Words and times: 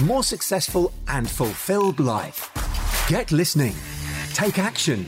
more 0.00 0.22
successful, 0.22 0.92
and 1.08 1.28
fulfilled 1.28 2.00
life. 2.00 2.50
Get 3.08 3.32
listening, 3.32 3.74
take 4.32 4.58
action, 4.58 5.06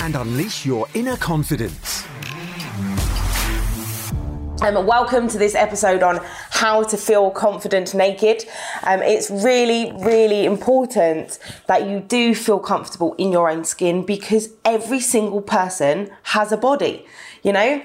and 0.00 0.16
unleash 0.16 0.66
your 0.66 0.86
inner 0.94 1.16
confidence. 1.16 2.04
Um, 4.62 4.86
welcome 4.86 5.28
to 5.28 5.36
this 5.36 5.54
episode 5.54 6.02
on 6.02 6.20
how 6.50 6.84
to 6.84 6.96
feel 6.96 7.30
confident 7.30 7.94
naked. 7.94 8.44
Um, 8.84 9.02
it's 9.02 9.30
really, 9.30 9.92
really 9.98 10.46
important 10.46 11.38
that 11.66 11.86
you 11.86 12.00
do 12.00 12.34
feel 12.34 12.58
comfortable 12.58 13.14
in 13.14 13.30
your 13.30 13.50
own 13.50 13.64
skin 13.64 14.06
because 14.06 14.48
every 14.64 15.00
single 15.00 15.42
person 15.42 16.10
has 16.22 16.50
a 16.50 16.56
body. 16.56 17.04
You 17.42 17.52
know, 17.52 17.82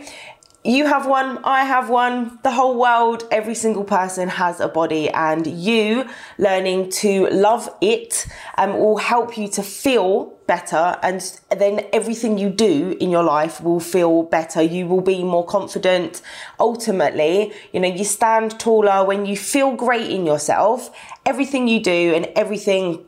you 0.76 0.86
have 0.86 1.08
one, 1.08 1.40
I 1.44 1.64
have 1.64 1.90
one, 1.90 2.40
the 2.44 2.52
whole 2.52 2.78
world, 2.80 3.24
every 3.32 3.56
single 3.56 3.84
person 3.84 4.30
has 4.30 4.60
a 4.60 4.68
body, 4.68 5.10
and 5.10 5.48
you 5.48 6.06
learning 6.38 6.92
to 6.92 7.28
love 7.30 7.70
it 7.82 8.28
um, 8.58 8.78
will 8.78 8.98
help 8.98 9.38
you 9.38 9.48
to 9.50 9.64
feel 9.64 10.38
better, 10.48 10.98
and 11.02 11.40
then 11.58 11.86
everything 11.94 12.38
you 12.38 12.50
do 12.50 12.98
in 13.00 13.10
your 13.10 13.24
life 13.24 13.62
will 13.62 13.80
feel 13.80 14.24
better. 14.24 14.62
You 14.62 14.88
will 14.88 15.02
be 15.02 15.24
more 15.24 15.46
confident. 15.46 16.22
Ultimately, 16.60 17.54
you 17.72 17.80
know, 17.80 17.88
you 17.88 18.04
stand 18.04 18.60
taller 18.60 19.06
when 19.06 19.26
you 19.26 19.38
feel 19.38 19.76
great 19.76 20.10
in 20.10 20.26
yourself. 20.26 20.90
Everything 21.26 21.68
you 21.68 21.80
do 21.80 22.14
and 22.16 22.26
everything 22.36 23.06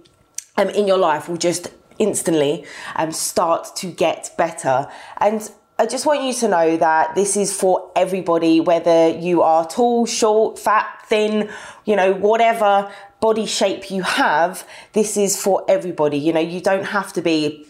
um, 0.58 0.70
in 0.70 0.88
your 0.88 1.00
life 1.00 1.28
will 1.28 1.38
just 1.38 1.70
instantly 1.98 2.66
um, 2.96 3.12
start 3.12 3.76
to 3.76 3.88
get 3.88 4.32
better. 4.38 4.88
And 5.18 5.52
I 5.82 5.88
just 5.88 6.06
want 6.06 6.22
you 6.22 6.32
to 6.32 6.48
know 6.48 6.78
that 6.78 7.16
this 7.16 7.36
is 7.36 7.52
for 7.52 7.90
everybody, 7.96 8.60
whether 8.60 9.10
you 9.10 9.42
are 9.42 9.68
tall, 9.68 10.06
short, 10.06 10.60
fat, 10.60 10.86
thin, 11.08 11.50
you 11.86 11.96
know, 11.96 12.14
whatever 12.14 12.92
body 13.20 13.48
shape 13.48 13.90
you 13.90 14.04
have, 14.04 14.64
this 14.94 15.18
is 15.18 15.42
for 15.42 15.66
everybody. 15.68 16.20
You 16.20 16.34
know, 16.34 16.40
you 16.40 16.62
don't 16.62 16.84
have 16.84 17.12
to 17.14 17.22
be 17.24 17.66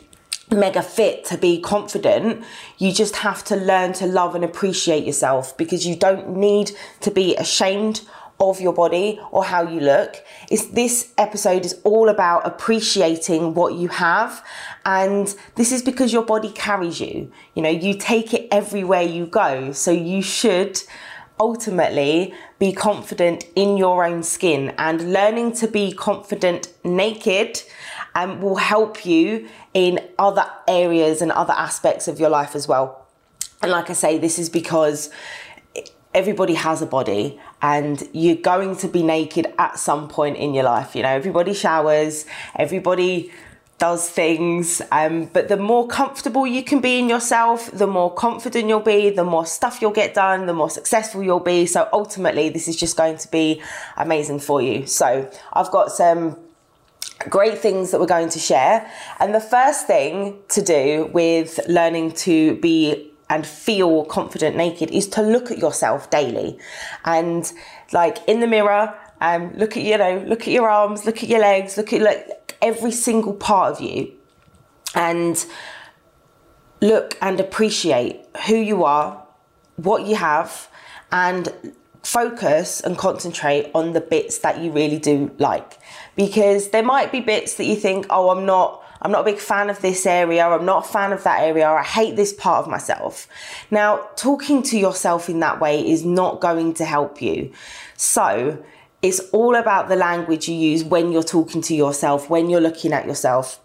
mega 0.51 0.83
fit 0.83 1.23
to 1.27 1.37
be 1.37 1.61
confident. 1.61 2.43
You 2.79 2.91
just 2.91 3.15
have 3.15 3.45
to 3.45 3.55
learn 3.55 3.93
to 3.93 4.07
love 4.07 4.35
and 4.35 4.43
appreciate 4.43 5.05
yourself 5.05 5.55
because 5.55 5.87
you 5.87 5.95
don't 5.95 6.35
need 6.35 6.73
to 6.99 7.11
be 7.11 7.37
ashamed 7.37 8.01
of 8.41 8.59
your 8.59 8.73
body 8.73 9.19
or 9.31 9.43
how 9.43 9.61
you 9.61 9.79
look. 9.79 10.23
Is 10.49 10.71
this 10.71 11.13
episode 11.17 11.63
is 11.63 11.79
all 11.83 12.09
about 12.09 12.45
appreciating 12.45 13.53
what 13.53 13.75
you 13.75 13.87
have 13.89 14.43
and 14.85 15.33
this 15.55 15.71
is 15.71 15.81
because 15.81 16.11
your 16.11 16.25
body 16.25 16.51
carries 16.51 16.99
you. 16.99 17.31
You 17.55 17.61
know, 17.61 17.69
you 17.69 17.93
take 17.93 18.33
it 18.33 18.47
everywhere 18.51 19.03
you 19.03 19.27
go. 19.27 19.71
So 19.71 19.91
you 19.91 20.21
should 20.21 20.81
ultimately 21.39 22.33
be 22.59 22.71
confident 22.71 23.45
in 23.55 23.77
your 23.77 24.05
own 24.05 24.23
skin 24.23 24.73
and 24.77 25.11
learning 25.13 25.53
to 25.53 25.67
be 25.67 25.91
confident 25.91 26.71
naked 26.83 27.61
um, 28.13 28.41
will 28.41 28.57
help 28.57 29.05
you 29.05 29.47
in 29.73 29.99
other 30.19 30.45
areas 30.67 31.21
and 31.21 31.31
other 31.31 31.53
aspects 31.53 32.07
of 32.07 32.19
your 32.19 32.29
life 32.29 32.55
as 32.55 32.67
well. 32.67 33.07
And 33.61 33.71
like 33.71 33.89
I 33.89 33.93
say, 33.93 34.17
this 34.17 34.39
is 34.39 34.49
because 34.49 35.09
everybody 36.13 36.55
has 36.55 36.81
a 36.81 36.85
body 36.85 37.39
and 37.61 38.07
you're 38.13 38.35
going 38.35 38.75
to 38.77 38.87
be 38.87 39.03
naked 39.03 39.53
at 39.57 39.79
some 39.79 40.07
point 40.07 40.37
in 40.37 40.53
your 40.53 40.63
life. 40.63 40.95
You 40.95 41.03
know, 41.03 41.09
everybody 41.09 41.53
showers, 41.53 42.25
everybody 42.55 43.31
does 43.77 44.07
things. 44.07 44.81
Um, 44.91 45.25
but 45.25 45.47
the 45.47 45.57
more 45.57 45.87
comfortable 45.87 46.45
you 46.45 46.63
can 46.63 46.81
be 46.81 46.99
in 46.99 47.09
yourself, 47.09 47.71
the 47.71 47.87
more 47.87 48.13
confident 48.13 48.67
you'll 48.67 48.79
be, 48.79 49.09
the 49.09 49.23
more 49.23 49.45
stuff 49.45 49.81
you'll 49.81 49.91
get 49.91 50.13
done, 50.13 50.45
the 50.45 50.53
more 50.53 50.69
successful 50.69 51.23
you'll 51.23 51.39
be. 51.39 51.65
So 51.65 51.89
ultimately, 51.91 52.49
this 52.49 52.67
is 52.67 52.75
just 52.75 52.95
going 52.95 53.17
to 53.17 53.31
be 53.31 53.61
amazing 53.97 54.39
for 54.39 54.61
you. 54.61 54.85
So 54.85 55.27
I've 55.53 55.71
got 55.71 55.91
some 55.91 56.37
great 57.29 57.57
things 57.57 57.91
that 57.91 57.99
we're 57.99 58.05
going 58.05 58.29
to 58.29 58.39
share. 58.39 58.89
And 59.19 59.33
the 59.33 59.41
first 59.41 59.87
thing 59.87 60.39
to 60.49 60.61
do 60.61 61.09
with 61.11 61.59
learning 61.67 62.11
to 62.27 62.55
be 62.57 63.10
and 63.31 63.47
feel 63.47 64.03
confident 64.05 64.57
naked 64.57 64.91
is 64.91 65.07
to 65.07 65.21
look 65.21 65.49
at 65.49 65.57
yourself 65.57 66.09
daily. 66.09 66.59
And 67.05 67.51
like 67.93 68.17
in 68.27 68.41
the 68.41 68.47
mirror 68.47 68.93
um, 69.21 69.53
look 69.55 69.77
at 69.77 69.83
you 69.83 69.97
know 69.97 70.23
look 70.27 70.41
at 70.41 70.49
your 70.49 70.69
arms 70.69 71.05
look 71.05 71.23
at 71.23 71.29
your 71.29 71.39
legs 71.39 71.77
look 71.77 71.93
at 71.93 72.01
like 72.01 72.57
every 72.61 72.91
single 72.91 73.33
part 73.33 73.73
of 73.73 73.81
you. 73.81 74.11
And 74.93 75.43
look 76.81 77.17
and 77.21 77.39
appreciate 77.39 78.19
who 78.47 78.55
you 78.55 78.83
are 78.83 79.25
what 79.77 80.05
you 80.05 80.15
have 80.15 80.67
and 81.11 81.73
focus 82.03 82.81
and 82.81 82.97
concentrate 82.97 83.71
on 83.73 83.93
the 83.93 84.01
bits 84.01 84.39
that 84.39 84.59
you 84.59 84.71
really 84.71 84.99
do 84.99 85.31
like. 85.37 85.77
Because 86.17 86.71
there 86.71 86.83
might 86.83 87.11
be 87.11 87.21
bits 87.21 87.53
that 87.55 87.65
you 87.65 87.77
think 87.77 88.07
oh 88.09 88.29
i'm 88.29 88.45
not 88.45 88.80
I'm 89.01 89.11
not 89.11 89.21
a 89.21 89.31
big 89.31 89.39
fan 89.39 89.69
of 89.69 89.81
this 89.81 90.05
area. 90.05 90.45
I'm 90.47 90.65
not 90.65 90.85
a 90.85 90.87
fan 90.87 91.11
of 91.11 91.23
that 91.23 91.41
area. 91.41 91.67
I 91.67 91.83
hate 91.83 92.15
this 92.15 92.33
part 92.33 92.63
of 92.63 92.69
myself. 92.69 93.27
Now, 93.71 94.07
talking 94.15 94.61
to 94.63 94.77
yourself 94.77 95.29
in 95.29 95.39
that 95.39 95.59
way 95.59 95.87
is 95.89 96.05
not 96.05 96.39
going 96.39 96.73
to 96.75 96.85
help 96.85 97.21
you. 97.21 97.51
So, 97.97 98.63
it's 99.01 99.19
all 99.31 99.55
about 99.55 99.89
the 99.89 99.95
language 99.95 100.47
you 100.47 100.55
use 100.55 100.83
when 100.83 101.11
you're 101.11 101.23
talking 101.23 101.61
to 101.63 101.75
yourself, 101.75 102.29
when 102.29 102.49
you're 102.49 102.61
looking 102.61 102.93
at 102.93 103.07
yourself. 103.07 103.59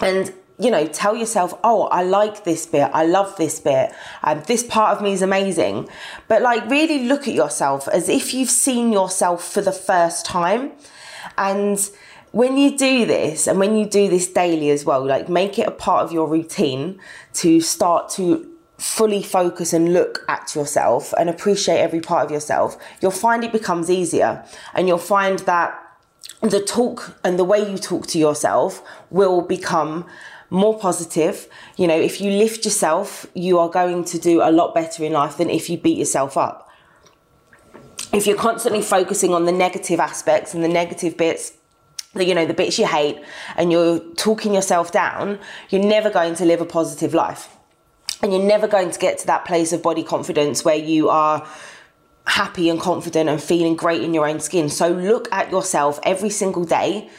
And 0.00 0.32
you 0.58 0.70
know, 0.70 0.86
tell 0.86 1.16
yourself, 1.16 1.58
oh, 1.64 1.84
I 1.84 2.02
like 2.02 2.44
this 2.44 2.66
bit, 2.66 2.88
I 2.92 3.04
love 3.04 3.36
this 3.36 3.58
bit, 3.58 3.92
um, 4.22 4.42
this 4.46 4.62
part 4.62 4.96
of 4.96 5.02
me 5.02 5.12
is 5.12 5.22
amazing. 5.22 5.88
But 6.28 6.42
like, 6.42 6.68
really 6.70 7.04
look 7.04 7.26
at 7.26 7.34
yourself 7.34 7.88
as 7.88 8.08
if 8.08 8.32
you've 8.32 8.50
seen 8.50 8.92
yourself 8.92 9.44
for 9.44 9.60
the 9.60 9.72
first 9.72 10.24
time. 10.24 10.72
And 11.36 11.78
when 12.32 12.56
you 12.56 12.76
do 12.76 13.04
this 13.04 13.46
and 13.46 13.58
when 13.58 13.76
you 13.76 13.86
do 13.86 14.08
this 14.08 14.26
daily 14.26 14.70
as 14.70 14.84
well, 14.84 15.04
like 15.04 15.28
make 15.28 15.58
it 15.58 15.68
a 15.68 15.70
part 15.70 16.04
of 16.04 16.12
your 16.12 16.26
routine 16.26 16.98
to 17.34 17.60
start 17.60 18.08
to 18.10 18.48
fully 18.78 19.22
focus 19.22 19.72
and 19.72 19.92
look 19.92 20.24
at 20.28 20.54
yourself 20.54 21.14
and 21.18 21.30
appreciate 21.30 21.78
every 21.78 22.00
part 22.00 22.24
of 22.24 22.30
yourself, 22.30 22.76
you'll 23.00 23.10
find 23.10 23.44
it 23.44 23.52
becomes 23.52 23.90
easier 23.90 24.44
and 24.74 24.88
you'll 24.88 24.98
find 24.98 25.40
that 25.40 25.78
the 26.40 26.60
talk 26.60 27.16
and 27.22 27.38
the 27.38 27.44
way 27.44 27.70
you 27.70 27.76
talk 27.78 28.06
to 28.08 28.18
yourself 28.18 28.82
will 29.10 29.42
become 29.42 30.06
more 30.50 30.78
positive. 30.78 31.48
You 31.76 31.86
know, 31.86 31.98
if 31.98 32.20
you 32.20 32.30
lift 32.30 32.64
yourself, 32.64 33.26
you 33.34 33.58
are 33.58 33.68
going 33.68 34.04
to 34.04 34.18
do 34.18 34.40
a 34.42 34.50
lot 34.50 34.74
better 34.74 35.04
in 35.04 35.12
life 35.12 35.36
than 35.36 35.50
if 35.50 35.68
you 35.70 35.76
beat 35.76 35.98
yourself 35.98 36.36
up. 36.36 36.68
If 38.12 38.26
you're 38.26 38.36
constantly 38.36 38.82
focusing 38.82 39.32
on 39.32 39.44
the 39.44 39.52
negative 39.52 40.00
aspects 40.00 40.54
and 40.54 40.64
the 40.64 40.68
negative 40.68 41.16
bits, 41.16 41.52
the, 42.14 42.24
you 42.24 42.34
know 42.34 42.46
the 42.46 42.54
bits 42.54 42.78
you 42.78 42.86
hate 42.86 43.20
and 43.56 43.72
you're 43.72 43.98
talking 44.16 44.54
yourself 44.54 44.92
down 44.92 45.38
you're 45.70 45.82
never 45.82 46.10
going 46.10 46.34
to 46.36 46.44
live 46.44 46.60
a 46.60 46.66
positive 46.66 47.14
life. 47.14 47.56
And 48.22 48.32
you're 48.32 48.42
never 48.42 48.68
going 48.68 48.92
to 48.92 48.98
get 49.00 49.18
to 49.18 49.26
that 49.26 49.44
place 49.44 49.72
of 49.72 49.82
body 49.82 50.04
confidence 50.04 50.64
where 50.64 50.76
you 50.76 51.08
are 51.08 51.44
happy 52.24 52.68
and 52.68 52.80
confident 52.80 53.28
and 53.28 53.42
feeling 53.42 53.74
great 53.74 54.00
in 54.00 54.14
your 54.14 54.28
own 54.28 54.38
skin. 54.38 54.68
So 54.68 54.88
look 54.88 55.26
at 55.32 55.50
yourself 55.50 55.98
every 56.04 56.30
single 56.30 56.64
day 56.64 57.10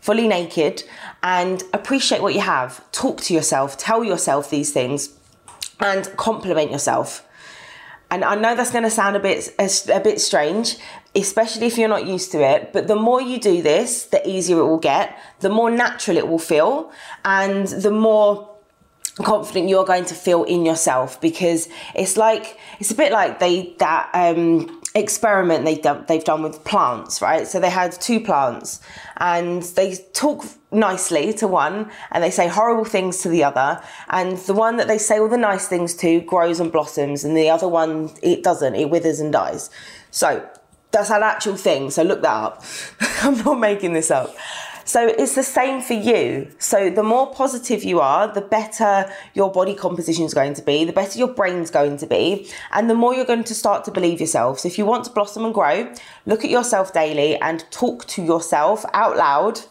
fully 0.00 0.28
naked 0.28 0.84
and 1.22 1.64
appreciate 1.72 2.22
what 2.22 2.32
you 2.32 2.40
have. 2.40 2.80
Talk 2.92 3.20
to 3.22 3.34
yourself 3.34 3.76
tell 3.76 4.04
yourself 4.04 4.48
these 4.50 4.72
things 4.72 5.10
and 5.80 6.04
compliment 6.16 6.70
yourself. 6.70 7.26
And 8.08 8.24
I 8.24 8.36
know 8.36 8.54
that's 8.54 8.70
going 8.70 8.84
to 8.84 8.90
sound 8.90 9.16
a 9.16 9.20
bit 9.20 9.52
a, 9.58 10.00
bit 10.00 10.20
strange, 10.20 10.76
especially 11.16 11.66
if 11.66 11.78
you're 11.78 11.88
not 11.88 12.06
used 12.06 12.30
to 12.32 12.40
it. 12.40 12.72
But 12.72 12.86
the 12.86 12.94
more 12.94 13.20
you 13.20 13.40
do 13.40 13.62
this, 13.62 14.04
the 14.04 14.26
easier 14.28 14.58
it 14.58 14.66
will 14.66 14.78
get, 14.78 15.18
the 15.40 15.48
more 15.48 15.70
natural 15.70 16.16
it 16.16 16.28
will 16.28 16.38
feel, 16.38 16.92
and 17.24 17.66
the 17.66 17.90
more 17.90 18.56
confident 19.24 19.68
you're 19.68 19.84
going 19.84 20.04
to 20.04 20.14
feel 20.14 20.44
in 20.44 20.66
yourself 20.66 21.18
because 21.22 21.70
it's 21.94 22.18
like 22.18 22.58
it's 22.80 22.90
a 22.90 22.94
bit 22.94 23.10
like 23.10 23.38
they 23.38 23.74
that 23.78 24.10
um 24.12 24.82
experiment 24.94 25.64
they 25.64 25.76
they've 26.06 26.24
done 26.24 26.42
with 26.42 26.62
plants, 26.64 27.22
right? 27.22 27.46
So 27.46 27.58
they 27.58 27.70
had 27.70 27.92
two 27.92 28.20
plants 28.20 28.80
and 29.16 29.62
they 29.62 29.96
talk 30.12 30.44
nicely 30.70 31.32
to 31.34 31.48
one 31.48 31.90
and 32.10 32.22
they 32.22 32.30
say 32.30 32.48
horrible 32.48 32.84
things 32.84 33.18
to 33.22 33.28
the 33.30 33.42
other. 33.44 33.82
And 34.10 34.36
the 34.38 34.54
one 34.54 34.76
that 34.76 34.88
they 34.88 34.98
say 34.98 35.18
all 35.18 35.28
the 35.28 35.38
nice 35.38 35.66
things 35.66 35.94
to 35.96 36.20
grows 36.20 36.60
and 36.60 36.70
blossoms, 36.70 37.24
and 37.24 37.36
the 37.36 37.48
other 37.48 37.68
one, 37.68 38.10
it 38.22 38.42
doesn't, 38.42 38.74
it 38.74 38.90
withers 38.90 39.20
and 39.20 39.32
dies. 39.32 39.70
So 40.10 40.48
that's 40.96 41.10
an 41.10 41.22
actual 41.22 41.56
thing. 41.56 41.90
So 41.90 42.02
look 42.02 42.22
that 42.22 42.32
up. 42.32 42.64
I'm 43.22 43.36
not 43.38 43.58
making 43.60 43.92
this 43.92 44.10
up. 44.10 44.34
So 44.84 45.06
it's 45.06 45.34
the 45.34 45.42
same 45.42 45.82
for 45.82 45.94
you. 45.94 46.48
So 46.58 46.90
the 46.90 47.02
more 47.02 47.34
positive 47.34 47.82
you 47.82 48.00
are, 48.00 48.32
the 48.32 48.40
better 48.40 49.10
your 49.34 49.50
body 49.50 49.74
composition 49.74 50.24
is 50.24 50.32
going 50.32 50.54
to 50.54 50.62
be, 50.62 50.84
the 50.84 50.92
better 50.92 51.18
your 51.18 51.34
brain's 51.34 51.72
going 51.72 51.96
to 51.98 52.06
be, 52.06 52.48
and 52.72 52.88
the 52.88 52.94
more 52.94 53.12
you're 53.12 53.24
going 53.24 53.44
to 53.44 53.54
start 53.54 53.84
to 53.86 53.90
believe 53.90 54.20
yourself. 54.20 54.60
So 54.60 54.68
if 54.68 54.78
you 54.78 54.86
want 54.86 55.04
to 55.04 55.10
blossom 55.10 55.44
and 55.44 55.52
grow, 55.52 55.92
look 56.24 56.44
at 56.44 56.50
yourself 56.50 56.92
daily 56.92 57.36
and 57.36 57.68
talk 57.72 58.06
to 58.06 58.22
yourself 58.22 58.84
out 58.94 59.16
loud 59.16 59.62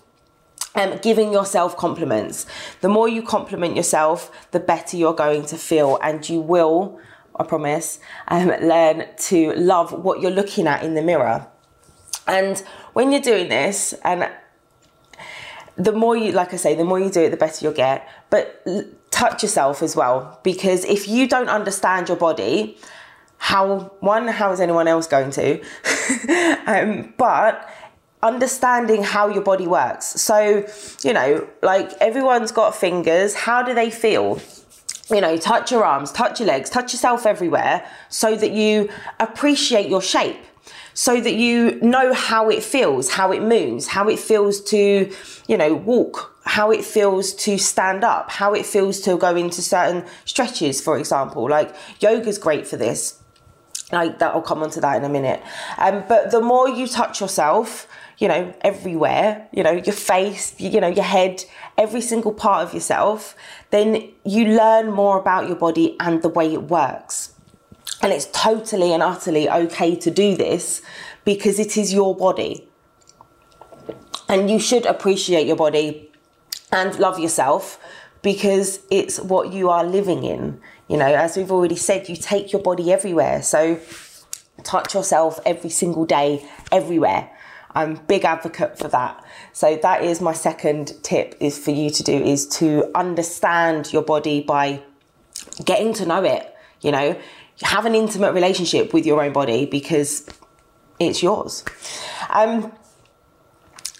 um, 0.75 0.99
giving 1.01 1.31
yourself 1.31 1.77
compliments. 1.77 2.45
The 2.81 2.89
more 2.89 3.07
you 3.07 3.23
compliment 3.23 3.77
yourself, 3.77 4.49
the 4.51 4.59
better 4.59 4.97
you're 4.97 5.13
going 5.13 5.45
to 5.45 5.57
feel, 5.57 5.97
and 6.01 6.27
you 6.27 6.41
will, 6.41 6.99
I 7.37 7.43
promise, 7.43 7.99
um, 8.27 8.47
learn 8.47 9.05
to 9.17 9.53
love 9.53 9.91
what 9.91 10.21
you're 10.21 10.31
looking 10.31 10.67
at 10.67 10.83
in 10.83 10.95
the 10.95 11.01
mirror. 11.01 11.47
And 12.27 12.57
when 12.93 13.11
you're 13.11 13.21
doing 13.21 13.49
this, 13.49 13.93
and 14.03 14.29
the 15.75 15.91
more 15.91 16.15
you, 16.15 16.31
like 16.31 16.53
I 16.53 16.57
say, 16.57 16.75
the 16.75 16.85
more 16.85 16.99
you 16.99 17.09
do 17.09 17.21
it, 17.21 17.29
the 17.29 17.37
better 17.37 17.63
you'll 17.63 17.73
get. 17.73 18.07
But 18.29 18.65
touch 19.11 19.43
yourself 19.43 19.83
as 19.83 19.95
well, 19.95 20.39
because 20.43 20.85
if 20.85 21.07
you 21.07 21.27
don't 21.27 21.49
understand 21.49 22.07
your 22.07 22.17
body, 22.17 22.77
how 23.37 23.91
one, 23.99 24.27
how 24.27 24.51
is 24.51 24.59
anyone 24.59 24.87
else 24.87 25.07
going 25.07 25.31
to? 25.31 25.61
um, 26.67 27.13
but 27.17 27.69
understanding 28.23 29.03
how 29.03 29.29
your 29.29 29.43
body 29.43 29.67
works. 29.67 30.05
So, 30.05 30.65
you 31.03 31.13
know, 31.13 31.47
like 31.61 31.91
everyone's 31.99 32.51
got 32.51 32.75
fingers. 32.75 33.35
How 33.35 33.61
do 33.61 33.73
they 33.73 33.91
feel? 33.91 34.41
You 35.09 35.21
know, 35.21 35.37
touch 35.37 35.71
your 35.71 35.85
arms, 35.85 36.11
touch 36.11 36.39
your 36.39 36.47
legs, 36.47 36.69
touch 36.69 36.93
yourself 36.93 37.25
everywhere 37.25 37.87
so 38.09 38.35
that 38.35 38.51
you 38.51 38.89
appreciate 39.19 39.89
your 39.89 40.01
shape. 40.01 40.37
So 40.95 41.19
that 41.19 41.33
you 41.33 41.79
know 41.81 42.13
how 42.13 42.49
it 42.49 42.63
feels, 42.63 43.11
how 43.11 43.31
it 43.33 43.41
moves, 43.41 43.87
how 43.87 44.07
it 44.07 44.17
feels 44.17 44.61
to, 44.71 45.13
you 45.47 45.57
know, 45.57 45.73
walk, 45.73 46.33
how 46.45 46.71
it 46.71 46.85
feels 46.85 47.33
to 47.33 47.57
stand 47.57 48.03
up, 48.03 48.31
how 48.31 48.53
it 48.53 48.65
feels 48.65 49.01
to 49.01 49.17
go 49.17 49.35
into 49.35 49.61
certain 49.61 50.05
stretches, 50.23 50.79
for 50.79 50.97
example. 50.97 51.49
Like 51.49 51.75
yoga's 51.99 52.37
great 52.37 52.65
for 52.65 52.77
this. 52.77 53.21
Like 53.91 54.19
that, 54.19 54.33
I'll 54.33 54.41
come 54.41 54.63
on 54.63 54.69
to 54.71 54.81
that 54.81 54.97
in 54.97 55.03
a 55.03 55.09
minute. 55.09 55.43
Um, 55.77 56.03
but 56.07 56.31
the 56.31 56.41
more 56.41 56.69
you 56.69 56.87
touch 56.87 57.21
yourself, 57.21 57.87
you 58.17 58.27
know, 58.27 58.53
everywhere, 58.61 59.47
you 59.51 59.63
know, 59.63 59.71
your 59.73 59.93
face, 59.93 60.59
you 60.59 60.79
know, 60.79 60.87
your 60.87 61.03
head, 61.03 61.43
every 61.77 62.01
single 62.01 62.33
part 62.33 62.67
of 62.67 62.73
yourself, 62.73 63.35
then 63.69 64.11
you 64.23 64.45
learn 64.45 64.91
more 64.91 65.19
about 65.19 65.47
your 65.47 65.57
body 65.57 65.95
and 65.99 66.21
the 66.21 66.29
way 66.29 66.53
it 66.53 66.63
works. 66.63 67.33
And 68.01 68.11
it's 68.13 68.27
totally 68.31 68.93
and 68.93 69.01
utterly 69.01 69.49
okay 69.49 69.95
to 69.95 70.11
do 70.11 70.35
this 70.35 70.81
because 71.23 71.59
it 71.59 71.77
is 71.77 71.93
your 71.93 72.15
body. 72.15 72.67
And 74.27 74.49
you 74.49 74.59
should 74.59 74.85
appreciate 74.85 75.47
your 75.47 75.55
body 75.55 76.11
and 76.71 76.97
love 76.99 77.19
yourself 77.19 77.79
because 78.21 78.79
it's 78.89 79.19
what 79.19 79.53
you 79.53 79.69
are 79.69 79.83
living 79.83 80.23
in. 80.23 80.59
You 80.87 80.97
know, 80.97 81.13
as 81.13 81.37
we've 81.37 81.51
already 81.51 81.75
said, 81.75 82.09
you 82.09 82.15
take 82.15 82.51
your 82.51 82.61
body 82.61 82.91
everywhere. 82.91 83.41
So 83.41 83.79
touch 84.63 84.93
yourself 84.93 85.39
every 85.45 85.69
single 85.69 86.05
day, 86.05 86.45
everywhere. 86.71 87.29
I'm 87.75 87.95
big 88.07 88.23
advocate 88.23 88.79
for 88.79 88.87
that. 88.87 89.23
So 89.51 89.77
that 89.81 90.03
is 90.03 90.21
my 90.21 90.33
second 90.33 90.93
tip 91.03 91.35
is 91.41 91.59
for 91.59 91.71
you 91.71 91.89
to 91.89 92.03
do 92.03 92.13
is 92.13 92.47
to 92.59 92.89
understand 92.95 93.91
your 93.91 94.01
body 94.01 94.41
by 94.41 94.81
getting 95.63 95.93
to 95.95 96.05
know 96.05 96.23
it, 96.23 96.55
you 96.81 96.91
know, 96.91 97.19
have 97.61 97.85
an 97.85 97.93
intimate 97.93 98.33
relationship 98.33 98.93
with 98.93 99.05
your 99.05 99.21
own 99.21 99.33
body 99.33 99.65
because 99.65 100.25
it's 100.99 101.21
yours. 101.21 101.65
Um 102.29 102.71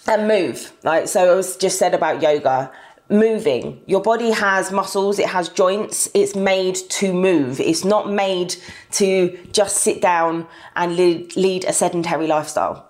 and 0.08 0.28
move. 0.28 0.72
Like 0.82 1.08
so 1.08 1.32
I 1.32 1.34
was 1.34 1.56
just 1.56 1.78
said 1.78 1.92
about 1.92 2.22
yoga 2.22 2.72
moving. 3.10 3.82
Your 3.86 4.00
body 4.00 4.30
has 4.30 4.72
muscles, 4.72 5.18
it 5.18 5.28
has 5.28 5.48
joints, 5.48 6.08
it's 6.14 6.34
made 6.34 6.76
to 6.90 7.12
move. 7.12 7.60
It's 7.60 7.84
not 7.84 8.10
made 8.10 8.56
to 8.92 9.38
just 9.52 9.76
sit 9.78 10.00
down 10.00 10.46
and 10.74 10.96
lead, 10.96 11.36
lead 11.36 11.64
a 11.64 11.72
sedentary 11.72 12.26
lifestyle 12.26 12.85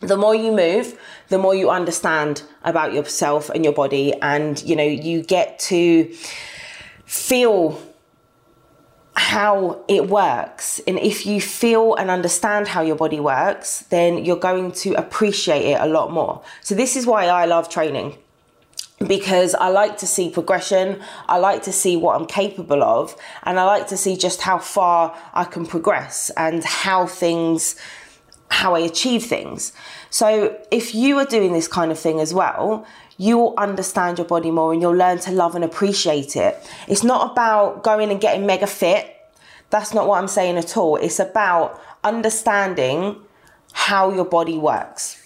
the 0.00 0.16
more 0.16 0.34
you 0.34 0.52
move, 0.52 0.98
the 1.28 1.38
more 1.38 1.54
you 1.54 1.70
understand 1.70 2.42
about 2.62 2.92
yourself 2.92 3.48
and 3.50 3.64
your 3.64 3.72
body, 3.72 4.12
and 4.20 4.62
you 4.62 4.76
know, 4.76 4.84
you 4.84 5.22
get 5.22 5.58
to 5.58 6.12
feel 7.04 7.80
how 9.14 9.82
it 9.88 10.08
works. 10.08 10.80
And 10.86 10.98
if 10.98 11.24
you 11.24 11.40
feel 11.40 11.94
and 11.94 12.10
understand 12.10 12.68
how 12.68 12.82
your 12.82 12.96
body 12.96 13.20
works, 13.20 13.80
then 13.88 14.24
you're 14.24 14.36
going 14.36 14.72
to 14.72 14.92
appreciate 14.94 15.64
it 15.64 15.80
a 15.80 15.86
lot 15.86 16.12
more. 16.12 16.42
So, 16.60 16.74
this 16.74 16.96
is 16.96 17.06
why 17.06 17.26
I 17.26 17.46
love 17.46 17.68
training 17.68 18.18
because 19.06 19.54
I 19.54 19.68
like 19.68 19.98
to 19.98 20.06
see 20.06 20.30
progression, 20.30 21.02
I 21.28 21.36
like 21.38 21.62
to 21.64 21.72
see 21.72 21.96
what 21.96 22.18
I'm 22.18 22.26
capable 22.26 22.82
of, 22.82 23.14
and 23.42 23.58
I 23.58 23.64
like 23.64 23.88
to 23.88 23.96
see 23.96 24.16
just 24.16 24.40
how 24.40 24.58
far 24.58 25.14
I 25.34 25.44
can 25.44 25.66
progress 25.66 26.30
and 26.36 26.64
how 26.64 27.06
things 27.06 27.76
how 28.50 28.74
I 28.74 28.80
achieve 28.80 29.24
things. 29.24 29.72
So 30.10 30.56
if 30.70 30.94
you 30.94 31.18
are 31.18 31.24
doing 31.24 31.52
this 31.52 31.68
kind 31.68 31.90
of 31.90 31.98
thing 31.98 32.20
as 32.20 32.32
well, 32.32 32.86
you'll 33.18 33.54
understand 33.56 34.18
your 34.18 34.26
body 34.26 34.50
more 34.50 34.72
and 34.72 34.80
you'll 34.80 34.94
learn 34.94 35.18
to 35.20 35.30
love 35.30 35.54
and 35.54 35.64
appreciate 35.64 36.36
it. 36.36 36.56
It's 36.86 37.02
not 37.02 37.32
about 37.32 37.82
going 37.82 38.10
and 38.10 38.20
getting 38.20 38.46
mega 38.46 38.66
fit. 38.66 39.12
That's 39.70 39.92
not 39.92 40.06
what 40.06 40.18
I'm 40.18 40.28
saying 40.28 40.58
at 40.58 40.76
all. 40.76 40.96
It's 40.96 41.18
about 41.18 41.80
understanding 42.04 43.20
how 43.72 44.12
your 44.12 44.24
body 44.24 44.58
works. 44.58 45.22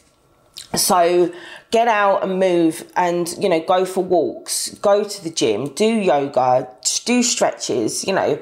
So 0.75 1.33
get 1.71 1.89
out 1.89 2.23
and 2.23 2.39
move 2.39 2.91
and 2.97 3.29
you 3.39 3.49
know 3.49 3.61
go 3.61 3.85
for 3.85 4.05
walks, 4.05 4.75
go 4.77 5.03
to 5.03 5.25
the 5.25 5.31
gym, 5.31 5.69
do 5.75 5.85
yoga, 5.85 6.69
do 7.05 7.23
stretches, 7.23 8.05
you 8.07 8.13
know, 8.13 8.41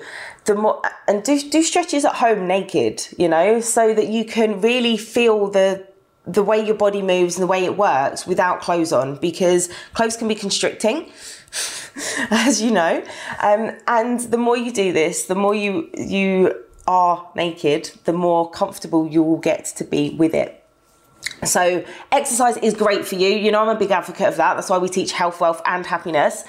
the 0.49 0.55
more 0.55 0.83
and 1.07 1.23
do 1.23 1.39
do 1.49 1.63
stretches 1.63 2.05
at 2.05 2.15
home 2.15 2.47
naked, 2.49 3.07
you 3.19 3.29
know, 3.29 3.61
so 3.61 3.95
that 3.95 4.09
you 4.09 4.25
can 4.25 4.61
really 4.61 4.97
feel 4.97 5.49
the 5.49 5.87
the 6.27 6.43
way 6.43 6.59
your 6.65 6.75
body 6.75 7.03
moves 7.03 7.37
and 7.37 7.43
the 7.43 7.47
way 7.47 7.65
it 7.65 7.77
works 7.77 8.27
without 8.27 8.61
clothes 8.61 8.93
on 8.93 9.17
because 9.17 9.69
clothes 9.93 10.17
can 10.17 10.27
be 10.27 10.35
constricting 10.35 11.11
as 12.31 12.61
you 12.61 12.71
know. 12.71 13.05
Um, 13.43 13.77
and 13.87 14.21
the 14.21 14.39
more 14.39 14.57
you 14.57 14.73
do 14.73 14.93
this 14.93 15.27
the 15.27 15.35
more 15.35 15.55
you 15.55 15.91
you 15.97 16.55
are 16.87 17.31
naked 17.37 17.93
the 18.05 18.15
more 18.15 18.51
comfortable 18.51 19.07
you 19.07 19.23
will 19.23 19.39
get 19.39 19.67
to 19.77 19.85
be 19.85 20.17
with 20.17 20.35
it. 20.35 20.65
So 21.45 21.85
exercise 22.11 22.57
is 22.57 22.73
great 22.73 23.05
for 23.05 23.17
you. 23.17 23.29
You 23.29 23.53
know 23.53 23.61
i'm 23.61 23.77
a 23.77 23.79
big 23.79 23.91
advocate 23.91 24.29
of 24.29 24.37
that. 24.37 24.55
That's 24.55 24.71
why 24.71 24.79
we 24.79 24.89
teach 24.89 25.13
health 25.13 25.43
wealth 25.43 25.61
and 25.67 25.85
happiness. 25.85 26.45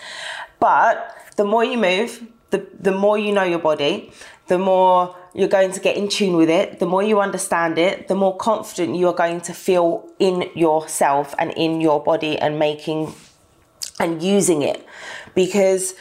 But 0.62 1.16
the 1.36 1.44
more 1.44 1.66
you 1.66 1.78
move 1.78 2.26
the, 2.52 2.68
the 2.80 2.92
more 2.92 3.18
you 3.18 3.32
know 3.32 3.44
your 3.44 3.60
body, 3.60 4.12
the 4.48 4.58
more 4.58 5.16
you're 5.34 5.48
going 5.48 5.72
to 5.72 5.80
get 5.80 5.96
in 5.96 6.10
tune 6.10 6.36
with 6.36 6.50
it, 6.50 6.80
the 6.80 6.86
more 6.86 7.04
you 7.04 7.20
understand 7.20 7.78
it, 7.78 8.08
the 8.08 8.16
more 8.16 8.36
confident 8.36 8.96
you 8.96 9.08
are 9.08 9.14
going 9.14 9.42
to 9.42 9.54
feel 9.54 10.10
in 10.18 10.50
yourself 10.56 11.36
and 11.38 11.52
in 11.52 11.80
your 11.82 12.04
body 12.04 12.38
and 12.38 12.58
making 12.58 13.14
and 14.00 14.24
using 14.24 14.62
it 14.62 14.86
because 15.36 15.94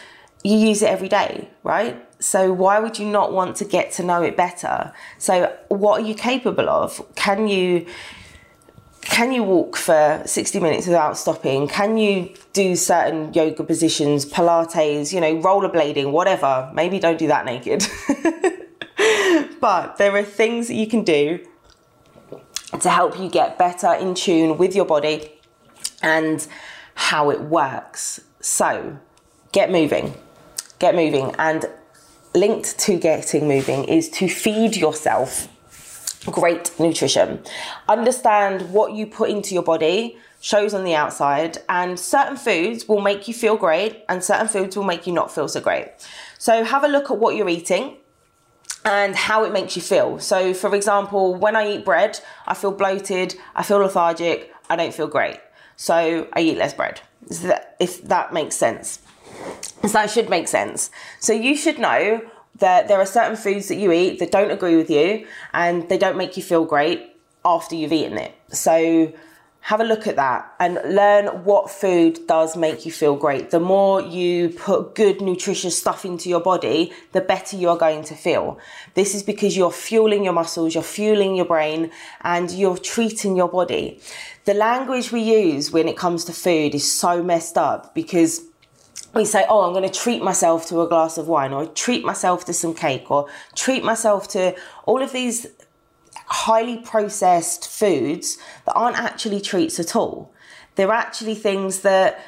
you 0.45 0.57
use 0.57 0.83
it 0.83 0.89
every 0.89 1.09
day, 1.09 1.49
right? 1.63 2.05
So 2.21 2.53
why 2.53 2.79
would 2.79 2.99
you 2.99 3.07
not 3.07 3.33
want 3.33 3.57
to 3.57 3.65
get 3.65 3.93
to 3.93 4.03
know 4.03 4.23
it 4.23 4.37
better? 4.37 4.93
So 5.19 5.55
what 5.69 6.01
are 6.01 6.05
you 6.05 6.15
capable 6.15 6.69
of? 6.69 7.03
Can 7.15 7.49
you 7.49 7.87
can 9.09 9.33
you 9.33 9.43
walk 9.43 9.77
for 9.77 10.23
60 10.25 10.61
minutes 10.61 10.87
without 10.87 11.19
stopping? 11.19 11.67
Can 11.67 11.99
you 11.99 12.35
do 12.53 12.77
certain 12.77 13.33
yoga 13.33 13.65
positions, 13.65 14.25
Pilates, 14.25 15.13
you 15.13 15.21
know, 15.21 15.37
rollerblading, 15.43 16.13
whatever? 16.13 16.71
Maybe 16.75 16.99
don't 16.99 17.19
do 17.19 17.27
that 17.27 17.45
naked. 17.45 17.87
but 19.61 19.97
there 19.97 20.15
are 20.15 20.23
things 20.23 20.69
that 20.69 20.75
you 20.75 20.87
can 20.87 21.03
do 21.03 21.45
to 22.81 22.91
help 22.91 23.19
you 23.19 23.29
get 23.29 23.59
better 23.59 23.93
in 23.95 24.15
tune 24.15 24.57
with 24.59 24.77
your 24.77 24.85
body 24.85 25.33
and 26.03 26.47
how 26.95 27.31
it 27.31 27.41
works. 27.41 28.21
So 28.41 28.99
get 29.53 29.73
moving, 29.73 30.15
get 30.79 30.95
moving. 30.95 31.35
And 31.39 31.67
linked 32.35 32.79
to 32.81 32.99
getting 32.99 33.49
moving 33.49 33.85
is 33.85 34.09
to 34.11 34.29
feed 34.29 34.77
yourself 34.77 35.49
great 36.27 36.79
nutrition. 36.79 37.43
Understand 37.89 38.73
what 38.73 38.93
you 38.93 39.07
put 39.07 39.31
into 39.31 39.55
your 39.55 39.63
body 39.63 40.19
shows 40.41 40.73
on 40.73 40.85
the 40.85 40.95
outside, 40.95 41.59
and 41.69 41.99
certain 41.99 42.37
foods 42.37 42.87
will 42.87 43.01
make 43.01 43.27
you 43.27 43.35
feel 43.35 43.57
great, 43.57 44.05
and 44.09 44.23
certain 44.23 44.49
foods 44.49 44.77
will 44.77 44.85
make 44.85 45.07
you 45.07 45.13
not 45.13 45.33
feel 45.33 45.49
so 45.49 45.61
great. 45.61 45.89
So, 46.39 46.65
have 46.65 46.85
a 46.85 46.89
look 46.89 47.11
at 47.11 47.19
what 47.19 47.35
you're 47.35 47.49
eating 47.49 47.97
and 48.85 49.17
how 49.17 49.45
it 49.45 49.53
makes 49.53 49.75
you 49.75 49.83
feel. 49.83 50.21
So, 50.21 50.55
for 50.55 50.75
example, 50.75 51.35
when 51.35 51.57
I 51.57 51.73
eat 51.73 51.85
bread, 51.85 52.21
I 52.47 52.55
feel 52.55 52.71
bloated, 52.71 53.35
I 53.57 53.63
feel 53.65 53.79
lethargic, 53.79 54.53
I 54.71 54.77
don't 54.77 54.95
feel 54.95 55.09
great. 55.09 55.41
So, 55.77 56.29
I 56.33 56.41
eat 56.41 56.57
less 56.57 56.75
bread. 56.75 57.01
If 57.81 58.03
that 58.05 58.33
makes 58.33 58.55
sense. 58.55 59.01
So, 59.83 59.89
that 59.89 60.11
should 60.11 60.31
make 60.31 60.47
sense. 60.47 60.91
So, 61.19 61.33
you 61.33 61.57
should 61.57 61.81
know 61.81 62.21
that 62.59 62.89
there 62.89 62.99
are 62.99 63.07
certain 63.07 63.37
foods 63.37 63.69
that 63.69 63.77
you 63.77 63.93
eat 63.93 64.19
that 64.19 64.31
don't 64.31 64.51
agree 64.51 64.77
with 64.77 64.91
you 64.91 65.27
and 65.53 65.89
they 65.89 65.99
don't 65.99 66.17
make 66.17 66.37
you 66.37 66.43
feel 66.43 66.65
great 66.65 67.15
after 67.45 67.75
you've 67.75 67.93
eaten 67.93 68.19
it. 68.19 68.35
So 68.51 69.13
have 69.61 69.81
a 69.81 69.85
look 69.85 70.07
at 70.07 70.17
that 70.17 70.55
and 70.61 70.79
learn 70.95 71.27
what 71.45 71.71
food 71.71 72.27
does 72.27 72.57
make 72.57 72.87
you 72.87 72.93
feel 72.93 73.17
great. 73.17 73.51
The 73.51 73.61
more 73.61 74.01
you 74.01 74.49
put 74.51 74.95
good, 74.95 75.21
nutritious 75.21 75.79
stuff 75.79 76.05
into 76.05 76.29
your 76.29 76.41
body, 76.41 76.93
the 77.13 77.21
better 77.21 77.57
you 77.57 77.69
are 77.69 77.77
going 77.77 78.03
to 78.05 78.15
feel. 78.15 78.59
This 78.95 79.15
is 79.15 79.23
because 79.23 79.57
you're 79.57 79.71
fueling 79.71 80.25
your 80.25 80.33
muscles, 80.33 80.75
you're 80.75 80.83
fueling 80.83 81.35
your 81.35 81.45
brain, 81.45 81.91
and 82.23 82.51
you're 82.51 82.79
treating 82.79 83.37
your 83.37 83.49
body. 83.49 84.01
The 84.47 84.55
language 84.55 85.13
we 85.13 85.21
use 85.21 85.71
when 85.71 85.87
it 85.87 85.99
comes 85.99 86.25
to 86.27 86.33
food 86.33 86.75
is 86.75 86.91
so 86.91 87.23
messed 87.23 87.59
up 87.59 87.95
because 87.95 88.48
we 89.19 89.25
say, 89.25 89.45
oh, 89.49 89.65
I'm 89.65 89.73
going 89.73 89.83
to 89.87 90.01
treat 90.01 90.23
myself 90.23 90.67
to 90.69 90.81
a 90.81 90.89
glass 90.89 91.19
of 91.19 91.29
wine, 91.29 91.53
or 91.53 91.67
treat 91.67 92.05
myself 92.05 92.45
to 92.47 92.53
some 92.55 92.73
cake, 92.73 93.11
or 93.11 93.29
treat 93.55 93.85
myself 93.85 94.29
to 94.29 94.55
all 94.87 95.03
of 95.03 95.13
these 95.13 95.47
highly 96.27 96.79
processed 96.79 97.69
foods 97.69 98.39
that 98.65 98.73
aren't 98.73 98.97
actually 98.97 99.41
treats 99.41 99.81
at 99.81 99.97
all. 99.97 100.33
They're 100.77 100.93
actually 100.93 101.35
things 101.35 101.81
that 101.81 102.25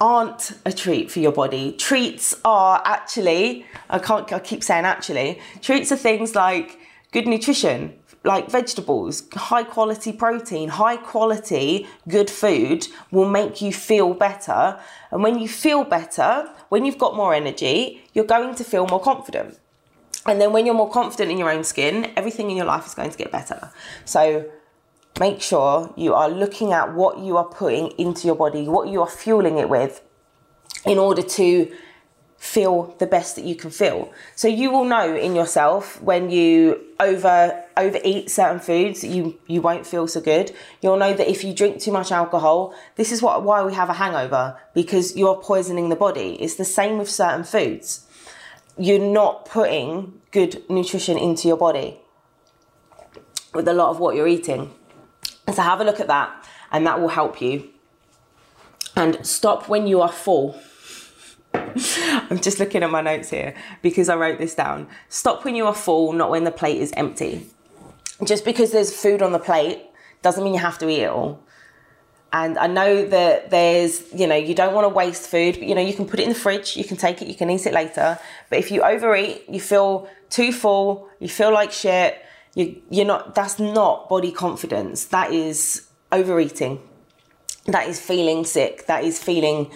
aren't 0.00 0.52
a 0.64 0.72
treat 0.72 1.10
for 1.10 1.20
your 1.20 1.32
body. 1.32 1.72
Treats 1.72 2.34
are 2.44 2.82
actually, 2.84 3.66
I 3.88 3.98
can't, 3.98 4.30
I 4.32 4.38
keep 4.40 4.62
saying 4.62 4.84
actually, 4.84 5.40
treats 5.62 5.90
are 5.90 5.96
things 5.96 6.34
like 6.34 6.78
good 7.12 7.26
nutrition, 7.26 7.98
like 8.22 8.50
vegetables, 8.50 9.22
high 9.32 9.64
quality 9.64 10.12
protein, 10.12 10.68
high 10.68 10.96
quality 10.96 11.86
good 12.08 12.28
food 12.28 12.86
will 13.10 13.28
make 13.28 13.62
you 13.62 13.72
feel 13.72 14.12
better. 14.12 14.78
And 15.10 15.22
when 15.22 15.38
you 15.38 15.48
feel 15.48 15.84
better, 15.84 16.50
when 16.68 16.84
you've 16.84 16.98
got 16.98 17.16
more 17.16 17.34
energy, 17.34 18.02
you're 18.12 18.26
going 18.26 18.54
to 18.56 18.64
feel 18.64 18.86
more 18.86 19.00
confident. 19.00 19.58
And 20.26 20.40
then 20.40 20.52
when 20.52 20.66
you're 20.66 20.74
more 20.74 20.90
confident 20.90 21.30
in 21.30 21.38
your 21.38 21.50
own 21.50 21.64
skin, 21.64 22.12
everything 22.16 22.50
in 22.50 22.56
your 22.56 22.66
life 22.66 22.86
is 22.86 22.94
going 22.94 23.10
to 23.10 23.16
get 23.16 23.32
better. 23.32 23.72
So 24.04 24.50
make 25.18 25.40
sure 25.40 25.92
you 25.96 26.14
are 26.14 26.28
looking 26.28 26.72
at 26.72 26.94
what 26.94 27.18
you 27.18 27.38
are 27.38 27.46
putting 27.46 27.88
into 27.92 28.26
your 28.26 28.36
body, 28.36 28.68
what 28.68 28.88
you 28.88 29.00
are 29.00 29.08
fueling 29.08 29.56
it 29.56 29.70
with 29.70 30.02
in 30.84 30.98
order 30.98 31.22
to 31.22 31.72
feel 32.40 32.96
the 32.98 33.06
best 33.06 33.36
that 33.36 33.44
you 33.44 33.54
can 33.54 33.70
feel. 33.70 34.12
So 34.34 34.48
you 34.48 34.72
will 34.72 34.84
know 34.84 35.14
in 35.14 35.36
yourself 35.36 36.02
when 36.02 36.30
you 36.30 36.80
over 36.98 37.62
overeat 37.76 38.30
certain 38.30 38.58
foods, 38.58 39.04
you 39.04 39.38
you 39.46 39.60
won't 39.62 39.86
feel 39.86 40.08
so 40.08 40.20
good. 40.20 40.52
You'll 40.80 40.96
know 40.96 41.14
that 41.14 41.30
if 41.30 41.44
you 41.44 41.54
drink 41.54 41.80
too 41.80 41.92
much 41.92 42.10
alcohol, 42.10 42.74
this 42.96 43.12
is 43.12 43.22
what 43.22 43.44
why 43.44 43.62
we 43.62 43.74
have 43.74 43.88
a 43.88 43.94
hangover 43.94 44.58
because 44.74 45.16
you're 45.16 45.36
poisoning 45.36 45.90
the 45.90 45.96
body. 45.96 46.36
It's 46.40 46.56
the 46.56 46.64
same 46.64 46.98
with 46.98 47.08
certain 47.08 47.44
foods 47.44 48.06
you're 48.80 48.98
not 48.98 49.44
putting 49.44 50.20
good 50.30 50.62
nutrition 50.70 51.18
into 51.18 51.46
your 51.46 51.56
body 51.58 52.00
with 53.52 53.68
a 53.68 53.74
lot 53.74 53.90
of 53.90 54.00
what 54.00 54.16
you're 54.16 54.26
eating. 54.26 54.72
So 55.52 55.60
have 55.60 55.80
a 55.80 55.84
look 55.84 56.00
at 56.00 56.06
that, 56.06 56.44
and 56.72 56.86
that 56.86 56.98
will 56.98 57.08
help 57.08 57.42
you. 57.42 57.68
And 58.96 59.24
stop 59.26 59.68
when 59.68 59.86
you 59.86 60.00
are 60.00 60.10
full. 60.10 60.58
I'm 61.54 62.40
just 62.40 62.58
looking 62.58 62.82
at 62.82 62.90
my 62.90 63.00
notes 63.00 63.30
here 63.30 63.54
because 63.82 64.08
I 64.08 64.16
wrote 64.16 64.38
this 64.38 64.54
down. 64.54 64.88
Stop 65.08 65.44
when 65.44 65.54
you 65.54 65.66
are 65.66 65.74
full, 65.74 66.12
not 66.12 66.30
when 66.30 66.44
the 66.44 66.50
plate 66.50 66.80
is 66.80 66.92
empty. 66.96 67.46
Just 68.24 68.44
because 68.44 68.72
there's 68.72 68.94
food 68.94 69.22
on 69.22 69.32
the 69.32 69.38
plate 69.38 69.82
doesn't 70.22 70.44
mean 70.44 70.54
you 70.54 70.60
have 70.60 70.78
to 70.78 70.88
eat 70.88 71.02
it 71.02 71.10
all. 71.10 71.42
And 72.32 72.58
I 72.58 72.68
know 72.68 73.04
that 73.06 73.50
there's, 73.50 74.12
you 74.12 74.26
know, 74.26 74.36
you 74.36 74.54
don't 74.54 74.72
want 74.72 74.84
to 74.84 74.88
waste 74.88 75.28
food, 75.28 75.56
but 75.58 75.64
you 75.64 75.74
know, 75.74 75.80
you 75.80 75.94
can 75.94 76.06
put 76.06 76.20
it 76.20 76.24
in 76.24 76.28
the 76.28 76.34
fridge, 76.34 76.76
you 76.76 76.84
can 76.84 76.96
take 76.96 77.20
it, 77.22 77.28
you 77.28 77.34
can 77.34 77.50
eat 77.50 77.66
it 77.66 77.74
later. 77.74 78.18
But 78.48 78.60
if 78.60 78.70
you 78.70 78.82
overeat, 78.82 79.48
you 79.48 79.60
feel 79.60 80.08
too 80.28 80.52
full, 80.52 81.08
you 81.18 81.28
feel 81.28 81.52
like 81.52 81.72
shit, 81.72 82.24
you, 82.54 82.80
you're 82.88 83.06
not, 83.06 83.34
that's 83.34 83.58
not 83.58 84.08
body 84.08 84.30
confidence. 84.30 85.06
That 85.06 85.32
is 85.32 85.88
overeating. 86.12 86.80
That 87.66 87.88
is 87.88 88.00
feeling 88.00 88.44
sick. 88.44 88.86
That 88.86 89.02
is 89.02 89.20
feeling 89.20 89.70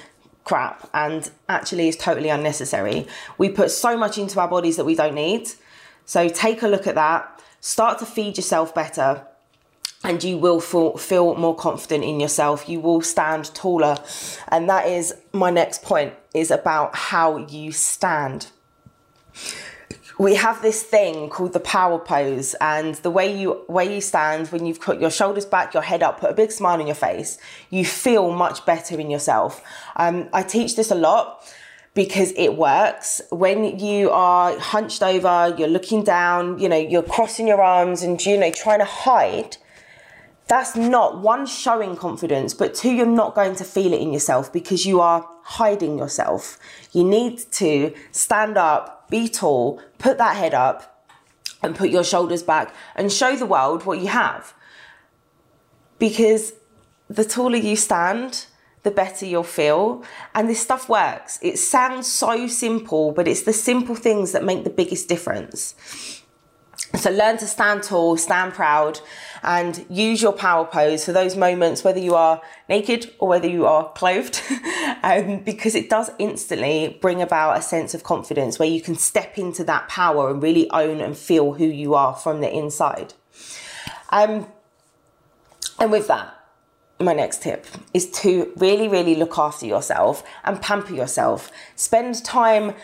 crap 0.44 0.88
and 0.94 1.30
actually 1.48 1.88
is 1.88 1.96
totally 1.96 2.28
unnecessary. 2.28 3.06
We 3.38 3.48
put 3.48 3.70
so 3.70 3.96
much 3.96 4.18
into 4.18 4.38
our 4.40 4.48
bodies 4.48 4.76
that 4.76 4.84
we 4.84 4.94
don't 4.94 5.14
need. 5.14 5.48
So 6.04 6.28
take 6.28 6.62
a 6.62 6.68
look 6.68 6.86
at 6.86 6.94
that. 6.94 7.42
Start 7.60 7.98
to 8.00 8.06
feed 8.06 8.36
yourself 8.36 8.74
better 8.74 9.26
and 10.04 10.22
you 10.22 10.36
will 10.36 10.60
feel, 10.60 10.96
feel 10.96 11.34
more 11.34 11.56
confident 11.56 12.04
in 12.04 12.20
yourself 12.20 12.68
you 12.68 12.78
will 12.78 13.00
stand 13.00 13.52
taller 13.54 13.96
and 14.48 14.68
that 14.68 14.86
is 14.86 15.14
my 15.32 15.50
next 15.50 15.82
point 15.82 16.12
is 16.34 16.50
about 16.50 16.94
how 16.94 17.38
you 17.38 17.72
stand 17.72 18.48
we 20.18 20.36
have 20.36 20.62
this 20.62 20.82
thing 20.82 21.28
called 21.28 21.52
the 21.52 21.60
power 21.60 21.98
pose 21.98 22.54
and 22.60 22.94
the 22.96 23.10
way 23.10 23.36
you 23.36 23.64
way 23.68 23.94
you 23.94 24.00
stand 24.00 24.48
when 24.48 24.64
you've 24.66 24.80
put 24.80 25.00
your 25.00 25.10
shoulders 25.10 25.44
back 25.44 25.74
your 25.74 25.82
head 25.82 26.02
up 26.02 26.20
put 26.20 26.30
a 26.30 26.34
big 26.34 26.52
smile 26.52 26.80
on 26.80 26.86
your 26.86 26.94
face 26.94 27.38
you 27.70 27.84
feel 27.84 28.32
much 28.32 28.64
better 28.64 28.98
in 28.98 29.10
yourself. 29.10 29.62
Um, 29.96 30.28
i 30.32 30.42
teach 30.42 30.76
this 30.76 30.90
a 30.90 30.94
lot 30.94 31.44
because 31.94 32.32
it 32.36 32.56
works. 32.56 33.22
When 33.30 33.78
you 33.78 34.10
are 34.10 34.58
hunched 34.58 35.02
over 35.02 35.54
you're 35.58 35.68
looking 35.68 36.04
down 36.04 36.58
you 36.58 36.68
know 36.68 36.78
you're 36.78 37.02
crossing 37.02 37.48
your 37.48 37.62
arms 37.62 38.02
and 38.02 38.24
you 38.24 38.36
know 38.38 38.50
trying 38.50 38.80
to 38.80 38.84
hide 38.84 39.56
that's 40.46 40.76
not 40.76 41.18
one 41.18 41.46
showing 41.46 41.96
confidence, 41.96 42.52
but 42.52 42.74
two, 42.74 42.92
you're 42.92 43.06
not 43.06 43.34
going 43.34 43.56
to 43.56 43.64
feel 43.64 43.92
it 43.92 44.00
in 44.00 44.12
yourself 44.12 44.52
because 44.52 44.84
you 44.84 45.00
are 45.00 45.28
hiding 45.42 45.98
yourself. 45.98 46.58
You 46.92 47.04
need 47.04 47.38
to 47.52 47.94
stand 48.12 48.58
up, 48.58 49.08
be 49.08 49.28
tall, 49.28 49.80
put 49.98 50.18
that 50.18 50.36
head 50.36 50.52
up, 50.52 51.06
and 51.62 51.74
put 51.74 51.88
your 51.88 52.04
shoulders 52.04 52.42
back 52.42 52.74
and 52.94 53.10
show 53.10 53.36
the 53.36 53.46
world 53.46 53.86
what 53.86 54.00
you 54.00 54.08
have. 54.08 54.52
Because 55.98 56.52
the 57.08 57.24
taller 57.24 57.56
you 57.56 57.76
stand, 57.76 58.46
the 58.82 58.90
better 58.90 59.24
you'll 59.24 59.42
feel. 59.42 60.04
And 60.34 60.48
this 60.48 60.60
stuff 60.60 60.88
works. 60.88 61.38
It 61.42 61.58
sounds 61.58 62.06
so 62.06 62.46
simple, 62.46 63.12
but 63.12 63.26
it's 63.26 63.42
the 63.42 63.52
simple 63.52 63.94
things 63.94 64.32
that 64.32 64.44
make 64.44 64.64
the 64.64 64.70
biggest 64.70 65.08
difference. 65.08 65.74
So 66.96 67.10
learn 67.10 67.38
to 67.38 67.46
stand 67.46 67.82
tall, 67.82 68.16
stand 68.16 68.52
proud, 68.52 69.00
and 69.44 69.84
use 69.88 70.22
your 70.22 70.32
power 70.32 70.64
pose 70.64 71.04
for 71.04 71.12
those 71.12 71.36
moments, 71.36 71.84
whether 71.84 72.00
you 72.00 72.14
are 72.14 72.40
naked 72.68 73.12
or 73.18 73.28
whether 73.28 73.48
you 73.48 73.66
are 73.66 73.92
clothed, 73.92 74.42
um, 75.02 75.40
because 75.40 75.74
it 75.74 75.90
does 75.90 76.10
instantly 76.18 76.98
bring 77.00 77.20
about 77.20 77.58
a 77.58 77.62
sense 77.62 77.94
of 77.94 78.02
confidence 78.02 78.58
where 78.58 78.68
you 78.68 78.80
can 78.80 78.94
step 78.94 79.38
into 79.38 79.62
that 79.64 79.88
power 79.88 80.30
and 80.30 80.42
really 80.42 80.68
own 80.70 81.00
and 81.00 81.16
feel 81.16 81.54
who 81.54 81.66
you 81.66 81.94
are 81.94 82.14
from 82.14 82.40
the 82.40 82.52
inside. 82.52 83.14
Um, 84.10 84.46
and 85.78 85.92
with 85.92 86.08
that, 86.08 86.34
my 87.00 87.12
next 87.12 87.42
tip 87.42 87.66
is 87.92 88.10
to 88.10 88.52
really, 88.56 88.88
really 88.88 89.14
look 89.14 89.38
after 89.38 89.66
yourself 89.66 90.22
and 90.44 90.62
pamper 90.62 90.94
yourself. 90.94 91.50
Spend 91.76 92.24
time 92.24 92.74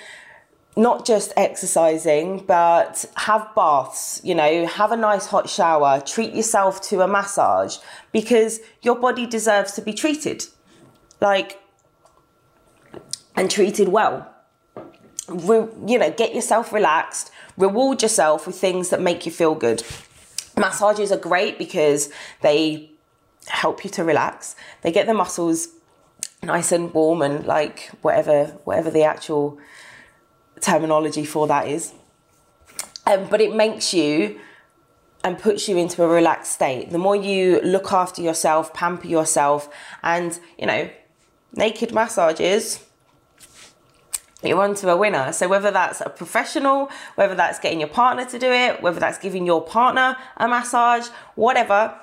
not 0.77 1.05
just 1.05 1.33
exercising, 1.37 2.45
but 2.47 3.05
have 3.17 3.49
baths, 3.55 4.21
you 4.23 4.35
know, 4.35 4.67
have 4.67 4.93
a 4.93 4.97
nice 4.97 5.27
hot 5.27 5.49
shower, 5.49 6.01
treat 6.01 6.33
yourself 6.33 6.81
to 6.81 7.01
a 7.01 7.09
massage 7.09 7.79
because 8.13 8.61
your 8.83 8.97
body 8.97 9.27
deserves 9.27 9.73
to 9.73 9.83
be 9.83 9.93
treated. 9.93 10.45
Like, 11.21 11.61
and 13.37 13.51
treated 13.51 13.89
well. 13.89 14.31
Re- 15.29 15.69
you 15.87 15.99
know, 15.99 16.11
get 16.11 16.35
yourself 16.35 16.73
relaxed, 16.73 17.31
reward 17.57 18.03
yourself 18.03 18.47
with 18.47 18.57
things 18.57 18.91
that 18.91 19.01
make 19.01 19.27
you 19.27 19.33
feel 19.33 19.55
good. 19.55 19.83
Massages 20.57 21.13
are 21.13 21.19
great 21.19 21.59
because 21.59 22.11
they 22.43 22.91
help 23.47 23.85
you 23.85 23.91
to 23.91 24.05
relax. 24.05 24.57
They 24.83 24.93
get 24.93 25.07
the 25.07 25.15
muscles 25.15 25.69
nice 26.43 26.73
and 26.73 26.93
warm 26.93 27.23
and 27.23 27.45
like 27.45 27.91
whatever 28.01 28.47
whatever 28.65 28.91
the 28.91 29.03
actual 29.03 29.59
terminology 30.61 31.25
for 31.25 31.47
that 31.47 31.69
is. 31.69 31.93
Um, 33.07 33.27
but 33.29 33.41
it 33.41 33.55
makes 33.55 33.93
you 33.95 34.39
and 35.23 35.39
puts 35.39 35.69
you 35.69 35.77
into 35.77 36.03
a 36.03 36.09
relaxed 36.09 36.53
state. 36.53 36.91
The 36.91 36.99
more 36.99 37.17
you 37.17 37.61
look 37.63 37.93
after 37.93 38.23
yourself, 38.23 38.73
pamper 38.73 39.07
yourself, 39.07 39.69
and 40.03 40.39
you 40.59 40.67
know, 40.67 40.89
naked 41.55 41.93
massages, 41.93 42.85
you're 44.43 44.61
on 44.63 44.75
to 44.77 44.89
a 44.91 44.97
winner. 44.97 45.33
So 45.33 45.49
whether 45.49 45.71
that's 45.71 46.01
a 46.01 46.09
professional, 46.09 46.91
whether 47.17 47.35
that's 47.35 47.59
getting 47.59 47.81
your 47.81 47.89
partner 47.89 48.25
to 48.27 48.39
do 48.39 48.51
it, 48.51 48.83
whether 48.83 48.99
that's 48.99 49.19
giving 49.19 49.45
your 49.45 49.63
partner 49.63 50.17
a 50.39 50.49
massage, 50.49 51.09
whatever, 51.35 51.95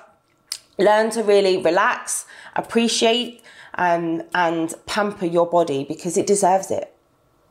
learn 0.78 1.10
to 1.10 1.22
really 1.22 1.56
relax, 1.60 2.26
appreciate, 2.54 3.42
um, 3.74 4.22
and 4.34 4.74
pamper 4.86 5.26
your 5.26 5.46
body 5.46 5.84
because 5.84 6.16
it 6.16 6.26
deserves 6.26 6.70
it. 6.70 6.94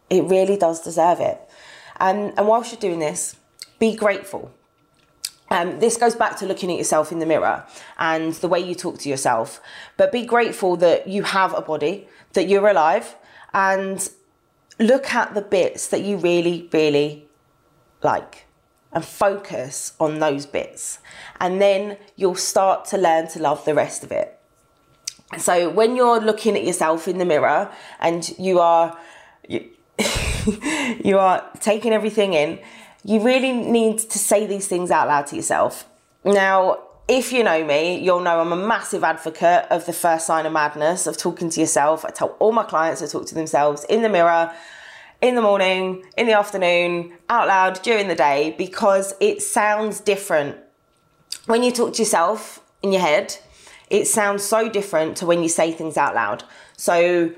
It 0.09 0.23
really 0.25 0.57
does 0.57 0.81
deserve 0.81 1.19
it. 1.19 1.39
And, 1.99 2.33
and 2.37 2.47
whilst 2.47 2.71
you're 2.71 2.79
doing 2.79 2.99
this, 2.99 3.35
be 3.79 3.95
grateful. 3.95 4.51
Um, 5.49 5.79
this 5.79 5.97
goes 5.97 6.15
back 6.15 6.37
to 6.37 6.45
looking 6.45 6.71
at 6.71 6.77
yourself 6.77 7.11
in 7.11 7.19
the 7.19 7.25
mirror 7.25 7.65
and 7.97 8.33
the 8.33 8.47
way 8.47 8.59
you 8.59 8.75
talk 8.75 8.99
to 8.99 9.09
yourself. 9.09 9.61
But 9.95 10.11
be 10.11 10.25
grateful 10.25 10.75
that 10.77 11.07
you 11.07 11.23
have 11.23 11.53
a 11.53 11.61
body, 11.61 12.07
that 12.33 12.47
you're 12.49 12.67
alive, 12.67 13.15
and 13.53 14.07
look 14.79 15.13
at 15.13 15.33
the 15.33 15.41
bits 15.41 15.87
that 15.87 16.01
you 16.01 16.17
really, 16.17 16.69
really 16.73 17.27
like. 18.03 18.45
and 18.91 19.05
focus 19.05 19.93
on 19.99 20.19
those 20.19 20.45
bits. 20.45 20.99
And 21.39 21.61
then 21.61 21.97
you'll 22.15 22.35
start 22.35 22.85
to 22.85 22.97
learn 22.97 23.27
to 23.29 23.39
love 23.39 23.63
the 23.65 23.75
rest 23.75 24.03
of 24.03 24.11
it. 24.11 24.39
So 25.37 25.69
when 25.69 25.95
you're 25.95 26.19
looking 26.19 26.55
at 26.55 26.63
yourself 26.63 27.07
in 27.07 27.17
the 27.17 27.25
mirror 27.25 27.69
and 27.99 28.33
you 28.39 28.59
are 28.59 28.97
you 31.03 31.17
are 31.17 31.49
taking 31.59 31.93
everything 31.93 32.33
in, 32.33 32.59
you 33.03 33.21
really 33.21 33.51
need 33.51 33.99
to 33.99 34.19
say 34.19 34.45
these 34.45 34.67
things 34.67 34.91
out 34.91 35.07
loud 35.07 35.27
to 35.27 35.35
yourself. 35.35 35.87
Now, 36.23 36.79
if 37.07 37.31
you 37.31 37.43
know 37.43 37.63
me, 37.63 37.99
you'll 37.99 38.19
know 38.19 38.41
I'm 38.41 38.51
a 38.51 38.67
massive 38.67 39.03
advocate 39.03 39.65
of 39.69 39.85
the 39.85 39.93
first 39.93 40.27
sign 40.27 40.45
of 40.45 40.51
madness, 40.51 41.07
of 41.07 41.17
talking 41.17 41.49
to 41.51 41.59
yourself. 41.59 42.03
I 42.03 42.09
tell 42.09 42.35
all 42.39 42.51
my 42.51 42.63
clients 42.63 43.01
to 43.01 43.07
talk 43.07 43.25
to 43.27 43.35
themselves 43.35 43.85
in 43.85 44.01
the 44.01 44.09
mirror, 44.09 44.53
in 45.21 45.35
the 45.35 45.41
morning, 45.41 46.03
in 46.17 46.27
the 46.27 46.33
afternoon, 46.33 47.13
out 47.29 47.47
loud, 47.47 47.81
during 47.81 48.09
the 48.09 48.15
day, 48.15 48.53
because 48.57 49.13
it 49.21 49.41
sounds 49.41 50.01
different. 50.01 50.57
When 51.45 51.63
you 51.63 51.71
talk 51.71 51.93
to 51.93 52.01
yourself 52.01 52.61
in 52.83 52.91
your 52.91 53.01
head, 53.01 53.37
it 53.89 54.05
sounds 54.05 54.43
so 54.43 54.67
different 54.67 55.15
to 55.17 55.25
when 55.25 55.41
you 55.41 55.49
say 55.49 55.71
things 55.71 55.95
out 55.95 56.13
loud. 56.13 56.43
So, 56.75 57.31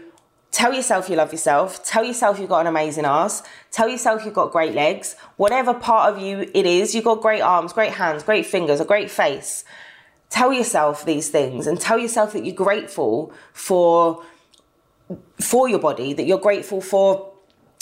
Tell 0.51 0.73
yourself 0.73 1.09
you 1.09 1.15
love 1.15 1.31
yourself. 1.31 1.83
Tell 1.83 2.03
yourself 2.03 2.39
you've 2.39 2.49
got 2.49 2.61
an 2.61 2.67
amazing 2.67 3.05
ass. 3.05 3.43
Tell 3.71 3.87
yourself 3.87 4.25
you've 4.25 4.33
got 4.33 4.51
great 4.51 4.73
legs. 4.73 5.15
Whatever 5.37 5.73
part 5.73 6.13
of 6.13 6.21
you 6.21 6.49
it 6.53 6.65
is, 6.65 6.95
you've 6.95 7.05
got 7.05 7.21
great 7.21 7.41
arms, 7.41 7.71
great 7.71 7.93
hands, 7.93 8.23
great 8.23 8.45
fingers, 8.45 8.79
a 8.79 8.85
great 8.85 9.11
face. 9.11 9.63
Tell 10.29 10.51
yourself 10.51 11.05
these 11.05 11.29
things 11.29 11.67
and 11.67 11.79
tell 11.79 11.99
yourself 11.99 12.33
that 12.33 12.45
you're 12.45 12.55
grateful 12.55 13.31
for 13.53 14.23
for 15.39 15.67
your 15.67 15.79
body, 15.79 16.13
that 16.13 16.25
you're 16.25 16.39
grateful 16.39 16.81
for 16.81 17.31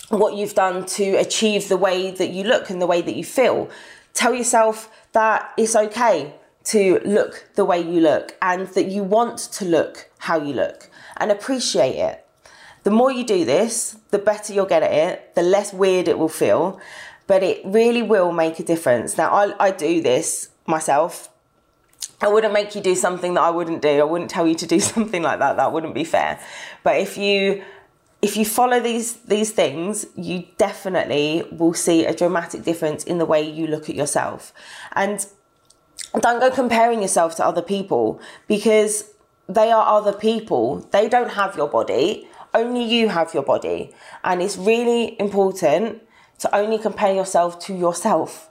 what 0.10 0.36
you've 0.36 0.54
done 0.54 0.86
to 0.86 1.16
achieve 1.16 1.68
the 1.68 1.76
way 1.76 2.12
that 2.12 2.30
you 2.30 2.44
look 2.44 2.70
and 2.70 2.82
the 2.82 2.88
way 2.88 3.02
that 3.02 3.16
you 3.16 3.24
feel. 3.24 3.70
Tell 4.14 4.34
yourself 4.34 4.90
that 5.12 5.52
it's 5.58 5.76
okay 5.76 6.34
to 6.66 7.00
look 7.06 7.50
the 7.56 7.66
way 7.66 7.80
you 7.80 8.00
look 8.02 8.36
and 8.42 8.68
that 8.70 8.88
you 8.88 9.04
want 9.04 9.38
to 9.38 9.66
look 9.66 10.10
how 10.20 10.42
you 10.42 10.54
look 10.54 10.90
and 11.18 11.32
appreciate 11.32 11.96
it 11.96 12.27
the 12.88 12.92
more 12.92 13.12
you 13.12 13.26
do 13.26 13.44
this, 13.44 13.98
the 14.12 14.18
better 14.18 14.54
you'll 14.54 14.66
get 14.66 14.82
at 14.82 14.94
it, 14.94 15.36
the 15.36 15.42
less 15.42 15.74
weird 15.74 16.08
it 16.08 16.18
will 16.18 16.30
feel, 16.30 16.80
but 17.28 17.44
it 17.44 17.60
really 17.66 18.02
will 18.02 18.32
make 18.32 18.62
a 18.62 18.64
difference. 18.64 19.18
Now, 19.18 19.30
I, 19.30 19.66
I 19.66 19.72
do 19.72 20.02
this 20.02 20.52
myself. 20.66 21.28
I 22.22 22.30
wouldn't 22.30 22.54
make 22.54 22.76
you 22.76 22.82
do 22.82 22.96
something 22.96 23.34
that 23.34 23.42
I 23.42 23.50
wouldn't 23.50 23.82
do. 23.82 23.90
I 23.90 24.06
wouldn't 24.06 24.30
tell 24.30 24.48
you 24.48 24.56
to 24.56 24.66
do 24.66 24.80
something 24.94 25.22
like 25.22 25.40
that. 25.40 25.58
That 25.58 25.74
wouldn't 25.74 25.96
be 25.96 26.06
fair. 26.06 26.40
But 26.84 27.02
if 27.02 27.18
you 27.18 27.62
if 28.22 28.38
you 28.38 28.46
follow 28.46 28.80
these 28.80 29.18
these 29.36 29.52
things, 29.52 30.06
you 30.16 30.46
definitely 30.58 31.44
will 31.52 31.74
see 31.74 32.06
a 32.06 32.16
dramatic 32.16 32.64
difference 32.64 33.04
in 33.04 33.18
the 33.18 33.26
way 33.26 33.42
you 33.42 33.68
look 33.68 33.90
at 33.90 33.96
yourself. 33.96 34.54
And 34.94 35.26
don't 36.22 36.40
go 36.40 36.50
comparing 36.50 37.02
yourself 37.02 37.36
to 37.36 37.46
other 37.46 37.62
people 37.62 38.22
because 38.48 39.12
they 39.50 39.72
are 39.72 39.86
other 39.86 40.14
people. 40.14 40.88
They 40.92 41.10
don't 41.10 41.32
have 41.32 41.58
your 41.58 41.68
body 41.68 42.30
only 42.58 42.84
you 42.84 43.10
have 43.10 43.34
your 43.34 43.44
body. 43.44 43.94
And 44.24 44.42
it's 44.42 44.58
really 44.58 45.20
important 45.20 46.02
to 46.40 46.56
only 46.56 46.78
compare 46.78 47.14
yourself 47.14 47.60
to 47.66 47.74
yourself. 47.74 48.50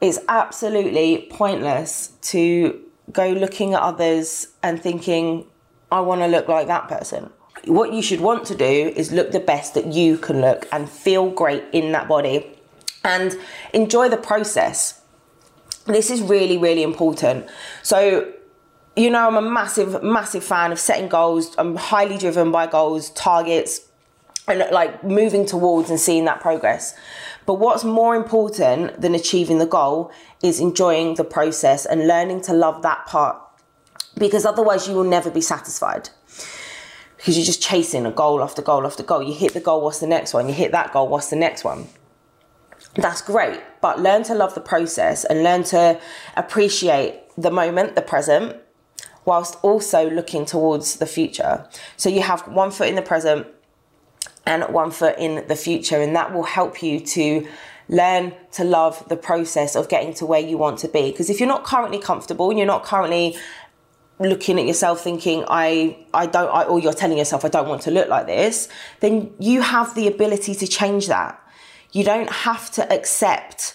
It's 0.00 0.18
absolutely 0.28 1.28
pointless 1.30 2.12
to 2.22 2.80
go 3.12 3.30
looking 3.30 3.74
at 3.74 3.82
others 3.82 4.48
and 4.62 4.80
thinking, 4.80 5.46
I 5.92 6.00
want 6.00 6.20
to 6.22 6.26
look 6.26 6.48
like 6.48 6.66
that 6.68 6.88
person. 6.88 7.30
What 7.64 7.92
you 7.92 8.00
should 8.00 8.20
want 8.20 8.46
to 8.46 8.54
do 8.54 8.92
is 8.96 9.12
look 9.12 9.32
the 9.32 9.40
best 9.40 9.74
that 9.74 9.86
you 9.86 10.16
can 10.16 10.40
look 10.40 10.66
and 10.72 10.88
feel 10.88 11.30
great 11.30 11.64
in 11.72 11.92
that 11.92 12.08
body 12.08 12.46
and 13.04 13.36
enjoy 13.74 14.08
the 14.08 14.16
process. 14.16 15.02
This 15.86 16.10
is 16.10 16.22
really, 16.22 16.56
really 16.56 16.82
important. 16.82 17.46
So, 17.82 18.32
you 18.96 19.10
know, 19.10 19.26
I'm 19.26 19.36
a 19.36 19.42
massive, 19.42 20.02
massive 20.02 20.44
fan 20.44 20.72
of 20.72 20.78
setting 20.78 21.08
goals. 21.08 21.54
I'm 21.58 21.76
highly 21.76 22.18
driven 22.18 22.50
by 22.50 22.66
goals, 22.66 23.10
targets, 23.10 23.88
and 24.48 24.66
like 24.72 25.04
moving 25.04 25.46
towards 25.46 25.90
and 25.90 26.00
seeing 26.00 26.24
that 26.24 26.40
progress. 26.40 26.94
But 27.46 27.54
what's 27.54 27.84
more 27.84 28.14
important 28.16 29.00
than 29.00 29.14
achieving 29.14 29.58
the 29.58 29.66
goal 29.66 30.12
is 30.42 30.60
enjoying 30.60 31.14
the 31.14 31.24
process 31.24 31.86
and 31.86 32.06
learning 32.06 32.42
to 32.42 32.52
love 32.52 32.82
that 32.82 33.06
part 33.06 33.40
because 34.18 34.44
otherwise 34.44 34.88
you 34.88 34.94
will 34.94 35.04
never 35.04 35.30
be 35.30 35.40
satisfied 35.40 36.10
because 37.16 37.36
you're 37.36 37.46
just 37.46 37.62
chasing 37.62 38.06
a 38.06 38.10
goal 38.10 38.42
after 38.42 38.62
goal 38.62 38.86
after 38.86 39.02
goal. 39.02 39.22
You 39.22 39.34
hit 39.34 39.52
the 39.52 39.60
goal, 39.60 39.82
what's 39.82 40.00
the 40.00 40.06
next 40.06 40.34
one? 40.34 40.48
You 40.48 40.54
hit 40.54 40.72
that 40.72 40.92
goal, 40.92 41.08
what's 41.08 41.30
the 41.30 41.36
next 41.36 41.64
one? 41.64 41.86
That's 42.94 43.22
great, 43.22 43.60
but 43.80 44.00
learn 44.00 44.24
to 44.24 44.34
love 44.34 44.54
the 44.54 44.60
process 44.60 45.24
and 45.24 45.44
learn 45.44 45.62
to 45.64 46.00
appreciate 46.36 47.20
the 47.36 47.50
moment, 47.50 47.94
the 47.94 48.02
present, 48.02 48.56
whilst 49.24 49.56
also 49.62 50.10
looking 50.10 50.44
towards 50.44 50.96
the 50.96 51.06
future. 51.06 51.66
So 51.96 52.08
you 52.08 52.22
have 52.22 52.46
one 52.48 52.70
foot 52.70 52.88
in 52.88 52.94
the 52.94 53.02
present 53.02 53.46
and 54.46 54.64
one 54.64 54.90
foot 54.90 55.16
in 55.18 55.46
the 55.48 55.56
future, 55.56 56.00
and 56.00 56.16
that 56.16 56.32
will 56.32 56.44
help 56.44 56.82
you 56.82 57.00
to 57.00 57.46
learn 57.88 58.32
to 58.52 58.64
love 58.64 59.06
the 59.08 59.16
process 59.16 59.74
of 59.74 59.88
getting 59.88 60.14
to 60.14 60.24
where 60.24 60.40
you 60.40 60.56
want 60.56 60.78
to 60.78 60.88
be. 60.88 61.10
Because 61.10 61.28
if 61.28 61.40
you're 61.40 61.48
not 61.48 61.64
currently 61.64 61.98
comfortable 61.98 62.48
and 62.50 62.58
you're 62.58 62.66
not 62.66 62.84
currently 62.84 63.36
looking 64.18 64.58
at 64.58 64.66
yourself 64.66 65.00
thinking 65.00 65.44
I 65.48 65.96
I 66.12 66.26
don't 66.26 66.50
I, 66.50 66.64
or 66.64 66.78
you're 66.78 66.92
telling 66.92 67.18
yourself 67.18 67.44
I 67.44 67.48
don't 67.48 67.68
want 67.68 67.82
to 67.82 67.90
look 67.90 68.08
like 68.08 68.26
this, 68.26 68.68
then 69.00 69.32
you 69.38 69.60
have 69.60 69.94
the 69.94 70.06
ability 70.06 70.54
to 70.54 70.66
change 70.66 71.08
that. 71.08 71.40
You 71.92 72.04
don't 72.04 72.30
have 72.30 72.70
to 72.72 72.92
accept 72.92 73.74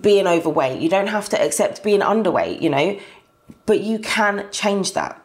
being 0.00 0.26
overweight. 0.26 0.80
You 0.80 0.88
don't 0.88 1.08
have 1.08 1.28
to 1.28 1.40
accept 1.40 1.84
being 1.84 2.00
underweight, 2.00 2.62
you 2.62 2.70
know 2.70 2.98
but 3.66 3.80
you 3.80 3.98
can 3.98 4.46
change 4.50 4.92
that. 4.92 5.20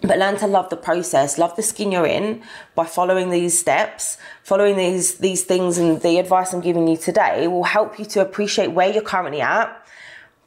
But 0.00 0.18
learn 0.18 0.36
to 0.38 0.46
love 0.46 0.70
the 0.70 0.76
process, 0.76 1.38
love 1.38 1.56
the 1.56 1.62
skin 1.62 1.90
you're 1.90 2.06
in 2.06 2.42
by 2.76 2.84
following 2.84 3.30
these 3.30 3.58
steps, 3.58 4.16
following 4.44 4.76
these 4.76 5.16
these 5.18 5.42
things 5.42 5.76
and 5.76 6.00
the 6.00 6.18
advice 6.18 6.52
I'm 6.52 6.60
giving 6.60 6.86
you 6.86 6.96
today 6.96 7.48
will 7.48 7.64
help 7.64 7.98
you 7.98 8.04
to 8.06 8.20
appreciate 8.20 8.68
where 8.68 8.92
you're 8.92 9.02
currently 9.02 9.40
at. 9.40 9.84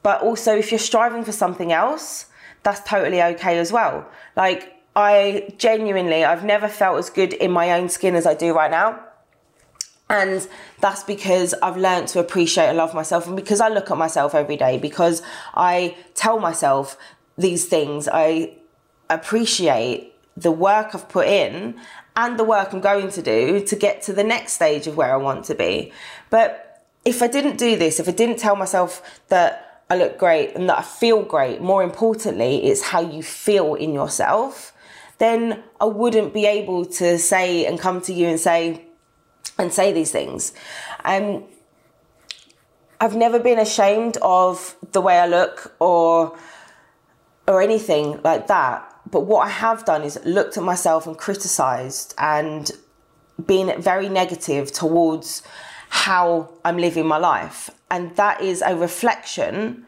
But 0.04 0.22
also 0.22 0.56
if 0.56 0.72
you're 0.72 0.80
striving 0.80 1.26
for 1.26 1.34
something 1.34 1.74
else, 1.74 2.28
that's 2.64 2.82
totally 2.90 3.22
okay 3.22 3.60
as 3.60 3.74
well. 3.74 4.10
Like 4.38 4.74
I 4.96 5.54
genuinely 5.58 6.24
I've 6.24 6.46
never 6.46 6.70
felt 6.70 6.98
as 7.00 7.10
good 7.10 7.34
in 7.34 7.52
my 7.52 7.74
own 7.74 7.90
skin 7.90 8.16
as 8.16 8.26
I 8.26 8.36
do 8.36 8.54
right 8.54 8.72
now. 8.72 9.04
And 10.12 10.46
that's 10.82 11.04
because 11.04 11.54
I've 11.64 11.78
learned 11.78 12.10
to 12.10 12.20
appreciate 12.20 12.68
and 12.68 12.78
love 12.78 12.94
myself, 12.94 13.28
and 13.28 13.36
because 13.36 13.62
I 13.62 13.70
look 13.70 13.90
at 13.90 13.98
myself 13.98 14.36
every 14.36 14.58
day, 14.58 14.78
because 14.78 15.22
I 15.54 15.96
tell 16.16 16.38
myself 16.38 16.98
these 17.38 17.66
things, 17.66 18.10
I 18.12 18.54
appreciate 19.10 20.14
the 20.36 20.52
work 20.52 20.94
I've 20.94 21.08
put 21.08 21.28
in 21.28 21.80
and 22.18 22.38
the 22.38 22.44
work 22.44 22.74
I'm 22.74 22.82
going 22.82 23.10
to 23.12 23.22
do 23.22 23.66
to 23.66 23.76
get 23.76 24.02
to 24.04 24.14
the 24.14 24.24
next 24.24 24.54
stage 24.54 24.86
of 24.86 24.98
where 24.98 25.14
I 25.14 25.18
want 25.18 25.46
to 25.46 25.56
be. 25.56 25.94
But 26.30 26.84
if 27.06 27.22
I 27.22 27.28
didn't 27.28 27.58
do 27.58 27.78
this, 27.78 28.00
if 28.00 28.10
I 28.10 28.12
didn't 28.12 28.38
tell 28.38 28.58
myself 28.58 29.22
that 29.30 29.84
I 29.90 29.96
look 29.96 30.18
great 30.18 30.56
and 30.56 30.68
that 30.70 30.80
I 30.80 30.82
feel 30.82 31.24
great, 31.24 31.62
more 31.62 31.84
importantly, 31.84 32.66
it's 32.66 32.82
how 32.82 33.00
you 33.00 33.24
feel 33.24 33.76
in 33.76 33.94
yourself, 33.94 34.74
then 35.20 35.64
I 35.80 35.86
wouldn't 35.86 36.34
be 36.34 36.46
able 36.46 36.86
to 36.86 37.18
say 37.18 37.66
and 37.66 37.80
come 37.80 38.02
to 38.02 38.14
you 38.14 38.28
and 38.28 38.40
say, 38.40 38.86
and 39.62 39.72
say 39.72 39.94
these 39.94 40.12
things. 40.12 40.54
Um, 41.06 41.44
I've 43.00 43.16
never 43.16 43.40
been 43.40 43.60
ashamed 43.60 44.18
of 44.22 44.76
the 44.92 45.02
way 45.02 45.18
I 45.18 45.28
look 45.28 45.74
or 45.80 46.38
or 47.48 47.62
anything 47.62 48.22
like 48.24 48.48
that. 48.48 48.88
But 49.10 49.22
what 49.22 49.46
I 49.46 49.50
have 49.50 49.84
done 49.86 50.04
is 50.04 50.20
looked 50.24 50.58
at 50.58 50.64
myself 50.64 51.08
and 51.08 51.18
criticized 51.18 52.14
and 52.18 52.72
been 53.46 53.82
very 53.82 54.08
negative 54.08 54.72
towards 54.72 55.42
how 55.90 56.50
I'm 56.64 56.78
living 56.78 57.08
my 57.08 57.18
life. 57.18 57.70
And 57.90 58.16
that 58.16 58.42
is 58.42 58.62
a 58.62 58.76
reflection 58.76 59.86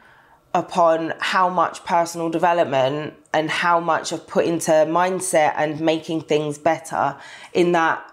upon 0.53 1.13
how 1.19 1.49
much 1.49 1.83
personal 1.83 2.29
development 2.29 3.13
and 3.33 3.49
how 3.49 3.79
much 3.79 4.11
I've 4.11 4.27
put 4.27 4.45
into 4.45 4.71
mindset 4.71 5.53
and 5.55 5.79
making 5.79 6.21
things 6.21 6.57
better 6.57 7.15
in 7.53 7.71
that 7.71 8.12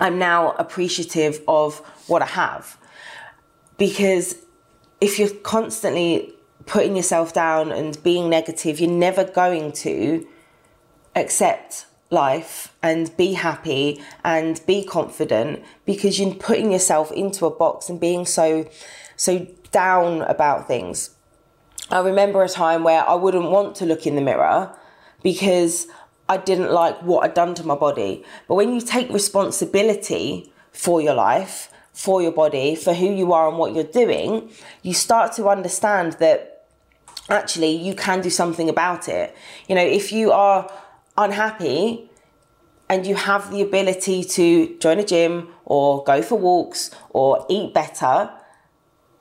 I'm 0.00 0.18
now 0.18 0.52
appreciative 0.52 1.42
of 1.46 1.78
what 2.06 2.22
I 2.22 2.26
have. 2.26 2.78
Because 3.76 4.36
if 5.00 5.18
you're 5.18 5.28
constantly 5.28 6.34
putting 6.66 6.96
yourself 6.96 7.32
down 7.32 7.72
and 7.72 8.02
being 8.02 8.28
negative, 8.28 8.80
you're 8.80 8.90
never 8.90 9.24
going 9.24 9.72
to 9.72 10.26
accept 11.14 11.86
life 12.10 12.74
and 12.82 13.16
be 13.16 13.34
happy 13.34 14.02
and 14.24 14.60
be 14.66 14.84
confident 14.84 15.62
because 15.84 16.18
you're 16.18 16.34
putting 16.34 16.72
yourself 16.72 17.12
into 17.12 17.46
a 17.46 17.50
box 17.50 17.88
and 17.88 18.00
being 18.00 18.26
so 18.26 18.68
so 19.16 19.46
down 19.70 20.22
about 20.22 20.66
things. 20.66 21.10
I 21.90 22.00
remember 22.00 22.42
a 22.42 22.48
time 22.48 22.84
where 22.84 23.08
I 23.08 23.14
wouldn't 23.14 23.50
want 23.50 23.76
to 23.76 23.86
look 23.86 24.06
in 24.06 24.14
the 24.16 24.22
mirror 24.22 24.74
because 25.22 25.86
I 26.30 26.36
didn't 26.38 26.72
like 26.72 27.02
what 27.02 27.24
I'd 27.24 27.34
done 27.34 27.54
to 27.56 27.64
my 27.66 27.74
body. 27.74 28.24
But 28.48 28.54
when 28.54 28.72
you 28.72 28.80
take 28.80 29.10
responsibility 29.10 30.50
for 30.72 31.02
your 31.02 31.14
life 31.14 31.70
for 31.92 32.22
your 32.22 32.32
body, 32.32 32.74
for 32.74 32.94
who 32.94 33.12
you 33.12 33.32
are 33.32 33.48
and 33.48 33.58
what 33.58 33.74
you're 33.74 33.84
doing, 33.84 34.50
you 34.82 34.94
start 34.94 35.32
to 35.32 35.48
understand 35.48 36.14
that 36.14 36.64
actually 37.28 37.72
you 37.72 37.94
can 37.94 38.22
do 38.22 38.30
something 38.30 38.68
about 38.68 39.08
it. 39.08 39.34
You 39.68 39.74
know, 39.74 39.84
if 39.84 40.12
you 40.12 40.32
are 40.32 40.72
unhappy 41.18 42.08
and 42.88 43.06
you 43.06 43.14
have 43.16 43.50
the 43.50 43.60
ability 43.60 44.24
to 44.24 44.78
join 44.78 44.98
a 44.98 45.04
gym 45.04 45.48
or 45.64 46.02
go 46.04 46.22
for 46.22 46.38
walks 46.38 46.90
or 47.10 47.44
eat 47.50 47.74
better, 47.74 48.30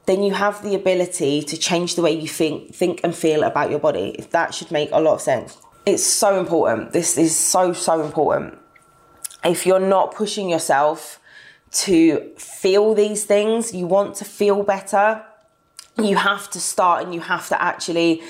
then 0.06 0.24
you 0.24 0.34
have 0.34 0.64
the 0.64 0.74
ability 0.74 1.44
to 1.44 1.58
change 1.58 1.96
the 1.96 2.02
way 2.02 2.12
you 2.12 2.28
think 2.28 2.74
think 2.74 3.02
and 3.04 3.14
feel 3.14 3.44
about 3.44 3.70
your 3.70 3.80
body. 3.80 4.26
That 4.32 4.54
should 4.54 4.72
make 4.72 4.90
a 4.92 5.02
lot 5.02 5.16
of 5.16 5.22
sense. 5.22 5.58
It's 5.90 6.06
so 6.06 6.40
important. 6.40 6.92
This 6.92 7.18
is 7.18 7.36
so 7.36 7.74
so 7.74 8.04
important. 8.04 8.60
If 9.44 9.66
you're 9.66 9.80
not 9.80 10.14
pushing 10.14 10.48
yourself 10.48 11.20
to 11.72 12.32
feel 12.38 12.94
these 12.94 13.24
things, 13.26 13.74
you 13.74 13.88
want 13.88 14.16
to 14.18 14.26
feel 14.26 14.62
better, 14.62 15.24
you 15.98 16.16
have 16.16 16.48
to 16.52 16.60
start 16.60 17.04
and 17.04 17.14
you 17.14 17.22
have 17.22 17.48
to 17.50 17.60
actually 17.60 18.22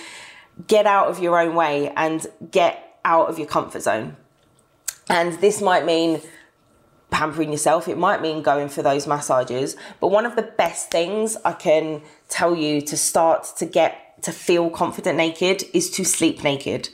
get 0.67 0.85
out 0.85 1.07
of 1.07 1.19
your 1.19 1.37
own 1.37 1.53
way 1.53 1.91
and 1.97 2.27
get 2.49 2.99
out 3.03 3.27
of 3.29 3.37
your 3.37 3.47
comfort 3.47 3.81
zone. 3.81 4.15
And 5.09 5.33
this 5.41 5.61
might 5.61 5.85
mean 5.85 6.21
pampering 7.09 7.51
yourself, 7.51 7.89
it 7.89 7.97
might 7.97 8.21
mean 8.21 8.41
going 8.41 8.69
for 8.69 8.81
those 8.81 9.05
massages. 9.05 9.75
But 9.99 10.09
one 10.09 10.25
of 10.25 10.37
the 10.37 10.43
best 10.43 10.91
things 10.91 11.35
I 11.43 11.53
can 11.53 12.03
tell 12.29 12.55
you 12.55 12.81
to 12.83 12.95
start 12.95 13.47
to 13.57 13.65
get 13.65 14.23
to 14.23 14.31
feel 14.31 14.69
confident 14.69 15.17
naked 15.17 15.63
is 15.73 15.89
to 15.91 16.05
sleep 16.05 16.43
naked. 16.43 16.89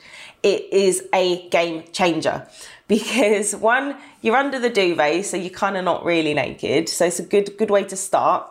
It 0.46 0.72
is 0.72 1.02
a 1.12 1.48
game 1.48 1.82
changer 1.90 2.46
because 2.88 3.56
one, 3.56 3.96
you're 4.22 4.36
under 4.36 4.60
the 4.60 4.70
duvet, 4.70 5.26
so 5.26 5.36
you're 5.36 5.50
kind 5.50 5.76
of 5.76 5.84
not 5.84 6.04
really 6.04 6.34
naked. 6.34 6.88
So 6.88 7.04
it's 7.04 7.18
a 7.18 7.24
good 7.24 7.56
good 7.58 7.70
way 7.70 7.82
to 7.82 7.96
start. 7.96 8.48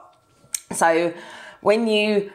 So 0.73 1.13
when 1.61 1.87
you 1.87 2.33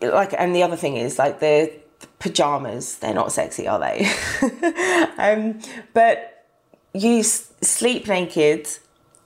like, 0.00 0.32
and 0.38 0.54
the 0.54 0.62
other 0.62 0.76
thing 0.76 0.96
is 0.96 1.18
like 1.18 1.40
the, 1.40 1.72
pajamas, 2.20 2.98
they're 2.98 3.14
not 3.14 3.32
sexy, 3.32 3.66
are 3.66 3.80
they? 3.80 4.08
um, 5.18 5.58
but 5.92 6.46
you 6.94 7.18
s- 7.18 7.52
sleep 7.62 8.06
naked, 8.06 8.68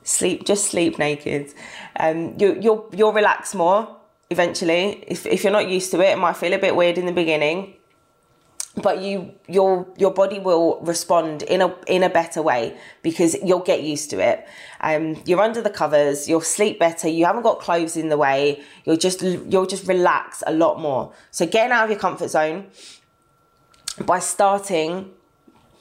sleep 0.03 0.47
just 0.47 0.71
sleep 0.71 0.99
naked. 0.99 1.53
Um, 2.01 2.35
you 2.39 2.59
you'll 2.59 2.89
you'll 2.97 3.13
relax 3.13 3.55
more 3.55 3.97
eventually. 4.31 5.05
If 5.07 5.27
if 5.27 5.45
you're 5.45 5.53
not 5.53 5.69
used 5.69 5.91
to 5.91 6.01
it, 6.01 6.13
it 6.13 6.19
might 6.19 6.39
feel 6.39 6.55
a 6.55 6.59
bit 6.59 6.75
weird 6.75 6.97
in 6.97 7.05
the 7.05 7.13
beginning 7.13 7.75
but 8.77 9.03
you 9.03 9.35
your 9.49 9.87
your 9.99 10.13
body 10.13 10.39
will 10.39 10.81
respond 10.81 11.43
in 11.43 11.61
a 11.61 11.75
in 11.87 12.03
a 12.03 12.09
better 12.09 12.41
way 12.41 12.77
because 13.03 13.37
you'll 13.43 13.61
get 13.61 13.83
used 13.83 14.09
to 14.11 14.19
it. 14.19 14.47
Um 14.81 15.21
you're 15.27 15.41
under 15.41 15.61
the 15.61 15.71
covers 15.71 16.29
you'll 16.29 16.41
sleep 16.41 16.79
better 16.79 17.09
you 17.09 17.27
haven't 17.27 17.43
got 17.43 17.61
clothes 17.61 17.97
in 17.97 18.09
the 18.09 18.17
way 18.17 18.63
you'll 18.85 18.97
just 18.97 19.21
you'll 19.21 19.67
just 19.67 19.87
relax 19.87 20.43
a 20.47 20.53
lot 20.53 20.81
more. 20.81 21.13
So 21.31 21.47
getting 21.47 21.73
out 21.73 21.85
of 21.85 21.91
your 21.91 21.99
comfort 21.99 22.29
zone 22.29 22.69
by 24.07 24.21
starting 24.21 25.11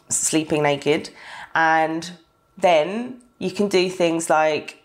sleeping 0.10 0.64
naked 0.64 1.12
and 1.56 2.12
then 2.58 3.22
you 3.38 3.52
can 3.52 3.70
do 3.70 3.90
things 3.90 4.30
like 4.30 4.84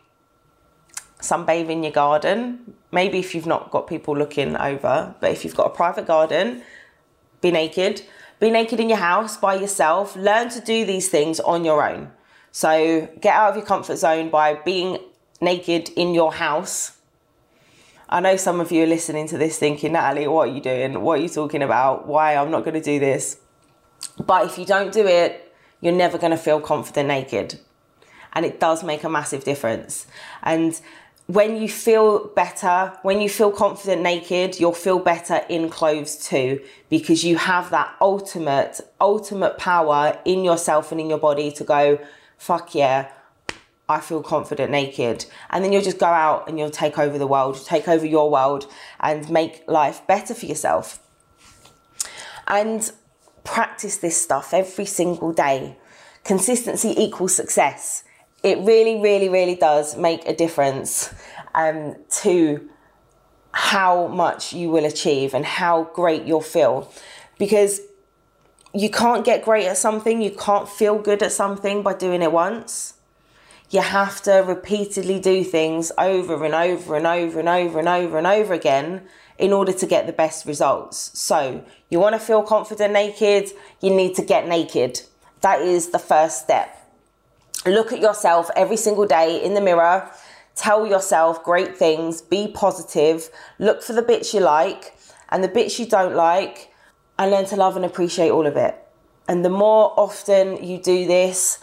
sunbathe 1.21 1.69
in 1.69 1.83
your 1.83 1.92
garden. 1.92 2.75
Maybe 2.92 3.19
if 3.19 3.35
you've 3.35 3.47
not 3.47 3.73
got 3.73 3.88
people 3.88 4.16
looking 4.16 4.57
over 4.57 5.12
but 5.21 5.33
if 5.33 5.45
you've 5.45 5.57
got 5.57 5.66
a 5.66 5.71
private 5.71 6.07
garden 6.07 6.62
be 7.47 7.53
naked. 7.53 8.03
Be 8.41 8.51
naked 8.51 8.81
in 8.81 8.89
your 8.89 8.99
house 8.99 9.37
by 9.37 9.55
yourself. 9.55 10.17
Learn 10.17 10.49
to 10.49 10.61
do 10.61 10.85
these 10.85 11.09
things 11.09 11.39
on 11.39 11.65
your 11.65 11.89
own. 11.89 12.11
So 12.51 13.09
get 13.21 13.35
out 13.35 13.51
of 13.51 13.57
your 13.57 13.65
comfort 13.65 13.97
zone 13.97 14.31
by 14.31 14.55
being 14.55 14.99
naked 15.41 15.91
in 15.91 16.13
your 16.13 16.33
house. 16.33 16.97
I 18.09 18.19
know 18.21 18.37
some 18.37 18.59
of 18.61 18.73
you 18.73 18.83
are 18.83 18.87
listening 18.87 19.29
to 19.29 19.39
this 19.39 19.59
thinking, 19.59 19.93
Natalie, 19.93 20.27
what 20.27 20.49
are 20.49 20.53
you 20.53 20.61
doing? 20.61 21.01
What 21.03 21.21
are 21.21 21.23
you 21.23 21.29
talking 21.29 21.63
about? 21.63 22.09
Why? 22.09 22.35
I'm 22.35 22.51
not 22.51 22.65
going 22.65 22.75
to 22.75 22.81
do 22.81 22.99
this. 22.99 23.39
But 24.25 24.47
if 24.47 24.59
you 24.59 24.67
don't 24.67 24.93
do 24.93 25.07
it, 25.07 25.53
you're 25.81 25.93
never 25.93 26.19
going 26.19 26.33
to 26.33 26.37
feel 26.37 26.61
confident 26.61 27.09
naked. 27.09 27.61
And 28.33 28.45
it 28.45 28.59
does 28.59 28.83
make 28.83 29.05
a 29.05 29.09
massive 29.09 29.45
difference. 29.45 30.07
And 30.43 30.81
when 31.27 31.57
you 31.61 31.69
feel 31.69 32.29
better, 32.29 32.97
when 33.03 33.21
you 33.21 33.29
feel 33.29 33.51
confident 33.51 34.03
naked, 34.03 34.61
you'll 34.61 34.73
feel 34.73 35.01
better 35.01 35.43
in 35.49 35.69
clothes 35.69 36.17
too, 36.17 36.61
because 36.89 37.25
you 37.25 37.37
have 37.37 37.71
that 37.71 37.97
ultimate, 38.01 38.81
ultimate 39.01 39.59
power 39.59 40.19
in 40.25 40.45
yourself 40.45 40.93
and 40.93 41.01
in 41.01 41.09
your 41.09 41.19
body 41.19 41.51
to 41.51 41.65
go, 41.65 41.99
fuck 42.39 42.75
yeah, 42.75 43.11
I 43.89 44.01
feel 44.01 44.23
confident 44.23 44.71
naked. 44.71 45.27
And 45.51 45.65
then 45.65 45.73
you'll 45.73 45.83
just 45.83 45.99
go 45.99 46.07
out 46.07 46.49
and 46.49 46.59
you'll 46.59 46.71
take 46.71 46.97
over 46.99 47.19
the 47.19 47.27
world, 47.27 47.61
take 47.65 47.89
over 47.89 48.07
your 48.07 48.31
world 48.31 48.71
and 49.01 49.29
make 49.29 49.65
life 49.67 50.07
better 50.07 50.35
for 50.35 50.47
yourself. 50.47 51.01
And 52.47 52.89
practice 53.43 53.97
this 53.97 54.21
stuff 54.21 54.55
every 54.55 54.87
single 54.87 55.33
day. 55.33 55.77
Consistency 56.23 56.95
equals 56.97 57.35
success 57.35 58.05
it 58.47 58.61
really, 58.61 59.01
really, 59.01 59.29
really 59.29 59.57
does 59.57 59.97
make 59.97 60.25
a 60.25 60.33
difference 60.33 61.13
um, 61.57 61.97
to 62.23 62.71
how 63.51 64.07
much 64.07 64.53
you 64.53 64.71
will 64.71 64.85
achieve 64.85 65.35
and 65.35 65.45
how 65.45 65.91
great 65.95 66.25
you'll 66.27 66.41
feel. 66.41 66.89
Because 67.39 67.81
you 68.73 68.89
can't 68.89 69.25
get 69.25 69.43
great 69.43 69.67
at 69.67 69.77
something, 69.77 70.23
you 70.23 70.31
can't 70.31 70.69
feel 70.69 70.97
good 70.97 71.25
at 71.25 71.33
something 71.33 71.83
by 71.83 71.95
doing 71.95 72.23
it 72.23 72.31
once. 72.31 72.95
You 73.71 73.81
have 73.81 74.23
to 74.23 74.45
repeatedly 74.47 75.19
do 75.19 75.43
things 75.43 75.91
over 75.99 76.45
and 76.45 76.55
over 76.55 76.95
and 76.95 77.05
over 77.05 77.41
and 77.41 77.49
over 77.49 77.81
and 77.81 77.89
over 77.89 78.17
and 78.17 78.27
over 78.29 78.55
again 78.55 79.09
in 79.39 79.53
order 79.53 79.73
to 79.73 79.87
get 79.87 80.07
the 80.07 80.13
best 80.13 80.47
results. 80.47 81.11
So, 81.19 81.65
you 81.91 81.99
want 81.99 82.15
to 82.15 82.21
feel 82.21 82.45
confident 82.45 82.93
naked, 82.93 83.51
you 83.81 83.91
need 83.91 84.15
to 84.15 84.23
get 84.23 84.47
naked. 84.47 85.01
That 85.41 85.63
is 85.63 85.89
the 85.89 85.99
first 85.99 86.45
step 86.45 86.76
look 87.64 87.92
at 87.92 88.01
yourself 88.01 88.51
every 88.57 88.77
single 88.77 89.07
day 89.07 89.42
in 89.42 89.55
the 89.55 89.61
mirror, 89.61 90.11
tell 90.55 90.87
yourself 90.87 91.42
great 91.45 91.77
things, 91.77 92.21
be 92.21 92.49
positive, 92.49 93.31
look 93.59 93.83
for 93.83 93.92
the 93.92 94.03
bits 94.03 94.35
you 94.35 94.40
like 94.40 94.97
and 95.31 95.42
the 95.42 95.49
bits 95.49 95.79
you 95.79 95.87
don't 95.87 96.14
like, 96.14 96.73
and 97.19 97.31
learn 97.31 97.47
to 97.47 97.57
love 97.57 97.77
and 97.77 97.85
appreciate 97.85 98.31
all 98.31 98.47
of 98.47 98.57
it. 98.57 98.77
And 99.29 99.45
the 99.45 99.51
more 99.51 99.92
often 99.99 100.62
you 100.62 100.79
do 100.79 101.07
this, 101.07 101.59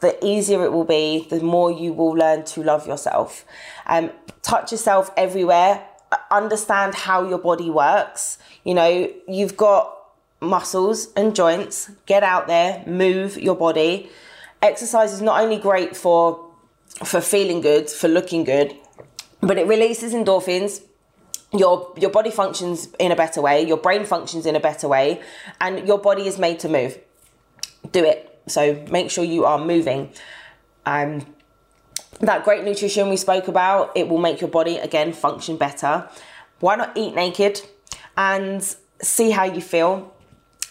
the 0.00 0.16
easier 0.24 0.64
it 0.64 0.72
will 0.72 0.84
be, 0.84 1.26
the 1.30 1.40
more 1.40 1.72
you 1.72 1.92
will 1.92 2.12
learn 2.12 2.44
to 2.44 2.62
love 2.62 2.86
yourself. 2.86 3.44
Um, 3.86 4.10
touch 4.42 4.70
yourself 4.70 5.10
everywhere, 5.16 5.84
understand 6.30 6.94
how 6.94 7.26
your 7.28 7.38
body 7.38 7.70
works. 7.70 8.38
You 8.64 8.74
know, 8.74 9.10
you've 9.26 9.56
got 9.56 9.96
muscles 10.40 11.08
and 11.16 11.34
joints, 11.34 11.90
get 12.06 12.22
out 12.22 12.46
there, 12.46 12.84
move 12.86 13.36
your 13.36 13.56
body 13.56 14.10
exercise 14.62 15.12
is 15.12 15.20
not 15.20 15.42
only 15.42 15.58
great 15.58 15.96
for 15.96 16.48
for 17.04 17.20
feeling 17.20 17.60
good, 17.60 17.90
for 17.90 18.08
looking 18.08 18.44
good, 18.44 18.76
but 19.40 19.58
it 19.58 19.66
releases 19.66 20.14
endorphins. 20.14 20.82
Your 21.52 21.92
your 21.96 22.10
body 22.10 22.30
functions 22.30 22.88
in 22.98 23.12
a 23.12 23.16
better 23.16 23.42
way, 23.42 23.66
your 23.66 23.76
brain 23.76 24.04
functions 24.04 24.46
in 24.46 24.56
a 24.56 24.60
better 24.60 24.88
way, 24.88 25.20
and 25.60 25.86
your 25.86 25.98
body 25.98 26.26
is 26.26 26.38
made 26.38 26.58
to 26.60 26.68
move. 26.68 26.98
Do 27.90 28.04
it. 28.04 28.40
So 28.46 28.84
make 28.90 29.10
sure 29.10 29.24
you 29.24 29.44
are 29.44 29.58
moving. 29.58 30.10
Um, 30.86 31.26
that 32.20 32.44
great 32.44 32.64
nutrition 32.64 33.08
we 33.08 33.16
spoke 33.16 33.48
about, 33.48 33.92
it 33.96 34.08
will 34.08 34.18
make 34.18 34.40
your 34.40 34.50
body 34.50 34.78
again 34.78 35.12
function 35.12 35.56
better. 35.56 36.08
Why 36.60 36.76
not 36.76 36.96
eat 36.96 37.14
naked 37.14 37.60
and 38.16 38.62
see 39.00 39.30
how 39.30 39.44
you 39.44 39.60
feel? 39.60 40.14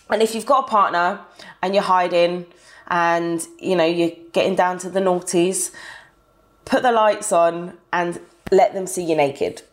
And 0.09 0.21
if 0.21 0.33
you've 0.33 0.45
got 0.45 0.65
a 0.65 0.67
partner 0.67 1.19
and 1.61 1.73
you're 1.73 1.83
hiding, 1.83 2.45
and 2.91 3.47
you 3.57 3.75
know 3.75 3.85
you're 3.85 4.11
getting 4.33 4.55
down 4.55 4.77
to 4.77 4.89
the 4.89 4.99
naughties 4.99 5.71
put 6.65 6.83
the 6.83 6.91
lights 6.91 7.31
on 7.31 7.77
and 7.91 8.19
let 8.51 8.73
them 8.73 8.85
see 8.85 9.03
you 9.03 9.15
naked. 9.15 9.63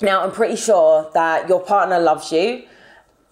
Now 0.00 0.22
i'm 0.22 0.30
pretty 0.30 0.56
sure 0.56 1.10
that 1.14 1.48
your 1.48 1.60
partner 1.60 1.98
loves 1.98 2.30
you 2.30 2.64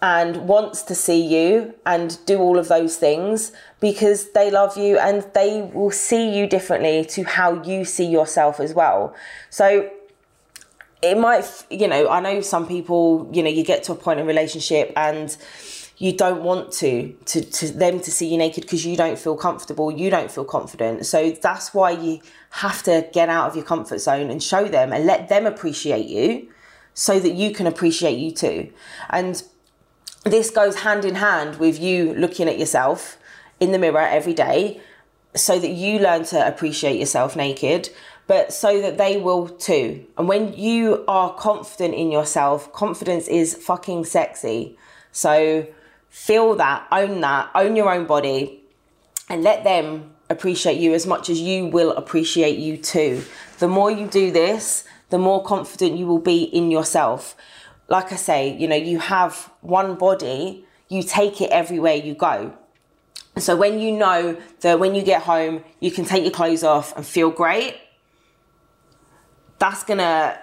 and 0.01 0.47
wants 0.47 0.81
to 0.81 0.95
see 0.95 1.21
you 1.21 1.75
and 1.85 2.17
do 2.25 2.39
all 2.39 2.57
of 2.57 2.67
those 2.67 2.97
things 2.97 3.51
because 3.79 4.31
they 4.31 4.49
love 4.49 4.75
you 4.75 4.97
and 4.97 5.27
they 5.35 5.61
will 5.61 5.91
see 5.91 6.35
you 6.35 6.47
differently 6.47 7.05
to 7.05 7.23
how 7.23 7.61
you 7.61 7.85
see 7.85 8.05
yourself 8.05 8.59
as 8.59 8.73
well. 8.73 9.15
So 9.51 9.91
it 11.03 11.17
might 11.17 11.65
you 11.69 11.87
know 11.87 12.07
i 12.09 12.19
know 12.19 12.41
some 12.41 12.67
people 12.67 13.27
you 13.33 13.41
know 13.41 13.49
you 13.49 13.63
get 13.63 13.83
to 13.83 13.91
a 13.91 13.95
point 13.95 14.19
in 14.19 14.25
relationship 14.27 14.93
and 14.95 15.35
you 16.01 16.11
don't 16.11 16.41
want 16.41 16.71
to, 16.71 17.13
to, 17.25 17.41
to 17.41 17.71
them 17.71 17.99
to 17.99 18.09
see 18.09 18.27
you 18.27 18.35
naked 18.35 18.63
because 18.63 18.83
you 18.83 18.97
don't 18.97 19.19
feel 19.19 19.37
comfortable, 19.37 19.91
you 19.91 20.09
don't 20.09 20.31
feel 20.31 20.43
confident. 20.43 21.05
So 21.05 21.29
that's 21.29 21.75
why 21.75 21.91
you 21.91 22.21
have 22.49 22.81
to 22.83 23.07
get 23.13 23.29
out 23.29 23.47
of 23.47 23.55
your 23.55 23.63
comfort 23.63 23.99
zone 23.99 24.31
and 24.31 24.41
show 24.41 24.67
them 24.67 24.91
and 24.91 25.05
let 25.05 25.29
them 25.29 25.45
appreciate 25.45 26.07
you 26.07 26.49
so 26.95 27.19
that 27.19 27.33
you 27.33 27.53
can 27.53 27.67
appreciate 27.67 28.17
you 28.17 28.31
too. 28.31 28.73
And 29.11 29.43
this 30.23 30.49
goes 30.49 30.77
hand 30.77 31.05
in 31.05 31.13
hand 31.13 31.59
with 31.59 31.79
you 31.79 32.15
looking 32.15 32.47
at 32.47 32.57
yourself 32.57 33.19
in 33.59 33.71
the 33.71 33.77
mirror 33.77 33.99
every 33.99 34.33
day 34.33 34.81
so 35.35 35.59
that 35.59 35.69
you 35.69 35.99
learn 35.99 36.23
to 36.25 36.47
appreciate 36.47 36.99
yourself 36.99 37.35
naked, 37.35 37.91
but 38.25 38.51
so 38.51 38.81
that 38.81 38.97
they 38.97 39.17
will 39.17 39.47
too. 39.47 40.03
And 40.17 40.27
when 40.27 40.53
you 40.53 41.05
are 41.07 41.31
confident 41.35 41.93
in 41.93 42.11
yourself, 42.11 42.73
confidence 42.73 43.27
is 43.27 43.53
fucking 43.53 44.05
sexy. 44.05 44.79
So 45.11 45.67
feel 46.11 46.55
that, 46.55 46.85
own 46.91 47.21
that, 47.21 47.49
own 47.55 47.75
your 47.75 47.91
own 47.91 48.05
body, 48.05 48.61
and 49.29 49.41
let 49.41 49.63
them 49.63 50.13
appreciate 50.29 50.77
you 50.77 50.93
as 50.93 51.07
much 51.07 51.29
as 51.29 51.39
you 51.39 51.65
will 51.65 51.93
appreciate 51.93 52.59
you 52.59 52.77
too. 52.77 53.23
The 53.59 53.67
more 53.67 53.89
you 53.89 54.07
do 54.07 54.29
this, 54.29 54.83
the 55.09 55.17
more 55.17 55.43
confident 55.43 55.97
you 55.97 56.05
will 56.05 56.19
be 56.19 56.43
in 56.43 56.69
yourself. 56.69 57.35
Like 57.87 58.11
I 58.11 58.17
say, 58.17 58.55
you 58.57 58.67
know, 58.67 58.75
you 58.75 58.99
have 58.99 59.51
one 59.61 59.95
body, 59.95 60.65
you 60.89 61.01
take 61.01 61.41
it 61.41 61.49
everywhere 61.49 61.95
you 61.95 62.13
go. 62.13 62.53
So 63.37 63.55
when 63.55 63.79
you 63.79 63.93
know 63.93 64.37
that 64.59 64.79
when 64.79 64.93
you 64.93 65.03
get 65.03 65.23
home, 65.23 65.63
you 65.79 65.91
can 65.91 66.03
take 66.03 66.23
your 66.23 66.33
clothes 66.33 66.63
off 66.63 66.95
and 66.97 67.05
feel 67.05 67.29
great, 67.29 67.77
that's 69.59 69.83
gonna 69.83 70.37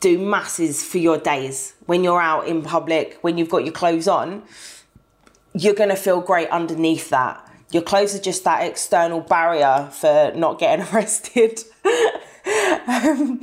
do 0.00 0.18
masses 0.18 0.82
for 0.82 0.98
your 0.98 1.18
days. 1.18 1.74
When 1.86 2.02
you're 2.02 2.20
out 2.20 2.48
in 2.48 2.62
public, 2.62 3.18
when 3.20 3.38
you've 3.38 3.50
got 3.50 3.64
your 3.64 3.72
clothes 3.72 4.08
on, 4.08 4.42
you're 5.54 5.74
gonna 5.74 5.96
feel 5.96 6.20
great 6.20 6.48
underneath 6.50 7.10
that. 7.10 7.46
Your 7.72 7.82
clothes 7.82 8.14
are 8.14 8.20
just 8.20 8.44
that 8.44 8.64
external 8.64 9.20
barrier 9.20 9.88
for 9.92 10.32
not 10.34 10.58
getting 10.58 10.86
arrested. 10.92 11.60
um, 12.86 13.40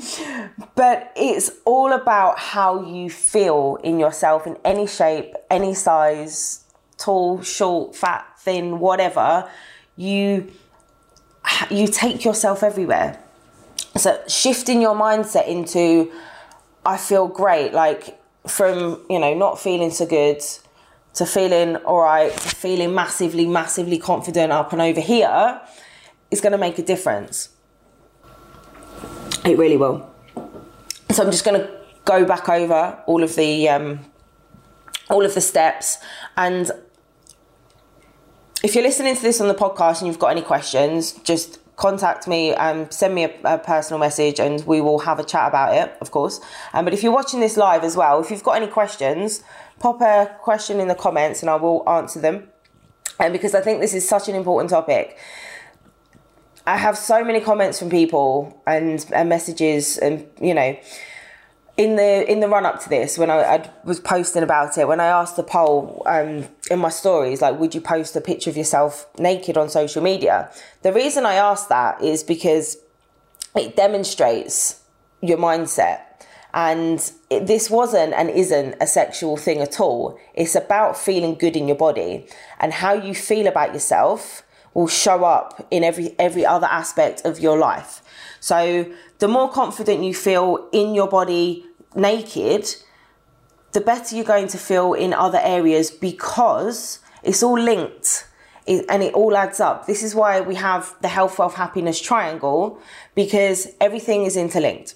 but 0.75 1.11
it's 1.15 1.51
all 1.65 1.93
about 1.93 2.37
how 2.39 2.83
you 2.83 3.09
feel 3.09 3.77
in 3.83 3.99
yourself 3.99 4.45
in 4.45 4.57
any 4.65 4.87
shape, 4.87 5.33
any 5.49 5.73
size, 5.73 6.65
tall, 6.97 7.41
short, 7.41 7.95
fat, 7.95 8.27
thin, 8.39 8.79
whatever. 8.79 9.49
You 9.95 10.51
you 11.69 11.87
take 11.87 12.25
yourself 12.25 12.63
everywhere. 12.63 13.21
So 13.95 14.21
shifting 14.27 14.81
your 14.81 14.95
mindset 14.95 15.47
into 15.47 16.11
I 16.85 16.97
feel 16.97 17.27
great, 17.27 17.73
like 17.73 18.17
from, 18.47 19.01
you 19.09 19.19
know, 19.19 19.33
not 19.33 19.59
feeling 19.59 19.91
so 19.91 20.05
good 20.05 20.41
to 21.17 21.25
feeling 21.25 21.77
all 21.77 22.01
right, 22.01 22.32
to 22.32 22.56
feeling 22.56 22.93
massively, 22.93 23.47
massively 23.47 23.97
confident 23.97 24.51
up 24.51 24.71
and 24.71 24.82
over 24.82 25.01
here 25.01 25.60
is 26.30 26.41
going 26.41 26.51
to 26.51 26.58
make 26.58 26.77
a 26.77 26.84
difference. 26.84 27.49
It 29.43 29.58
really 29.58 29.77
will. 29.77 30.08
So 31.12 31.23
I'm 31.23 31.32
just 31.32 31.43
going 31.43 31.60
to 31.60 31.71
go 32.06 32.23
back 32.23 32.47
over 32.49 33.01
all 33.08 33.23
of 33.23 33.36
the 33.36 33.67
um, 33.67 33.99
all 35.10 35.25
of 35.25 35.34
the 35.34 35.41
steps 35.41 35.97
and 36.36 36.71
if 38.63 38.75
you're 38.75 38.84
listening 38.84 39.15
to 39.15 39.21
this 39.21 39.39
on 39.39 39.47
the 39.47 39.53
podcast 39.53 39.99
and 39.99 40.08
you've 40.08 40.19
got 40.19 40.30
any 40.30 40.41
questions, 40.41 41.13
just 41.23 41.60
contact 41.77 42.27
me 42.27 42.53
and 42.56 42.91
send 42.91 43.13
me 43.13 43.23
a, 43.23 43.34
a, 43.43 43.58
personal 43.60 43.99
message 43.99 44.39
and 44.39 44.65
we 44.65 44.82
will 44.82 44.97
have 44.99 45.19
a 45.19 45.23
chat 45.23 45.47
about 45.47 45.75
it, 45.75 45.95
of 46.01 46.10
course. 46.10 46.41
Um, 46.73 46.84
but 46.84 46.93
if 46.93 47.03
you're 47.03 47.13
watching 47.13 47.39
this 47.39 47.56
live 47.56 47.84
as 47.84 47.95
well, 47.95 48.19
if 48.19 48.32
you've 48.32 48.43
got 48.43 48.53
any 48.53 48.65
questions, 48.67 49.43
pop 49.79 50.01
a 50.01 50.35
question 50.41 50.79
in 50.79 50.87
the 50.87 50.95
comments 50.95 51.41
and 51.41 51.49
I 51.49 51.55
will 51.55 51.87
answer 51.87 52.19
them. 52.19 52.49
And 53.19 53.33
because 53.33 53.55
I 53.55 53.61
think 53.61 53.81
this 53.81 53.93
is 53.93 54.07
such 54.07 54.29
an 54.29 54.35
important 54.35 54.69
topic. 54.69 55.17
I 56.65 56.77
have 56.77 56.97
so 56.97 57.23
many 57.23 57.39
comments 57.39 57.79
from 57.79 57.89
people 57.89 58.61
and, 58.67 59.05
and 59.13 59.29
messages 59.29 59.97
and 59.97 60.27
you 60.41 60.53
know 60.53 60.77
in 61.77 61.95
the 61.95 62.29
in 62.29 62.39
the 62.39 62.47
run 62.47 62.65
up 62.65 62.81
to 62.81 62.89
this, 62.89 63.17
when 63.17 63.29
I, 63.29 63.37
I, 63.37 63.69
was 63.83 63.99
posting 63.99 64.41
about 64.41 64.77
it, 64.77 64.87
when 64.87 64.99
I 64.99 65.05
asked 65.05 65.35
the 65.35 65.43
poll 65.43 66.01
um, 66.07 66.47
in 66.71 66.79
my 66.79 66.89
stories, 66.89 67.41
like, 67.41 67.59
would 67.59 67.75
you 67.75 67.81
post 67.81 68.15
a 68.15 68.21
picture 68.21 68.49
of 68.49 68.57
yourself 68.57 69.07
naked 69.19 69.57
on 69.57 69.69
social 69.69 70.01
media? 70.01 70.51
The 70.81 70.91
reason 70.91 71.25
I 71.25 71.35
asked 71.35 71.69
that 71.69 72.01
is 72.01 72.23
because 72.23 72.77
it 73.55 73.75
demonstrates 73.75 74.81
your 75.21 75.37
mindset. 75.37 76.01
And 76.57 77.11
it, 77.29 77.45
this 77.45 77.69
wasn't 77.69 78.13
and 78.13 78.31
isn't 78.31 78.77
a 78.81 78.87
sexual 78.87 79.37
thing 79.37 79.61
at 79.61 79.79
all. 79.79 80.19
It's 80.33 80.55
about 80.55 80.97
feeling 80.97 81.35
good 81.35 81.55
in 81.55 81.67
your 81.67 81.77
body 81.77 82.25
and 82.59 82.73
how 82.73 82.93
you 82.93 83.13
feel 83.13 83.45
about 83.45 83.75
yourself 83.75 84.41
will 84.73 84.87
show 84.87 85.23
up 85.23 85.67
in 85.69 85.83
every 85.83 86.15
every 86.17 86.47
other 86.47 86.65
aspect 86.65 87.21
of 87.25 87.39
your 87.39 87.59
life. 87.59 88.01
So 88.39 88.91
the 89.19 89.27
more 89.27 89.51
confident 89.51 90.03
you 90.03 90.15
feel 90.15 90.67
in 90.71 90.95
your 90.95 91.07
body 91.07 91.63
naked, 91.93 92.65
the 93.73 93.81
better 93.81 94.15
you're 94.15 94.25
going 94.25 94.47
to 94.47 94.57
feel 94.57 94.93
in 94.93 95.13
other 95.13 95.39
areas 95.43 95.91
because 95.91 96.97
it's 97.21 97.43
all 97.43 97.59
linked 97.59 98.27
and 98.67 99.03
it 99.03 99.13
all 99.13 99.37
adds 99.37 99.59
up. 99.59 99.85
This 99.85 100.01
is 100.01 100.15
why 100.15 100.41
we 100.41 100.55
have 100.55 100.95
the 101.01 101.07
health, 101.07 101.37
wealth, 101.37 101.53
happiness 101.53 102.01
triangle 102.01 102.81
because 103.13 103.67
everything 103.79 104.25
is 104.25 104.35
interlinked. 104.35 104.95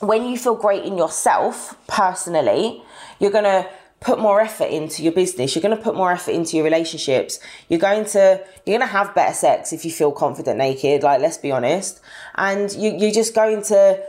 When 0.00 0.26
you 0.26 0.36
feel 0.36 0.54
great 0.54 0.84
in 0.84 0.96
yourself 0.96 1.76
personally, 1.88 2.82
you're 3.18 3.32
going 3.32 3.44
to 3.44 3.68
put 4.00 4.20
more 4.20 4.40
effort 4.40 4.70
into 4.70 5.02
your 5.02 5.12
business 5.12 5.56
you're 5.56 5.62
going 5.62 5.76
to 5.76 5.82
put 5.82 5.96
more 5.96 6.12
effort 6.12 6.30
into 6.30 6.56
your 6.56 6.64
relationships 6.64 7.40
you're 7.68 7.80
going 7.80 8.04
to 8.04 8.40
you're 8.64 8.78
going 8.78 8.88
to 8.88 8.92
have 8.92 9.12
better 9.12 9.34
sex 9.34 9.72
if 9.72 9.84
you 9.84 9.90
feel 9.90 10.12
confident 10.12 10.56
naked 10.56 11.02
like 11.02 11.20
let's 11.20 11.36
be 11.36 11.50
honest. 11.50 12.00
And 12.36 12.72
you, 12.72 12.96
you're 12.96 13.12
just 13.12 13.34
going 13.34 13.62
to 13.64 14.02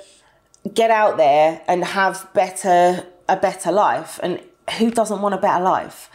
get 0.73 0.91
out 0.91 1.17
there 1.17 1.62
and 1.67 1.84
have 1.84 2.28
better 2.34 3.06
a 3.28 3.38
better 3.38 3.71
life. 3.71 4.19
And 4.21 4.41
who 4.78 4.91
doesn't 4.91 5.21
want 5.21 5.36
a 5.36 5.38
better 5.38 5.63
life? 5.63 6.10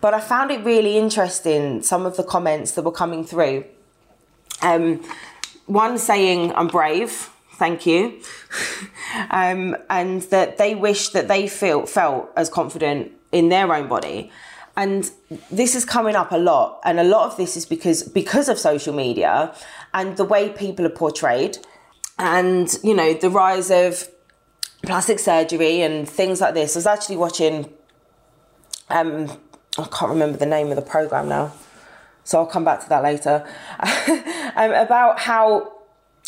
But 0.00 0.14
i 0.14 0.20
found 0.20 0.50
it 0.50 0.64
really 0.64 0.96
interesting 0.96 1.82
some 1.82 2.06
of 2.06 2.16
the 2.16 2.22
comments 2.22 2.72
that 2.72 2.82
were 2.82 2.92
coming 2.92 3.24
through. 3.24 3.64
Um, 4.62 5.04
one 5.66 5.98
saying 5.98 6.52
i'm 6.54 6.66
brave 6.66 7.30
thank 7.58 7.86
you 7.86 8.20
um, 9.30 9.76
and 9.90 10.22
that 10.22 10.58
they 10.58 10.74
wish 10.74 11.10
that 11.10 11.28
they 11.28 11.46
feel 11.48 11.86
felt 11.86 12.30
as 12.36 12.48
confident 12.48 13.12
in 13.32 13.48
their 13.48 13.72
own 13.74 13.88
body 13.88 14.30
and 14.76 15.10
this 15.50 15.74
is 15.74 15.84
coming 15.84 16.14
up 16.14 16.30
a 16.32 16.38
lot 16.38 16.80
and 16.84 17.00
a 17.00 17.04
lot 17.04 17.30
of 17.30 17.36
this 17.36 17.56
is 17.56 17.66
because 17.66 18.02
because 18.02 18.48
of 18.48 18.58
social 18.58 18.94
media 18.94 19.54
and 19.92 20.16
the 20.16 20.24
way 20.24 20.50
people 20.50 20.86
are 20.86 20.96
portrayed 21.04 21.58
and 22.18 22.78
you 22.82 22.94
know 22.94 23.12
the 23.14 23.30
rise 23.30 23.70
of 23.70 24.08
plastic 24.82 25.18
surgery 25.18 25.80
and 25.82 26.08
things 26.08 26.40
like 26.40 26.54
this. 26.54 26.76
I 26.76 26.78
was 26.78 26.86
actually 26.86 27.16
watching. 27.16 27.72
Um, 28.90 29.30
I 29.76 29.84
can't 29.84 30.10
remember 30.10 30.38
the 30.38 30.46
name 30.46 30.68
of 30.70 30.76
the 30.76 30.82
program 30.82 31.28
now, 31.28 31.52
so 32.24 32.38
I'll 32.38 32.46
come 32.46 32.64
back 32.64 32.82
to 32.82 32.88
that 32.88 33.02
later. 33.02 33.46
um, 34.56 34.72
about 34.72 35.20
how 35.20 35.72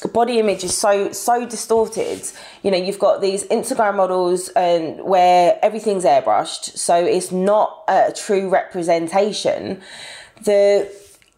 body 0.09 0.39
image 0.39 0.65
is 0.65 0.77
so 0.77 1.13
so 1.13 1.47
distorted. 1.47 2.23
You 2.63 2.71
know, 2.71 2.77
you've 2.77 2.99
got 2.99 3.21
these 3.21 3.45
Instagram 3.49 3.97
models 3.97 4.49
and 4.51 5.03
where 5.03 5.59
everything's 5.63 6.05
airbrushed, 6.05 6.77
so 6.77 6.97
it's 6.97 7.31
not 7.31 7.85
a 7.89 8.13
true 8.17 8.49
representation. 8.49 9.83
The 10.43 10.91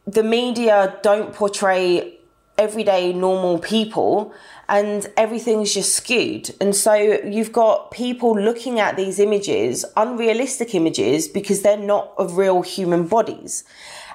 the 0.06 0.22
media 0.22 0.98
don't 1.02 1.32
portray 1.32 2.18
everyday 2.58 3.12
normal 3.12 3.58
people 3.58 4.32
and 4.68 5.06
everything's 5.16 5.74
just 5.74 5.94
skewed. 5.94 6.54
And 6.60 6.74
so 6.74 6.94
you've 6.94 7.52
got 7.52 7.90
people 7.90 8.38
looking 8.38 8.80
at 8.80 8.96
these 8.96 9.18
images, 9.18 9.84
unrealistic 9.96 10.74
images, 10.74 11.28
because 11.28 11.62
they're 11.62 11.76
not 11.76 12.12
of 12.16 12.36
real 12.36 12.62
human 12.62 13.06
bodies. 13.06 13.64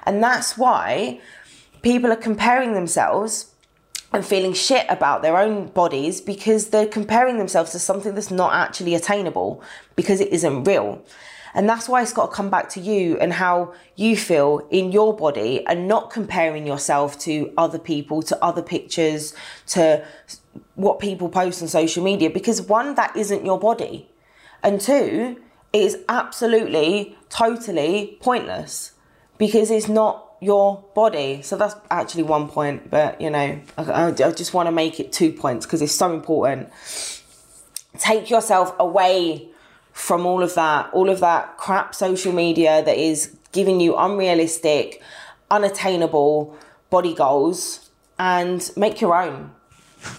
And 0.04 0.22
that's 0.22 0.56
why 0.56 1.20
people 1.82 2.10
are 2.10 2.16
comparing 2.16 2.74
themselves 2.74 3.52
and 4.12 4.24
feeling 4.24 4.54
shit 4.54 4.86
about 4.88 5.22
their 5.22 5.36
own 5.36 5.66
bodies 5.66 6.20
because 6.20 6.68
they're 6.68 6.86
comparing 6.86 7.38
themselves 7.38 7.72
to 7.72 7.78
something 7.78 8.14
that's 8.14 8.30
not 8.30 8.54
actually 8.54 8.94
attainable 8.94 9.62
because 9.96 10.20
it 10.20 10.28
isn't 10.32 10.64
real. 10.64 11.04
And 11.54 11.68
that's 11.68 11.88
why 11.88 12.02
it's 12.02 12.12
got 12.12 12.30
to 12.30 12.36
come 12.36 12.50
back 12.50 12.68
to 12.70 12.80
you 12.80 13.18
and 13.18 13.32
how 13.32 13.74
you 13.96 14.16
feel 14.16 14.66
in 14.70 14.92
your 14.92 15.16
body 15.16 15.66
and 15.66 15.88
not 15.88 16.10
comparing 16.10 16.66
yourself 16.66 17.18
to 17.20 17.52
other 17.56 17.78
people, 17.78 18.22
to 18.22 18.44
other 18.44 18.62
pictures, 18.62 19.34
to 19.68 20.04
what 20.74 21.00
people 21.00 21.28
post 21.28 21.60
on 21.62 21.68
social 21.68 22.04
media. 22.04 22.30
Because 22.30 22.62
one, 22.62 22.94
that 22.94 23.16
isn't 23.16 23.44
your 23.44 23.58
body. 23.58 24.08
And 24.62 24.80
two, 24.80 25.40
it 25.72 25.82
is 25.82 25.98
absolutely, 26.08 27.16
totally 27.28 28.18
pointless 28.20 28.92
because 29.36 29.70
it's 29.70 29.88
not 29.88 30.27
your 30.40 30.84
body. 30.94 31.42
So 31.42 31.56
that's 31.56 31.74
actually 31.90 32.22
one 32.22 32.48
point, 32.48 32.90
but 32.90 33.20
you 33.20 33.30
know, 33.30 33.60
I, 33.76 34.06
I 34.06 34.12
just 34.12 34.54
want 34.54 34.66
to 34.66 34.72
make 34.72 35.00
it 35.00 35.12
two 35.12 35.32
points 35.32 35.66
because 35.66 35.82
it's 35.82 35.94
so 35.94 36.12
important. 36.12 36.70
Take 37.98 38.30
yourself 38.30 38.74
away 38.78 39.48
from 39.92 40.26
all 40.26 40.42
of 40.42 40.54
that, 40.54 40.90
all 40.92 41.10
of 41.10 41.20
that 41.20 41.56
crap 41.56 41.94
social 41.94 42.32
media 42.32 42.82
that 42.84 42.96
is 42.96 43.36
giving 43.50 43.80
you 43.80 43.96
unrealistic, 43.96 45.02
unattainable 45.50 46.56
body 46.90 47.14
goals 47.14 47.90
and 48.18 48.70
make 48.76 49.00
your 49.00 49.20
own. 49.20 49.50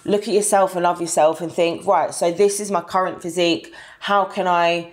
Look 0.04 0.28
at 0.28 0.34
yourself 0.34 0.74
and 0.74 0.82
love 0.82 1.00
yourself 1.00 1.40
and 1.40 1.50
think, 1.50 1.86
right, 1.86 2.12
so 2.12 2.30
this 2.30 2.60
is 2.60 2.70
my 2.70 2.82
current 2.82 3.22
physique. 3.22 3.72
How 4.00 4.26
can 4.26 4.46
I 4.46 4.92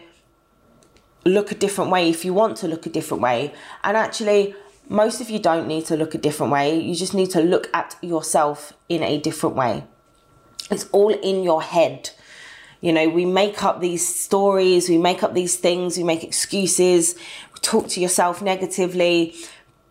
look 1.26 1.52
a 1.52 1.56
different 1.56 1.92
way 1.92 2.10
if 2.10 2.24
you 2.24 2.34
want 2.34 2.56
to 2.58 2.68
look 2.70 2.86
a 2.86 2.90
different 2.90 3.22
way? 3.22 3.54
And 3.84 3.98
actually, 3.98 4.56
most 4.90 5.22
of 5.22 5.30
you 5.30 5.40
don't 5.40 5.68
need 5.68 5.86
to 5.86 5.98
look 5.98 6.16
a 6.16 6.18
different 6.18 6.52
way. 6.52 6.80
You 6.80 6.96
just 6.96 7.14
need 7.14 7.30
to 7.32 7.42
look 7.42 7.70
at 7.74 7.96
yourself 8.02 8.74
in 8.90 9.04
a 9.04 9.20
different 9.20 9.56
way. 9.56 9.84
It's 10.72 10.88
all 10.92 11.14
in 11.14 11.44
your 11.44 11.62
head. 11.62 12.12
You 12.82 12.94
know, 12.94 13.10
we 13.10 13.26
make 13.26 13.64
up 13.64 13.82
these 13.82 14.08
stories, 14.08 14.88
we 14.88 14.98
make 14.98 15.24
up 15.24 15.34
these 15.34 15.58
things, 15.58 15.98
we 15.98 16.04
make 16.04 16.24
excuses, 16.24 17.16
we 17.54 17.60
talk 17.62 17.88
to 17.90 18.00
yourself 18.00 18.42
negatively 18.42 19.34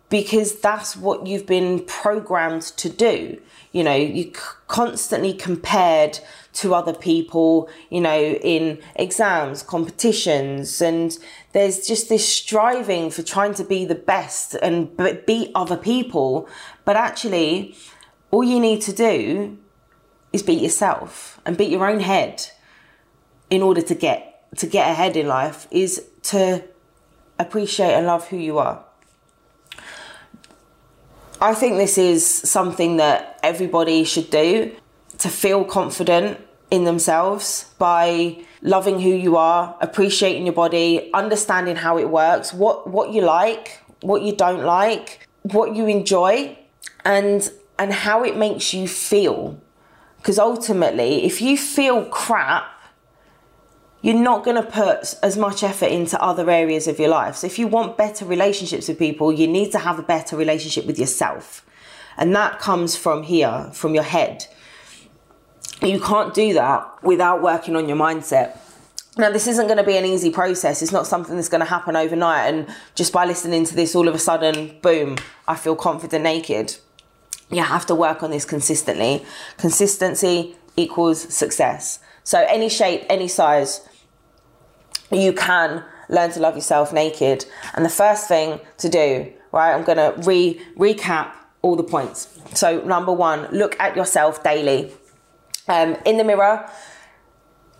because 0.09 0.59
that's 0.61 0.95
what 0.95 1.27
you've 1.27 1.45
been 1.45 1.83
programmed 1.83 2.61
to 2.61 2.89
do. 2.89 3.41
You 3.73 3.83
know, 3.83 3.95
you 3.95 4.31
constantly 4.67 5.33
compared 5.33 6.19
to 6.57 6.73
other 6.73 6.93
people, 6.93 7.69
you 7.89 8.01
know, 8.01 8.19
in 8.19 8.79
exams, 8.95 9.61
competitions, 9.61 10.81
and 10.81 11.17
there's 11.53 11.87
just 11.87 12.09
this 12.09 12.27
striving 12.27 13.11
for 13.11 13.21
trying 13.21 13.53
to 13.53 13.63
be 13.63 13.85
the 13.85 13.95
best 13.95 14.55
and 14.55 14.95
beat 15.25 15.51
other 15.53 15.77
people. 15.77 16.49
But 16.83 16.95
actually, 16.95 17.75
all 18.31 18.43
you 18.43 18.59
need 18.59 18.81
to 18.83 18.93
do 18.93 19.57
is 20.33 20.41
beat 20.41 20.61
yourself 20.61 21.39
and 21.45 21.55
beat 21.57 21.69
your 21.69 21.87
own 21.87 21.99
head 21.99 22.43
in 23.49 23.61
order 23.61 23.81
to 23.81 23.95
get 23.95 24.23
to 24.55 24.65
get 24.65 24.89
ahead 24.89 25.15
in 25.15 25.27
life 25.27 25.67
is 25.71 26.03
to 26.23 26.63
appreciate 27.37 27.93
and 27.93 28.07
love 28.07 28.27
who 28.29 28.37
you 28.37 28.57
are. 28.57 28.83
I 31.39 31.53
think 31.53 31.77
this 31.77 31.97
is 31.97 32.25
something 32.25 32.97
that 32.97 33.39
everybody 33.43 34.03
should 34.03 34.31
do 34.31 34.75
to 35.19 35.29
feel 35.29 35.63
confident 35.63 36.39
in 36.69 36.83
themselves 36.83 37.73
by 37.77 38.43
loving 38.61 38.99
who 38.99 39.09
you 39.09 39.37
are, 39.37 39.75
appreciating 39.81 40.45
your 40.45 40.53
body, 40.53 41.09
understanding 41.13 41.75
how 41.75 41.97
it 41.97 42.09
works, 42.09 42.53
what 42.53 42.89
what 42.89 43.11
you 43.11 43.21
like, 43.21 43.81
what 44.01 44.21
you 44.21 44.35
don't 44.35 44.63
like, 44.63 45.27
what 45.43 45.75
you 45.75 45.87
enjoy 45.87 46.57
and 47.05 47.51
and 47.79 47.93
how 47.93 48.23
it 48.23 48.35
makes 48.35 48.73
you 48.73 48.87
feel. 48.87 49.59
Because 50.17 50.39
ultimately, 50.39 51.25
if 51.25 51.41
you 51.41 51.57
feel 51.57 52.05
crap, 52.05 52.65
you're 54.01 54.15
not 54.15 54.43
going 54.43 54.61
to 54.61 54.69
put 54.69 55.15
as 55.23 55.37
much 55.37 55.63
effort 55.63 55.87
into 55.87 56.21
other 56.21 56.49
areas 56.49 56.87
of 56.87 56.99
your 56.99 57.09
life. 57.09 57.37
So, 57.37 57.47
if 57.47 57.57
you 57.57 57.67
want 57.67 57.97
better 57.97 58.25
relationships 58.25 58.87
with 58.87 58.99
people, 58.99 59.31
you 59.31 59.47
need 59.47 59.71
to 59.71 59.79
have 59.79 59.99
a 59.99 60.03
better 60.03 60.35
relationship 60.35 60.85
with 60.85 60.99
yourself. 60.99 61.65
And 62.17 62.35
that 62.35 62.59
comes 62.59 62.95
from 62.95 63.23
here, 63.23 63.69
from 63.73 63.93
your 63.93 64.03
head. 64.03 64.47
You 65.81 65.99
can't 65.99 66.33
do 66.33 66.53
that 66.53 67.03
without 67.03 67.41
working 67.41 67.75
on 67.75 67.87
your 67.87 67.97
mindset. 67.97 68.57
Now, 69.17 69.31
this 69.31 69.47
isn't 69.47 69.65
going 69.65 69.77
to 69.77 69.83
be 69.83 69.97
an 69.97 70.05
easy 70.05 70.29
process. 70.29 70.81
It's 70.81 70.91
not 70.91 71.07
something 71.07 71.35
that's 71.35 71.49
going 71.49 71.61
to 71.61 71.65
happen 71.65 71.95
overnight. 71.95 72.53
And 72.53 72.67
just 72.93 73.11
by 73.11 73.25
listening 73.25 73.65
to 73.65 73.75
this, 73.75 73.95
all 73.95 74.07
of 74.07 74.13
a 74.13 74.19
sudden, 74.19 74.77
boom, 74.81 75.17
I 75.47 75.55
feel 75.55 75.75
confident 75.75 76.23
naked. 76.23 76.75
You 77.49 77.63
have 77.63 77.85
to 77.87 77.95
work 77.95 78.21
on 78.21 78.29
this 78.29 78.45
consistently. 78.45 79.25
Consistency 79.57 80.55
equals 80.75 81.33
success. 81.33 81.99
So, 82.23 82.45
any 82.47 82.69
shape, 82.69 83.05
any 83.09 83.27
size, 83.27 83.87
you 85.11 85.33
can 85.33 85.83
learn 86.09 86.31
to 86.31 86.39
love 86.39 86.55
yourself 86.55 86.93
naked. 86.93 87.45
And 87.73 87.83
the 87.83 87.89
first 87.89 88.27
thing 88.27 88.59
to 88.77 88.89
do, 88.89 89.31
right, 89.51 89.73
I'm 89.73 89.83
going 89.83 89.97
to 89.97 90.13
re 90.27 90.61
recap 90.77 91.33
all 91.61 91.75
the 91.75 91.83
points. 91.83 92.37
So, 92.53 92.81
number 92.81 93.13
one, 93.13 93.47
look 93.51 93.79
at 93.79 93.95
yourself 93.95 94.43
daily. 94.43 94.91
Um, 95.67 95.97
in 96.05 96.17
the 96.17 96.23
mirror, 96.23 96.69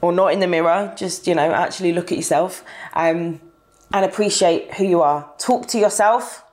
or 0.02 0.12
not 0.12 0.34
in 0.34 0.40
the 0.40 0.48
mirror, 0.48 0.94
just, 0.98 1.28
you 1.28 1.36
know, 1.36 1.52
actually 1.52 1.94
look 1.94 2.12
at 2.12 2.18
yourself 2.18 2.64
um, 2.94 3.40
and 3.94 4.06
appreciate 4.06 4.74
who 4.76 4.86
you 4.86 5.02
are. 5.02 5.32
Talk 5.38 5.68
to 5.68 5.80
yourself. 5.80 6.44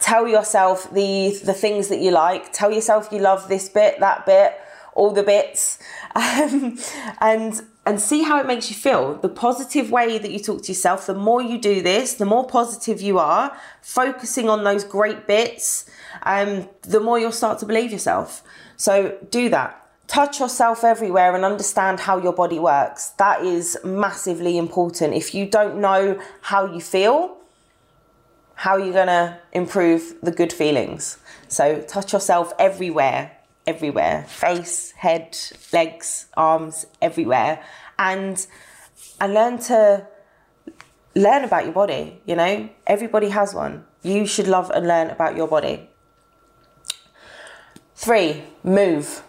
Tell 0.00 0.28
yourself 0.28 0.92
the 0.92 1.38
the 1.44 1.52
things 1.52 1.88
that 1.88 1.98
you 1.98 2.12
like. 2.12 2.52
Tell 2.52 2.70
yourself 2.70 3.08
you 3.10 3.18
love 3.18 3.48
this 3.48 3.68
bit, 3.68 3.98
that 3.98 4.24
bit 4.26 4.54
all 4.98 5.12
the 5.12 5.22
bits, 5.22 5.78
um, 6.14 6.76
and 7.20 7.62
and 7.86 8.00
see 8.00 8.22
how 8.24 8.38
it 8.38 8.46
makes 8.46 8.68
you 8.68 8.76
feel. 8.76 9.14
The 9.14 9.30
positive 9.30 9.90
way 9.90 10.18
that 10.18 10.30
you 10.30 10.40
talk 10.40 10.62
to 10.64 10.72
yourself, 10.72 11.06
the 11.06 11.14
more 11.14 11.40
you 11.40 11.56
do 11.56 11.80
this, 11.80 12.14
the 12.14 12.26
more 12.26 12.46
positive 12.46 13.00
you 13.00 13.18
are, 13.18 13.56
focusing 13.80 14.50
on 14.50 14.64
those 14.64 14.84
great 14.84 15.26
bits, 15.26 15.88
um, 16.24 16.68
the 16.82 17.00
more 17.00 17.18
you'll 17.18 17.32
start 17.32 17.60
to 17.60 17.66
believe 17.66 17.92
yourself. 17.92 18.42
So 18.76 19.16
do 19.30 19.48
that. 19.48 19.87
Touch 20.08 20.40
yourself 20.40 20.82
everywhere 20.82 21.34
and 21.36 21.44
understand 21.44 22.00
how 22.00 22.18
your 22.18 22.32
body 22.32 22.58
works. 22.58 23.10
That 23.18 23.44
is 23.44 23.78
massively 23.84 24.58
important. 24.58 25.14
If 25.14 25.34
you 25.34 25.46
don't 25.46 25.80
know 25.80 26.20
how 26.40 26.66
you 26.66 26.80
feel, 26.80 27.36
how 28.54 28.72
are 28.72 28.80
you 28.80 28.92
going 28.92 29.06
to 29.06 29.38
improve 29.52 30.16
the 30.22 30.32
good 30.32 30.52
feelings? 30.52 31.18
So 31.46 31.80
touch 31.82 32.12
yourself 32.12 32.52
everywhere 32.58 33.38
everywhere 33.68 34.24
face, 34.26 34.92
head, 34.92 35.36
legs, 35.72 36.26
arms, 36.36 36.86
everywhere. 37.02 37.62
And 37.98 38.44
and 39.20 39.34
learn 39.34 39.58
to 39.70 40.06
learn 41.14 41.44
about 41.44 41.64
your 41.64 41.74
body, 41.74 42.20
you 42.24 42.34
know? 42.34 42.68
Everybody 42.86 43.28
has 43.28 43.54
one. 43.54 43.84
You 44.02 44.26
should 44.26 44.48
love 44.48 44.70
and 44.70 44.86
learn 44.86 45.10
about 45.10 45.36
your 45.36 45.48
body. 45.48 45.90
Three, 47.94 48.44
move. 48.64 49.22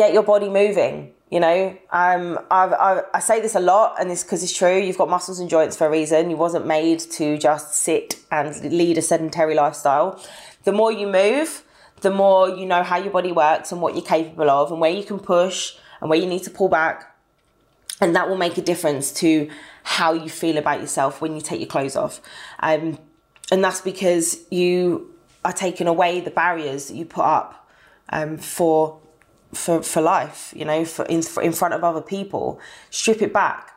Get 0.00 0.14
your 0.14 0.22
body 0.22 0.48
moving. 0.48 1.12
You 1.30 1.40
know, 1.40 1.76
um, 1.90 2.38
I've, 2.50 2.72
I've, 2.72 3.04
i 3.12 3.20
say 3.20 3.42
this 3.42 3.54
a 3.54 3.60
lot, 3.60 3.96
and 4.00 4.10
this 4.10 4.22
because 4.22 4.42
it's 4.42 4.56
true. 4.56 4.78
You've 4.78 4.96
got 4.96 5.10
muscles 5.10 5.40
and 5.40 5.50
joints 5.50 5.76
for 5.76 5.86
a 5.86 5.90
reason. 5.90 6.30
You 6.30 6.38
wasn't 6.38 6.66
made 6.66 7.00
to 7.00 7.36
just 7.36 7.74
sit 7.74 8.18
and 8.30 8.58
lead 8.72 8.96
a 8.96 9.02
sedentary 9.02 9.54
lifestyle. 9.54 10.18
The 10.64 10.72
more 10.72 10.90
you 10.90 11.06
move, 11.06 11.64
the 12.00 12.10
more 12.10 12.48
you 12.48 12.64
know 12.64 12.82
how 12.82 12.96
your 12.96 13.12
body 13.12 13.30
works 13.30 13.72
and 13.72 13.82
what 13.82 13.94
you're 13.94 14.02
capable 14.02 14.48
of 14.48 14.72
and 14.72 14.80
where 14.80 14.90
you 14.90 15.04
can 15.04 15.18
push 15.18 15.76
and 16.00 16.08
where 16.08 16.18
you 16.18 16.24
need 16.24 16.44
to 16.44 16.50
pull 16.50 16.70
back. 16.70 17.14
And 18.00 18.16
that 18.16 18.26
will 18.26 18.38
make 18.38 18.56
a 18.56 18.62
difference 18.62 19.12
to 19.20 19.50
how 19.82 20.14
you 20.14 20.30
feel 20.30 20.56
about 20.56 20.80
yourself 20.80 21.20
when 21.20 21.34
you 21.34 21.42
take 21.42 21.60
your 21.60 21.68
clothes 21.68 21.94
off. 21.94 22.22
Um, 22.60 22.98
and 23.52 23.62
that's 23.62 23.82
because 23.82 24.38
you 24.50 25.14
are 25.44 25.52
taking 25.52 25.88
away 25.88 26.20
the 26.20 26.30
barriers 26.30 26.88
that 26.88 26.96
you 26.96 27.04
put 27.04 27.26
up 27.26 27.68
um, 28.08 28.38
for 28.38 28.99
for 29.52 29.82
for 29.82 30.00
life. 30.00 30.52
You 30.56 30.64
know, 30.64 30.84
for 30.84 31.04
in, 31.06 31.22
for 31.22 31.42
in 31.42 31.52
front 31.52 31.74
of 31.74 31.84
other 31.84 32.00
people. 32.02 32.60
Strip 32.90 33.22
it 33.22 33.32
back, 33.32 33.72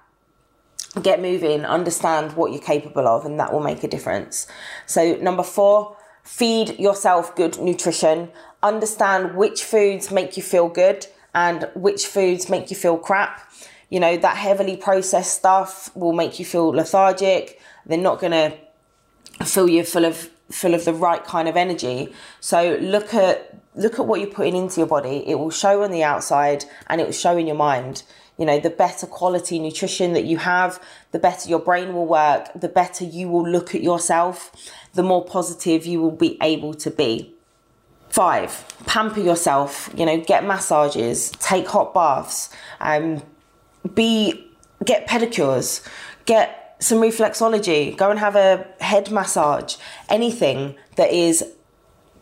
get 1.01 1.21
moving, 1.21 1.65
understand 1.65 2.33
what 2.33 2.51
you're 2.51 2.61
capable 2.61 3.07
of, 3.07 3.25
and 3.25 3.39
that 3.39 3.51
will 3.51 3.63
make 3.63 3.83
a 3.83 3.87
difference. 3.87 4.47
So 4.85 5.15
number 5.15 5.43
four, 5.43 5.97
feed 6.23 6.79
yourself 6.79 7.35
good 7.35 7.59
nutrition, 7.59 8.29
understand 8.61 9.35
which 9.35 9.63
foods 9.63 10.11
make 10.11 10.37
you 10.37 10.43
feel 10.43 10.69
good 10.69 11.07
and 11.33 11.69
which 11.75 12.05
foods 12.05 12.49
make 12.49 12.69
you 12.69 12.75
feel 12.75 12.97
crap. 12.97 13.51
You 13.89 13.99
know, 13.99 14.17
that 14.17 14.37
heavily 14.37 14.77
processed 14.77 15.33
stuff 15.33 15.95
will 15.95 16.13
make 16.13 16.39
you 16.39 16.45
feel 16.45 16.69
lethargic. 16.69 17.59
They're 17.85 17.97
not 17.97 18.19
going 18.19 18.31
to 18.31 18.57
fill 19.45 19.69
you 19.69 19.83
full 19.83 20.05
of 20.05 20.29
full 20.53 20.73
of 20.73 20.85
the 20.85 20.93
right 20.93 21.23
kind 21.23 21.47
of 21.47 21.57
energy. 21.57 22.13
So 22.39 22.77
look 22.81 23.13
at 23.13 23.59
look 23.75 23.99
at 23.99 24.05
what 24.05 24.19
you're 24.19 24.29
putting 24.29 24.55
into 24.55 24.79
your 24.79 24.87
body. 24.87 25.23
It 25.27 25.35
will 25.35 25.49
show 25.49 25.83
on 25.83 25.91
the 25.91 26.03
outside 26.03 26.65
and 26.87 27.01
it 27.01 27.05
will 27.05 27.11
show 27.11 27.37
in 27.37 27.47
your 27.47 27.55
mind. 27.55 28.03
You 28.37 28.45
know, 28.45 28.59
the 28.59 28.69
better 28.69 29.05
quality 29.05 29.59
nutrition 29.59 30.13
that 30.13 30.25
you 30.25 30.37
have, 30.37 30.81
the 31.11 31.19
better 31.19 31.47
your 31.49 31.59
brain 31.59 31.93
will 31.93 32.07
work, 32.07 32.49
the 32.55 32.67
better 32.67 33.03
you 33.05 33.29
will 33.29 33.47
look 33.47 33.75
at 33.75 33.83
yourself 33.83 34.51
the 34.93 35.03
more 35.03 35.23
positive 35.25 35.85
you 35.85 36.01
will 36.01 36.11
be 36.11 36.37
able 36.41 36.73
to 36.75 36.91
be. 36.91 37.33
Five, 38.09 38.65
pamper 38.85 39.19
yourself, 39.19 39.89
you 39.95 40.05
know, 40.05 40.19
get 40.19 40.45
massages, 40.45 41.31
take 41.39 41.67
hot 41.67 41.93
baths, 41.95 42.49
um, 42.79 43.23
be, 43.95 44.47
get 44.85 45.07
pedicures, 45.07 45.85
get 46.25 46.62
some 46.83 46.99
reflexology, 46.99 47.95
go 47.95 48.09
and 48.09 48.19
have 48.19 48.35
a 48.35 48.67
head 48.79 49.11
massage, 49.11 49.77
anything 50.09 50.75
that 50.95 51.11
is 51.11 51.43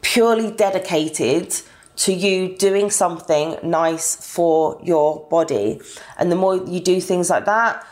purely 0.02 0.52
dedicated 0.52 1.62
to 1.96 2.14
you 2.14 2.56
doing 2.58 2.90
something 2.90 3.58
nice 3.64 4.16
for 4.16 4.80
your 4.84 5.28
body. 5.30 5.80
And 6.18 6.32
the 6.32 6.36
more 6.36 6.58
you 6.58 6.80
do 6.80 7.02
things 7.02 7.30
like 7.30 7.46
that, 7.46 7.86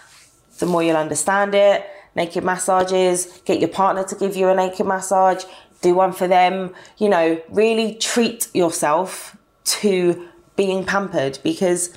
the 0.59 0.65
more 0.65 0.83
you'll 0.83 0.97
understand 0.97 1.55
it, 1.55 1.85
naked 2.15 2.43
massages, 2.43 3.41
get 3.45 3.59
your 3.59 3.69
partner 3.69 4.03
to 4.03 4.15
give 4.15 4.35
you 4.35 4.49
a 4.49 4.55
naked 4.55 4.85
massage, 4.85 5.43
do 5.81 5.93
one 5.93 6.11
for 6.11 6.27
them. 6.27 6.73
You 6.97 7.09
know, 7.09 7.41
really 7.49 7.95
treat 7.95 8.49
yourself 8.53 9.37
to 9.65 10.27
being 10.55 10.85
pampered 10.85 11.39
because 11.43 11.95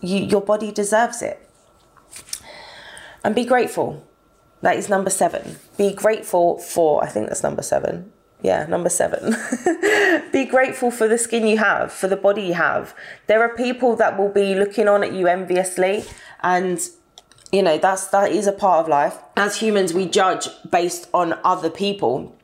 you, 0.00 0.18
your 0.24 0.42
body 0.42 0.72
deserves 0.72 1.22
it. 1.22 1.45
And 3.26 3.34
be 3.34 3.44
grateful. 3.44 4.06
That 4.60 4.76
is 4.76 4.88
number 4.88 5.10
seven. 5.10 5.56
Be 5.76 5.92
grateful 5.92 6.58
for, 6.58 7.02
I 7.02 7.08
think 7.08 7.26
that's 7.26 7.42
number 7.42 7.60
seven. 7.60 8.12
Yeah, 8.40 8.66
number 8.66 8.88
seven. 8.88 9.34
be 10.32 10.44
grateful 10.44 10.92
for 10.92 11.08
the 11.08 11.18
skin 11.18 11.44
you 11.44 11.58
have, 11.58 11.90
for 11.90 12.06
the 12.06 12.14
body 12.14 12.42
you 12.42 12.54
have. 12.54 12.94
There 13.26 13.42
are 13.42 13.48
people 13.56 13.96
that 13.96 14.16
will 14.16 14.28
be 14.28 14.54
looking 14.54 14.86
on 14.86 15.02
at 15.02 15.12
you 15.12 15.26
enviously 15.26 16.04
and 16.40 16.80
you 17.50 17.62
know 17.62 17.78
that's 17.78 18.06
that 18.08 18.30
is 18.30 18.46
a 18.46 18.52
part 18.52 18.84
of 18.84 18.88
life 18.88 19.18
as 19.36 19.56
humans 19.56 19.92
we 19.92 20.06
judge 20.06 20.48
based 20.70 21.08
on 21.14 21.38
other 21.42 21.70
people 21.70 22.36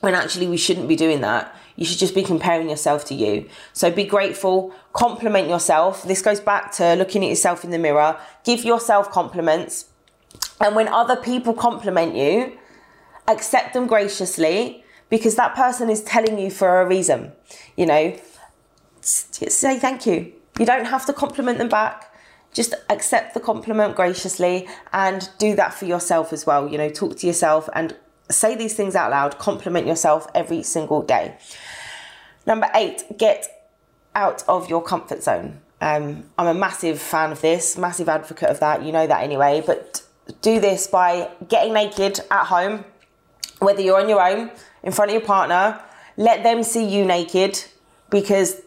when 0.00 0.14
actually 0.14 0.48
we 0.48 0.56
shouldn't 0.56 0.88
be 0.88 0.96
doing 0.96 1.20
that. 1.20 1.54
You 1.76 1.84
should 1.84 2.00
just 2.00 2.14
be 2.14 2.24
comparing 2.24 2.68
yourself 2.68 3.04
to 3.06 3.14
you. 3.14 3.48
So 3.72 3.88
be 3.88 4.04
grateful, 4.04 4.74
compliment 4.94 5.48
yourself. 5.48 6.02
This 6.02 6.22
goes 6.22 6.40
back 6.40 6.72
to 6.72 6.94
looking 6.96 7.22
at 7.22 7.30
yourself 7.30 7.62
in 7.62 7.70
the 7.70 7.78
mirror. 7.78 8.18
Give 8.42 8.64
yourself 8.64 9.12
compliments. 9.12 9.90
And 10.60 10.76
when 10.76 10.88
other 10.88 11.16
people 11.16 11.52
compliment 11.54 12.14
you, 12.14 12.58
accept 13.28 13.74
them 13.74 13.86
graciously 13.86 14.84
because 15.08 15.36
that 15.36 15.54
person 15.54 15.90
is 15.90 16.02
telling 16.02 16.38
you 16.38 16.50
for 16.50 16.80
a 16.80 16.86
reason. 16.86 17.32
You 17.76 17.86
know, 17.86 18.16
say 19.00 19.78
thank 19.78 20.06
you. 20.06 20.32
You 20.58 20.66
don't 20.66 20.86
have 20.86 21.04
to 21.06 21.12
compliment 21.12 21.58
them 21.58 21.68
back. 21.68 22.12
Just 22.52 22.74
accept 22.88 23.34
the 23.34 23.40
compliment 23.40 23.96
graciously 23.96 24.68
and 24.92 25.28
do 25.38 25.56
that 25.56 25.74
for 25.74 25.86
yourself 25.86 26.32
as 26.32 26.46
well. 26.46 26.68
You 26.68 26.78
know, 26.78 26.88
talk 26.88 27.16
to 27.18 27.26
yourself 27.26 27.68
and 27.74 27.96
say 28.30 28.54
these 28.54 28.74
things 28.74 28.94
out 28.94 29.10
loud. 29.10 29.38
Compliment 29.38 29.86
yourself 29.86 30.28
every 30.34 30.62
single 30.62 31.02
day. 31.02 31.36
Number 32.46 32.70
eight, 32.74 33.02
get 33.18 33.48
out 34.14 34.44
of 34.46 34.70
your 34.70 34.82
comfort 34.82 35.22
zone. 35.22 35.60
Um, 35.80 36.30
I'm 36.38 36.46
a 36.46 36.54
massive 36.54 37.00
fan 37.00 37.32
of 37.32 37.40
this, 37.40 37.76
massive 37.76 38.08
advocate 38.08 38.48
of 38.48 38.60
that. 38.60 38.84
You 38.84 38.92
know 38.92 39.06
that 39.06 39.22
anyway. 39.22 39.62
But 39.66 40.03
do 40.40 40.60
this 40.60 40.86
by 40.86 41.30
getting 41.48 41.74
naked 41.74 42.20
at 42.30 42.44
home, 42.44 42.84
whether 43.58 43.80
you're 43.82 44.00
on 44.00 44.08
your 44.08 44.22
own, 44.22 44.50
in 44.82 44.92
front 44.92 45.10
of 45.10 45.14
your 45.14 45.26
partner. 45.26 45.80
Let 46.16 46.42
them 46.42 46.62
see 46.62 46.84
you 46.84 47.04
naked 47.04 47.62
because 48.10 48.60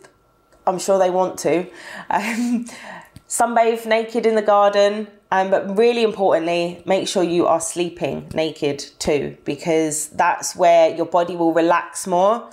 I'm 0.65 0.79
sure 0.79 0.99
they 0.99 1.09
want 1.09 1.39
to. 1.39 1.67
Um, 2.09 2.65
sunbathe 3.27 3.85
naked 3.85 4.25
in 4.25 4.35
the 4.35 4.41
garden, 4.41 5.07
um, 5.31 5.49
but 5.49 5.77
really 5.77 6.03
importantly, 6.03 6.81
make 6.85 7.07
sure 7.07 7.23
you 7.23 7.45
are 7.47 7.59
sleeping 7.59 8.29
naked 8.33 8.79
too, 8.99 9.37
because 9.45 10.09
that's 10.09 10.55
where 10.55 10.95
your 10.95 11.05
body 11.05 11.35
will 11.35 11.53
relax 11.53 12.07
more. 12.07 12.49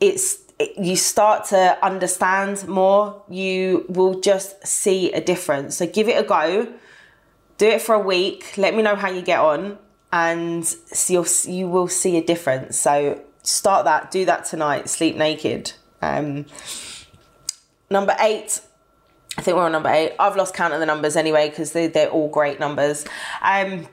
It's 0.00 0.38
it, 0.58 0.78
you 0.78 0.96
start 0.96 1.46
to 1.46 1.84
understand 1.84 2.66
more. 2.68 3.22
You 3.28 3.86
will 3.88 4.20
just 4.20 4.64
see 4.66 5.12
a 5.12 5.20
difference. 5.20 5.76
So 5.76 5.86
give 5.86 6.08
it 6.08 6.18
a 6.18 6.26
go. 6.26 6.72
Do 7.58 7.66
it 7.66 7.82
for 7.82 7.94
a 7.94 8.00
week. 8.00 8.56
Let 8.56 8.74
me 8.74 8.82
know 8.82 8.96
how 8.96 9.10
you 9.10 9.22
get 9.22 9.38
on, 9.40 9.78
and 10.12 10.74
you'll 11.08 11.26
you 11.44 11.68
will 11.68 11.88
see 11.88 12.16
a 12.16 12.22
difference. 12.24 12.78
So 12.78 13.22
start 13.42 13.84
that. 13.84 14.10
Do 14.10 14.24
that 14.24 14.44
tonight. 14.44 14.88
Sleep 14.88 15.16
naked. 15.16 15.72
Um, 16.02 16.46
Number 17.94 18.16
eight, 18.18 18.60
I 19.36 19.42
think 19.42 19.56
we're 19.56 19.64
on 19.64 19.72
number 19.72 19.88
eight. 19.88 20.14
I've 20.18 20.36
lost 20.36 20.54
count 20.54 20.74
of 20.74 20.80
the 20.80 20.86
numbers 20.86 21.16
anyway 21.16 21.50
because 21.50 21.72
they, 21.72 21.86
they're 21.86 22.08
all 22.08 22.28
great 22.28 22.58
numbers. 22.58 23.04
Um, 23.40 23.86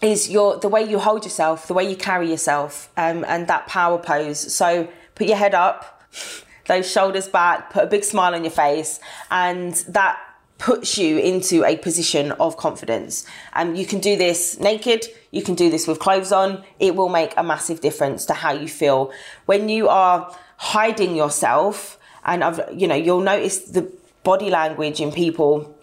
is 0.00 0.30
your 0.30 0.58
the 0.58 0.68
way 0.68 0.82
you 0.82 0.98
hold 0.98 1.24
yourself, 1.24 1.66
the 1.66 1.74
way 1.74 1.88
you 1.88 1.96
carry 1.96 2.30
yourself, 2.30 2.90
um, 2.96 3.24
and 3.28 3.46
that 3.48 3.66
power 3.66 3.98
pose. 3.98 4.54
So 4.54 4.88
put 5.14 5.26
your 5.26 5.36
head 5.36 5.54
up, 5.54 6.02
those 6.66 6.90
shoulders 6.90 7.28
back, 7.28 7.70
put 7.70 7.84
a 7.84 7.86
big 7.86 8.04
smile 8.04 8.34
on 8.34 8.44
your 8.44 8.50
face, 8.50 9.00
and 9.30 9.74
that 9.88 10.18
puts 10.58 10.96
you 10.96 11.18
into 11.18 11.64
a 11.64 11.76
position 11.76 12.32
of 12.32 12.56
confidence. 12.56 13.26
And 13.52 13.70
um, 13.70 13.74
you 13.76 13.84
can 13.86 14.00
do 14.00 14.16
this 14.16 14.58
naked, 14.58 15.06
you 15.30 15.42
can 15.42 15.54
do 15.54 15.70
this 15.70 15.86
with 15.86 15.98
clothes 15.98 16.32
on. 16.32 16.64
It 16.78 16.94
will 16.96 17.10
make 17.10 17.34
a 17.36 17.42
massive 17.42 17.80
difference 17.80 18.24
to 18.26 18.34
how 18.34 18.52
you 18.52 18.68
feel 18.68 19.12
when 19.44 19.68
you 19.68 19.88
are 19.88 20.34
hiding 20.56 21.14
yourself 21.14 21.98
and 22.24 22.42
I've 22.42 22.60
you 22.74 22.88
know 22.88 22.94
you'll 22.94 23.20
notice 23.20 23.58
the 23.58 23.92
body 24.24 24.48
language 24.48 25.00
in 25.00 25.12
people 25.12 25.76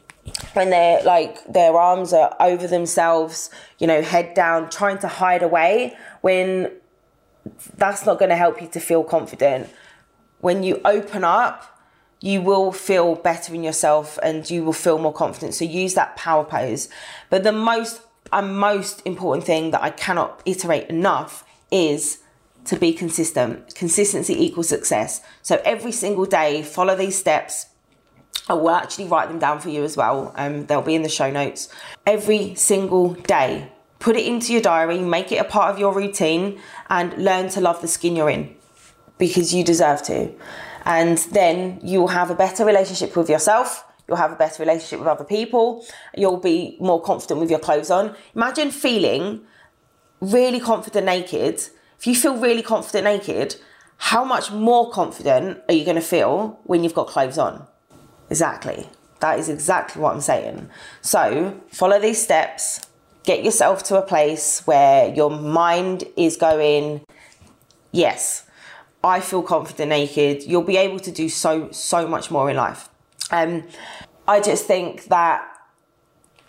when 0.53 0.69
they're 0.69 1.03
like 1.03 1.43
their 1.51 1.75
arms 1.75 2.13
are 2.13 2.35
over 2.39 2.67
themselves, 2.67 3.49
you 3.79 3.87
know, 3.87 4.01
head 4.01 4.33
down, 4.33 4.69
trying 4.69 4.97
to 4.99 5.07
hide 5.07 5.43
away 5.43 5.97
when 6.21 6.71
that's 7.75 8.05
not 8.05 8.19
going 8.19 8.29
to 8.29 8.35
help 8.35 8.61
you 8.61 8.67
to 8.69 8.79
feel 8.79 9.03
confident. 9.03 9.69
When 10.39 10.63
you 10.63 10.81
open 10.85 11.23
up, 11.23 11.72
you 12.23 12.41
will 12.41 12.71
feel 12.71 13.15
better 13.15 13.53
in 13.53 13.65
yourself 13.65 14.17
and 14.23 14.49
you 14.49 14.63
will 14.63 14.71
feel 14.71 14.97
more 14.97 15.11
confident. 15.11 15.53
So 15.53 15.65
use 15.65 15.93
that 15.95 16.15
power 16.15 16.45
pose. 16.45 16.87
But 17.29 17.43
the 17.43 17.51
most 17.51 17.99
and 18.31 18.57
most 18.57 19.01
important 19.03 19.45
thing 19.45 19.71
that 19.71 19.83
I 19.83 19.89
cannot 19.89 20.41
iterate 20.45 20.89
enough 20.89 21.43
is 21.69 22.19
to 22.63 22.77
be 22.77 22.93
consistent. 22.93 23.75
Consistency 23.75 24.41
equals 24.41 24.69
success. 24.69 25.19
So 25.41 25.61
every 25.65 25.91
single 25.91 26.23
day, 26.23 26.63
follow 26.63 26.95
these 26.95 27.19
steps. 27.19 27.65
I 28.47 28.53
will 28.53 28.69
actually 28.69 29.07
write 29.07 29.27
them 29.27 29.39
down 29.39 29.59
for 29.59 29.67
you 29.67 29.83
as 29.83 29.97
well. 29.97 30.31
Um, 30.37 30.65
they'll 30.67 30.81
be 30.81 30.95
in 30.95 31.03
the 31.03 31.09
show 31.09 31.29
notes. 31.29 31.67
Every 32.07 32.55
single 32.55 33.15
day, 33.15 33.69
put 33.99 34.15
it 34.15 34.25
into 34.25 34.53
your 34.53 34.61
diary, 34.61 34.99
make 34.99 35.33
it 35.33 35.41
a 35.41 35.43
part 35.43 35.73
of 35.73 35.77
your 35.77 35.93
routine, 35.93 36.61
and 36.89 37.13
learn 37.17 37.49
to 37.49 37.59
love 37.59 37.81
the 37.81 37.89
skin 37.89 38.15
you're 38.15 38.29
in 38.29 38.55
because 39.17 39.53
you 39.53 39.65
deserve 39.65 40.01
to. 40.03 40.31
And 40.85 41.17
then 41.31 41.79
you'll 41.81 42.09
have 42.09 42.29
a 42.29 42.35
better 42.35 42.65
relationship 42.65 43.15
with 43.15 43.29
yourself. 43.29 43.85
You'll 44.07 44.17
have 44.17 44.31
a 44.31 44.35
better 44.35 44.61
relationship 44.61 44.99
with 44.99 45.07
other 45.07 45.23
people. 45.23 45.85
You'll 46.15 46.37
be 46.37 46.77
more 46.79 47.01
confident 47.01 47.39
with 47.39 47.49
your 47.49 47.59
clothes 47.59 47.89
on. 47.89 48.15
Imagine 48.35 48.71
feeling 48.71 49.41
really 50.19 50.59
confident 50.59 51.05
naked 51.05 51.63
if 52.03 52.07
you 52.07 52.15
feel 52.15 52.35
really 52.35 52.61
confident 52.61 53.05
naked, 53.05 53.55
how 53.95 54.25
much 54.25 54.51
more 54.51 54.91
confident 54.91 55.61
are 55.69 55.73
you 55.73 55.85
going 55.85 55.95
to 55.95 56.01
feel 56.01 56.59
when 56.65 56.83
you've 56.83 56.93
got 56.93 57.07
clothes 57.07 57.37
on? 57.37 57.65
Exactly. 58.29 58.89
That 59.21 59.39
is 59.39 59.47
exactly 59.47 60.01
what 60.01 60.13
I'm 60.13 60.19
saying. 60.19 60.69
So 60.99 61.57
follow 61.71 62.01
these 62.01 62.21
steps, 62.21 62.81
get 63.23 63.45
yourself 63.45 63.83
to 63.83 63.95
a 63.95 64.01
place 64.01 64.67
where 64.67 65.15
your 65.15 65.29
mind 65.29 66.03
is 66.17 66.35
going, 66.35 67.05
yes, 67.93 68.45
I 69.03 69.19
feel 69.19 69.43
confident 69.43 69.89
naked. 69.89 70.43
You'll 70.43 70.63
be 70.63 70.77
able 70.77 70.99
to 70.99 71.11
do 71.11 71.27
so, 71.27 71.69
so 71.71 72.07
much 72.07 72.31
more 72.31 72.49
in 72.49 72.55
life. 72.55 72.89
Um, 73.31 73.63
I 74.27 74.39
just 74.39 74.65
think 74.65 75.05
that 75.05 75.45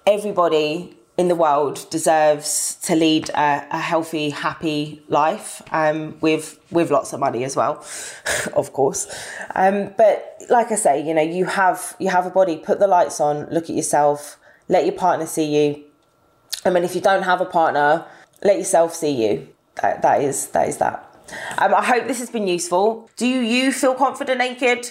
everybody 0.06 0.96
in 1.16 1.28
the 1.28 1.34
world 1.34 1.88
deserves 1.90 2.76
to 2.82 2.94
lead 2.94 3.30
a, 3.30 3.66
a 3.70 3.78
healthy, 3.78 4.30
happy 4.30 5.02
life 5.08 5.62
um, 5.72 6.16
with 6.20 6.58
with 6.70 6.90
lots 6.90 7.12
of 7.12 7.20
money 7.20 7.44
as 7.44 7.56
well, 7.56 7.84
of 8.54 8.72
course. 8.72 9.06
Um, 9.54 9.92
but 9.96 10.38
like 10.50 10.72
I 10.72 10.76
say, 10.76 11.06
you 11.06 11.14
know, 11.14 11.22
you 11.22 11.44
have 11.44 11.96
you 11.98 12.08
have 12.08 12.26
a 12.26 12.30
body. 12.30 12.56
Put 12.56 12.78
the 12.78 12.86
lights 12.86 13.20
on. 13.20 13.48
Look 13.50 13.64
at 13.64 13.76
yourself. 13.76 14.38
Let 14.68 14.84
your 14.84 14.94
partner 14.94 15.26
see 15.26 15.44
you. 15.44 15.84
I 16.64 16.70
mean, 16.70 16.84
if 16.84 16.94
you 16.94 17.00
don't 17.00 17.22
have 17.22 17.40
a 17.40 17.44
partner, 17.44 18.06
let 18.42 18.58
yourself 18.58 18.94
see 18.94 19.10
you. 19.10 19.48
That, 19.82 20.02
that 20.02 20.20
is 20.22 20.48
that 20.48 20.68
is 20.68 20.78
that. 20.78 21.03
Um, 21.58 21.74
I 21.74 21.84
hope 21.84 22.06
this 22.06 22.18
has 22.18 22.30
been 22.30 22.46
useful. 22.46 23.08
Do 23.16 23.26
you 23.26 23.72
feel 23.72 23.94
confident 23.94 24.38
naked? 24.38 24.90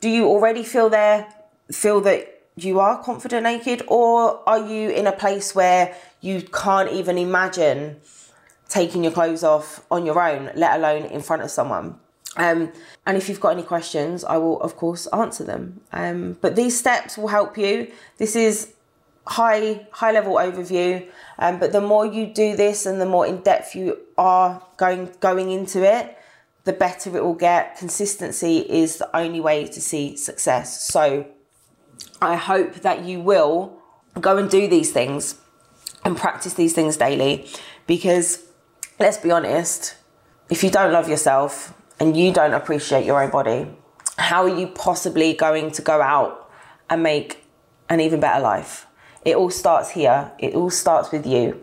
Do 0.00 0.08
you 0.08 0.26
already 0.26 0.62
feel 0.64 0.88
there? 0.88 1.26
Feel 1.72 2.00
that 2.02 2.42
you 2.56 2.78
are 2.80 3.02
confident 3.02 3.44
naked, 3.44 3.82
or 3.88 4.46
are 4.48 4.66
you 4.66 4.90
in 4.90 5.06
a 5.06 5.12
place 5.12 5.54
where 5.54 5.94
you 6.20 6.42
can't 6.42 6.90
even 6.92 7.18
imagine 7.18 8.00
taking 8.68 9.02
your 9.02 9.12
clothes 9.12 9.42
off 9.42 9.84
on 9.90 10.06
your 10.06 10.20
own, 10.20 10.50
let 10.54 10.78
alone 10.78 11.04
in 11.04 11.20
front 11.20 11.42
of 11.42 11.50
someone? 11.50 11.98
Um, 12.36 12.72
and 13.06 13.16
if 13.16 13.28
you've 13.28 13.40
got 13.40 13.50
any 13.50 13.62
questions, 13.62 14.24
I 14.24 14.36
will, 14.38 14.60
of 14.60 14.76
course, 14.76 15.06
answer 15.08 15.44
them. 15.44 15.80
Um, 15.92 16.36
but 16.40 16.56
these 16.56 16.78
steps 16.78 17.16
will 17.16 17.28
help 17.28 17.56
you. 17.56 17.92
This 18.18 18.34
is 18.36 18.72
high 19.26 19.86
high 19.90 20.12
level 20.12 20.34
overview 20.34 21.06
um, 21.38 21.58
but 21.58 21.72
the 21.72 21.80
more 21.80 22.04
you 22.04 22.26
do 22.26 22.56
this 22.56 22.84
and 22.86 23.00
the 23.00 23.06
more 23.06 23.26
in 23.26 23.38
depth 23.38 23.74
you 23.74 23.96
are 24.18 24.62
going 24.76 25.10
going 25.20 25.50
into 25.50 25.82
it 25.82 26.18
the 26.64 26.72
better 26.72 27.16
it 27.16 27.22
will 27.22 27.34
get 27.34 27.76
consistency 27.78 28.58
is 28.58 28.98
the 28.98 29.16
only 29.16 29.40
way 29.40 29.66
to 29.66 29.80
see 29.80 30.16
success 30.16 30.86
so 30.86 31.26
I 32.20 32.36
hope 32.36 32.76
that 32.76 33.04
you 33.04 33.20
will 33.20 33.78
go 34.20 34.36
and 34.36 34.48
do 34.48 34.68
these 34.68 34.92
things 34.92 35.36
and 36.04 36.16
practice 36.16 36.54
these 36.54 36.72
things 36.72 36.96
daily 36.96 37.48
because 37.86 38.44
let's 38.98 39.16
be 39.16 39.30
honest, 39.30 39.96
if 40.50 40.62
you 40.62 40.70
don't 40.70 40.92
love 40.92 41.08
yourself 41.08 41.74
and 42.00 42.16
you 42.16 42.32
don't 42.32 42.54
appreciate 42.54 43.04
your 43.04 43.22
own 43.22 43.30
body, 43.30 43.66
how 44.16 44.44
are 44.44 44.58
you 44.58 44.68
possibly 44.68 45.34
going 45.34 45.70
to 45.72 45.82
go 45.82 46.00
out 46.00 46.50
and 46.88 47.02
make 47.02 47.44
an 47.88 48.00
even 48.00 48.20
better 48.20 48.40
life? 48.40 48.86
It 49.24 49.36
all 49.36 49.50
starts 49.50 49.90
here, 49.90 50.32
it 50.38 50.54
all 50.54 50.70
starts 50.70 51.10
with 51.12 51.26
you. 51.26 51.60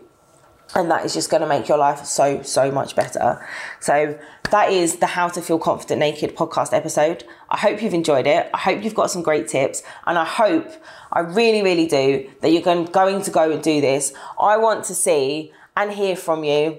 And 0.74 0.90
that 0.90 1.04
is 1.04 1.12
just 1.12 1.28
going 1.28 1.42
to 1.42 1.46
make 1.46 1.68
your 1.68 1.76
life 1.76 2.04
so 2.04 2.42
so 2.42 2.70
much 2.70 2.96
better. 2.96 3.46
So 3.80 4.18
that 4.50 4.72
is 4.72 4.96
the 4.96 5.06
how 5.06 5.28
to 5.28 5.42
feel 5.42 5.58
confident 5.58 5.98
naked 6.00 6.34
podcast 6.34 6.72
episode. 6.72 7.24
I 7.50 7.58
hope 7.58 7.82
you've 7.82 7.92
enjoyed 7.92 8.26
it. 8.26 8.48
I 8.54 8.58
hope 8.58 8.82
you've 8.82 8.94
got 8.94 9.10
some 9.10 9.22
great 9.22 9.48
tips. 9.48 9.82
And 10.06 10.18
i 10.18 10.24
hope 10.24 10.70
i 11.12 11.20
really 11.20 11.62
really 11.62 11.86
do 11.86 12.30
that 12.40 12.50
you're 12.50 12.62
going, 12.62 12.86
to 12.86 13.30
go 13.30 13.50
and 13.50 13.62
do 13.62 13.80
this. 13.80 14.14
I 14.40 14.56
want 14.56 14.84
to 14.86 14.94
see 14.94 15.52
and 15.76 15.92
hear 15.92 16.16
from 16.16 16.42
you 16.42 16.78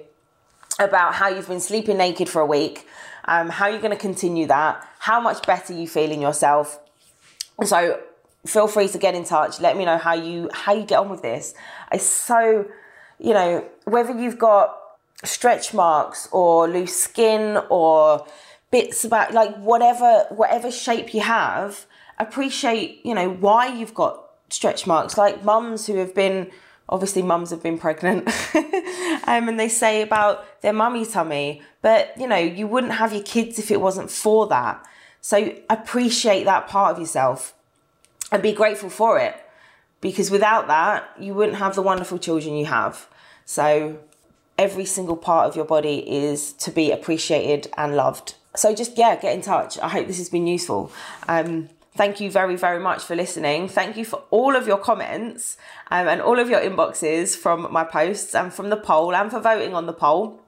about 0.79 1.13
how 1.15 1.27
you've 1.27 1.47
been 1.47 1.59
sleeping 1.59 1.97
naked 1.97 2.27
for 2.29 2.41
a 2.41 2.45
week 2.45 2.87
um, 3.25 3.49
how 3.49 3.67
you're 3.67 3.79
going 3.79 3.91
to 3.91 3.97
continue 3.97 4.47
that 4.47 4.85
how 4.99 5.19
much 5.19 5.45
better 5.45 5.73
you 5.73 5.87
feel 5.87 6.11
in 6.11 6.21
yourself. 6.21 6.79
So 7.63 8.01
feel 8.45 8.67
free 8.67 8.87
to 8.89 8.97
get 8.97 9.15
in 9.15 9.23
touch. 9.23 9.59
Let 9.59 9.77
me 9.77 9.85
know 9.85 9.97
how 9.97 10.13
you 10.13 10.49
how 10.53 10.73
you 10.73 10.83
get 10.83 10.99
on 10.99 11.09
with 11.09 11.21
this. 11.21 11.53
It's 11.91 12.05
so 12.05 12.65
you 13.19 13.33
know, 13.33 13.65
whether 13.85 14.13
you've 14.13 14.37
got 14.37 14.77
stretch 15.23 15.73
marks 15.73 16.27
or 16.31 16.67
loose 16.67 16.95
skin 16.95 17.57
or 17.69 18.25
bits 18.71 19.05
about 19.05 19.33
like 19.33 19.55
whatever 19.57 20.25
whatever 20.29 20.69
shape 20.69 21.13
you 21.13 21.21
have 21.21 21.85
appreciate 22.19 22.99
you 23.05 23.15
know 23.15 23.29
why 23.29 23.67
you've 23.67 23.93
got 23.93 24.25
stretch 24.49 24.85
marks. 24.85 25.17
Like 25.17 25.43
mums 25.43 25.87
who 25.87 25.95
have 25.97 26.13
been 26.13 26.51
obviously 26.89 27.21
mums 27.21 27.51
have 27.51 27.63
been 27.63 27.77
pregnant 27.77 28.27
um, 28.55 29.47
and 29.47 29.59
they 29.59 29.69
say 29.69 30.01
about 30.01 30.61
their 30.61 30.73
mummy 30.73 31.05
tummy 31.05 31.61
but 31.81 32.13
you 32.19 32.27
know 32.27 32.37
you 32.37 32.67
wouldn't 32.67 32.93
have 32.93 33.13
your 33.13 33.23
kids 33.23 33.57
if 33.57 33.71
it 33.71 33.79
wasn't 33.79 34.11
for 34.11 34.47
that. 34.47 34.85
So 35.21 35.55
appreciate 35.69 36.43
that 36.43 36.67
part 36.67 36.93
of 36.93 36.99
yourself 36.99 37.53
and 38.33 38.43
be 38.43 38.51
grateful 38.51 38.89
for 38.89 39.19
it. 39.19 39.35
Because 40.01 40.29
without 40.29 40.67
that 40.67 41.09
you 41.17 41.33
wouldn't 41.33 41.59
have 41.59 41.75
the 41.75 41.81
wonderful 41.81 42.17
children 42.17 42.55
you 42.55 42.65
have. 42.65 43.07
So 43.45 43.99
every 44.57 44.85
single 44.85 45.15
part 45.15 45.47
of 45.47 45.55
your 45.55 45.65
body 45.65 45.99
is 46.09 46.51
to 46.53 46.71
be 46.71 46.91
appreciated 46.91 47.71
and 47.77 47.95
loved. 47.95 48.35
So 48.55 48.75
just 48.75 48.97
yeah 48.97 49.15
get 49.15 49.33
in 49.33 49.41
touch. 49.41 49.79
I 49.79 49.87
hope 49.87 50.07
this 50.07 50.17
has 50.17 50.29
been 50.29 50.47
useful. 50.47 50.91
Um, 51.27 51.69
thank 51.95 52.19
you 52.19 52.29
very 52.29 52.57
very 52.57 52.79
much 52.79 53.03
for 53.03 53.15
listening. 53.15 53.69
Thank 53.69 53.95
you 53.95 54.03
for 54.03 54.23
all 54.31 54.55
of 54.55 54.67
your 54.67 54.77
comments 54.77 55.55
um, 55.91 56.07
and 56.07 56.21
all 56.21 56.39
of 56.39 56.49
your 56.49 56.59
inboxes 56.59 57.37
from 57.37 57.71
my 57.71 57.83
posts 57.83 58.35
and 58.35 58.51
from 58.51 58.69
the 58.69 58.77
poll 58.77 59.15
and 59.15 59.31
for 59.31 59.39
voting 59.39 59.73
on 59.73 59.85
the 59.85 59.93
poll. 59.93 60.41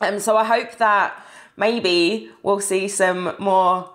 Um, 0.00 0.18
so 0.18 0.36
i 0.36 0.42
hope 0.42 0.78
that 0.78 1.14
maybe 1.56 2.28
we'll 2.42 2.58
see 2.58 2.88
some 2.88 3.36
more 3.38 3.88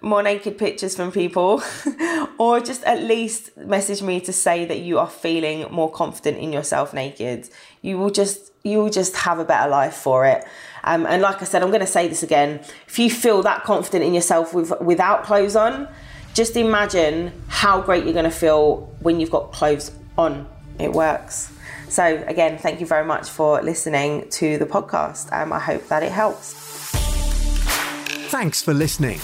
more 0.00 0.22
naked 0.22 0.58
pictures 0.58 0.96
from 0.96 1.12
people 1.12 1.62
or 2.40 2.58
just 2.58 2.82
at 2.84 3.02
least 3.02 3.54
message 3.58 4.00
me 4.00 4.18
to 4.18 4.32
say 4.32 4.64
that 4.64 4.78
you 4.78 4.98
are 4.98 5.10
feeling 5.10 5.70
more 5.70 5.90
confident 5.92 6.38
in 6.38 6.54
yourself 6.54 6.94
naked. 6.94 7.46
You 7.82 7.98
will 7.98 8.08
just 8.08 8.50
you 8.64 8.78
will 8.78 8.88
just 8.88 9.14
have 9.14 9.38
a 9.38 9.44
better 9.44 9.68
life 9.68 9.92
for 9.92 10.24
it. 10.24 10.46
Um, 10.82 11.04
and 11.04 11.20
like 11.20 11.42
i 11.42 11.44
said 11.44 11.62
i'm 11.62 11.68
going 11.68 11.80
to 11.80 11.94
say 11.98 12.08
this 12.08 12.22
again. 12.22 12.60
If 12.86 12.98
you 12.98 13.10
feel 13.10 13.42
that 13.42 13.64
confident 13.64 14.04
in 14.04 14.14
yourself 14.14 14.54
with, 14.54 14.72
without 14.80 15.22
clothes 15.24 15.54
on 15.54 15.86
just 16.32 16.56
imagine 16.56 17.30
how 17.48 17.82
great 17.82 18.04
you're 18.04 18.14
going 18.14 18.24
to 18.24 18.38
feel 18.44 18.90
when 19.00 19.20
you've 19.20 19.30
got 19.30 19.52
clothes 19.52 19.92
on. 20.16 20.48
It 20.78 20.92
works. 20.92 21.52
So 21.90 22.24
again 22.26 22.56
thank 22.56 22.80
you 22.80 22.86
very 22.86 23.04
much 23.04 23.28
for 23.28 23.60
listening 23.60 24.30
to 24.30 24.56
the 24.56 24.64
podcast. 24.64 25.30
Um, 25.30 25.52
i 25.52 25.58
hope 25.58 25.88
that 25.88 26.02
it 26.02 26.12
helps. 26.12 26.54
Thanks 28.30 28.62
for 28.62 28.72
listening 28.72 29.20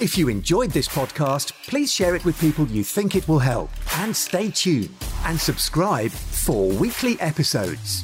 if 0.00 0.16
you 0.16 0.28
enjoyed 0.28 0.70
this 0.70 0.88
podcast, 0.88 1.52
please 1.66 1.92
share 1.92 2.16
it 2.16 2.24
with 2.24 2.40
people 2.40 2.66
you 2.68 2.82
think 2.82 3.14
it 3.14 3.28
will 3.28 3.38
help. 3.38 3.70
And 3.98 4.16
stay 4.16 4.50
tuned 4.50 4.88
and 5.26 5.38
subscribe 5.38 6.10
for 6.10 6.68
weekly 6.68 7.20
episodes. 7.20 8.02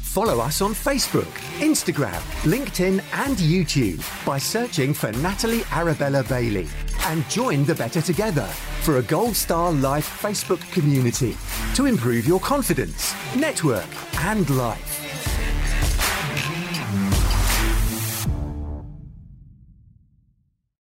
Follow 0.00 0.40
us 0.40 0.62
on 0.62 0.72
Facebook, 0.72 1.30
Instagram, 1.60 2.20
LinkedIn, 2.44 3.02
and 3.12 3.36
YouTube 3.36 4.02
by 4.26 4.38
searching 4.38 4.94
for 4.94 5.12
Natalie 5.12 5.64
Arabella 5.70 6.22
Bailey. 6.24 6.68
And 7.06 7.28
join 7.28 7.64
the 7.64 7.74
Better 7.74 8.00
Together 8.00 8.46
for 8.82 8.96
a 8.96 9.02
Gold 9.02 9.36
Star 9.36 9.70
Life 9.70 10.18
Facebook 10.22 10.60
community 10.72 11.36
to 11.74 11.86
improve 11.86 12.26
your 12.26 12.40
confidence, 12.40 13.14
network, 13.36 13.88
and 14.24 14.48
life. 14.50 15.01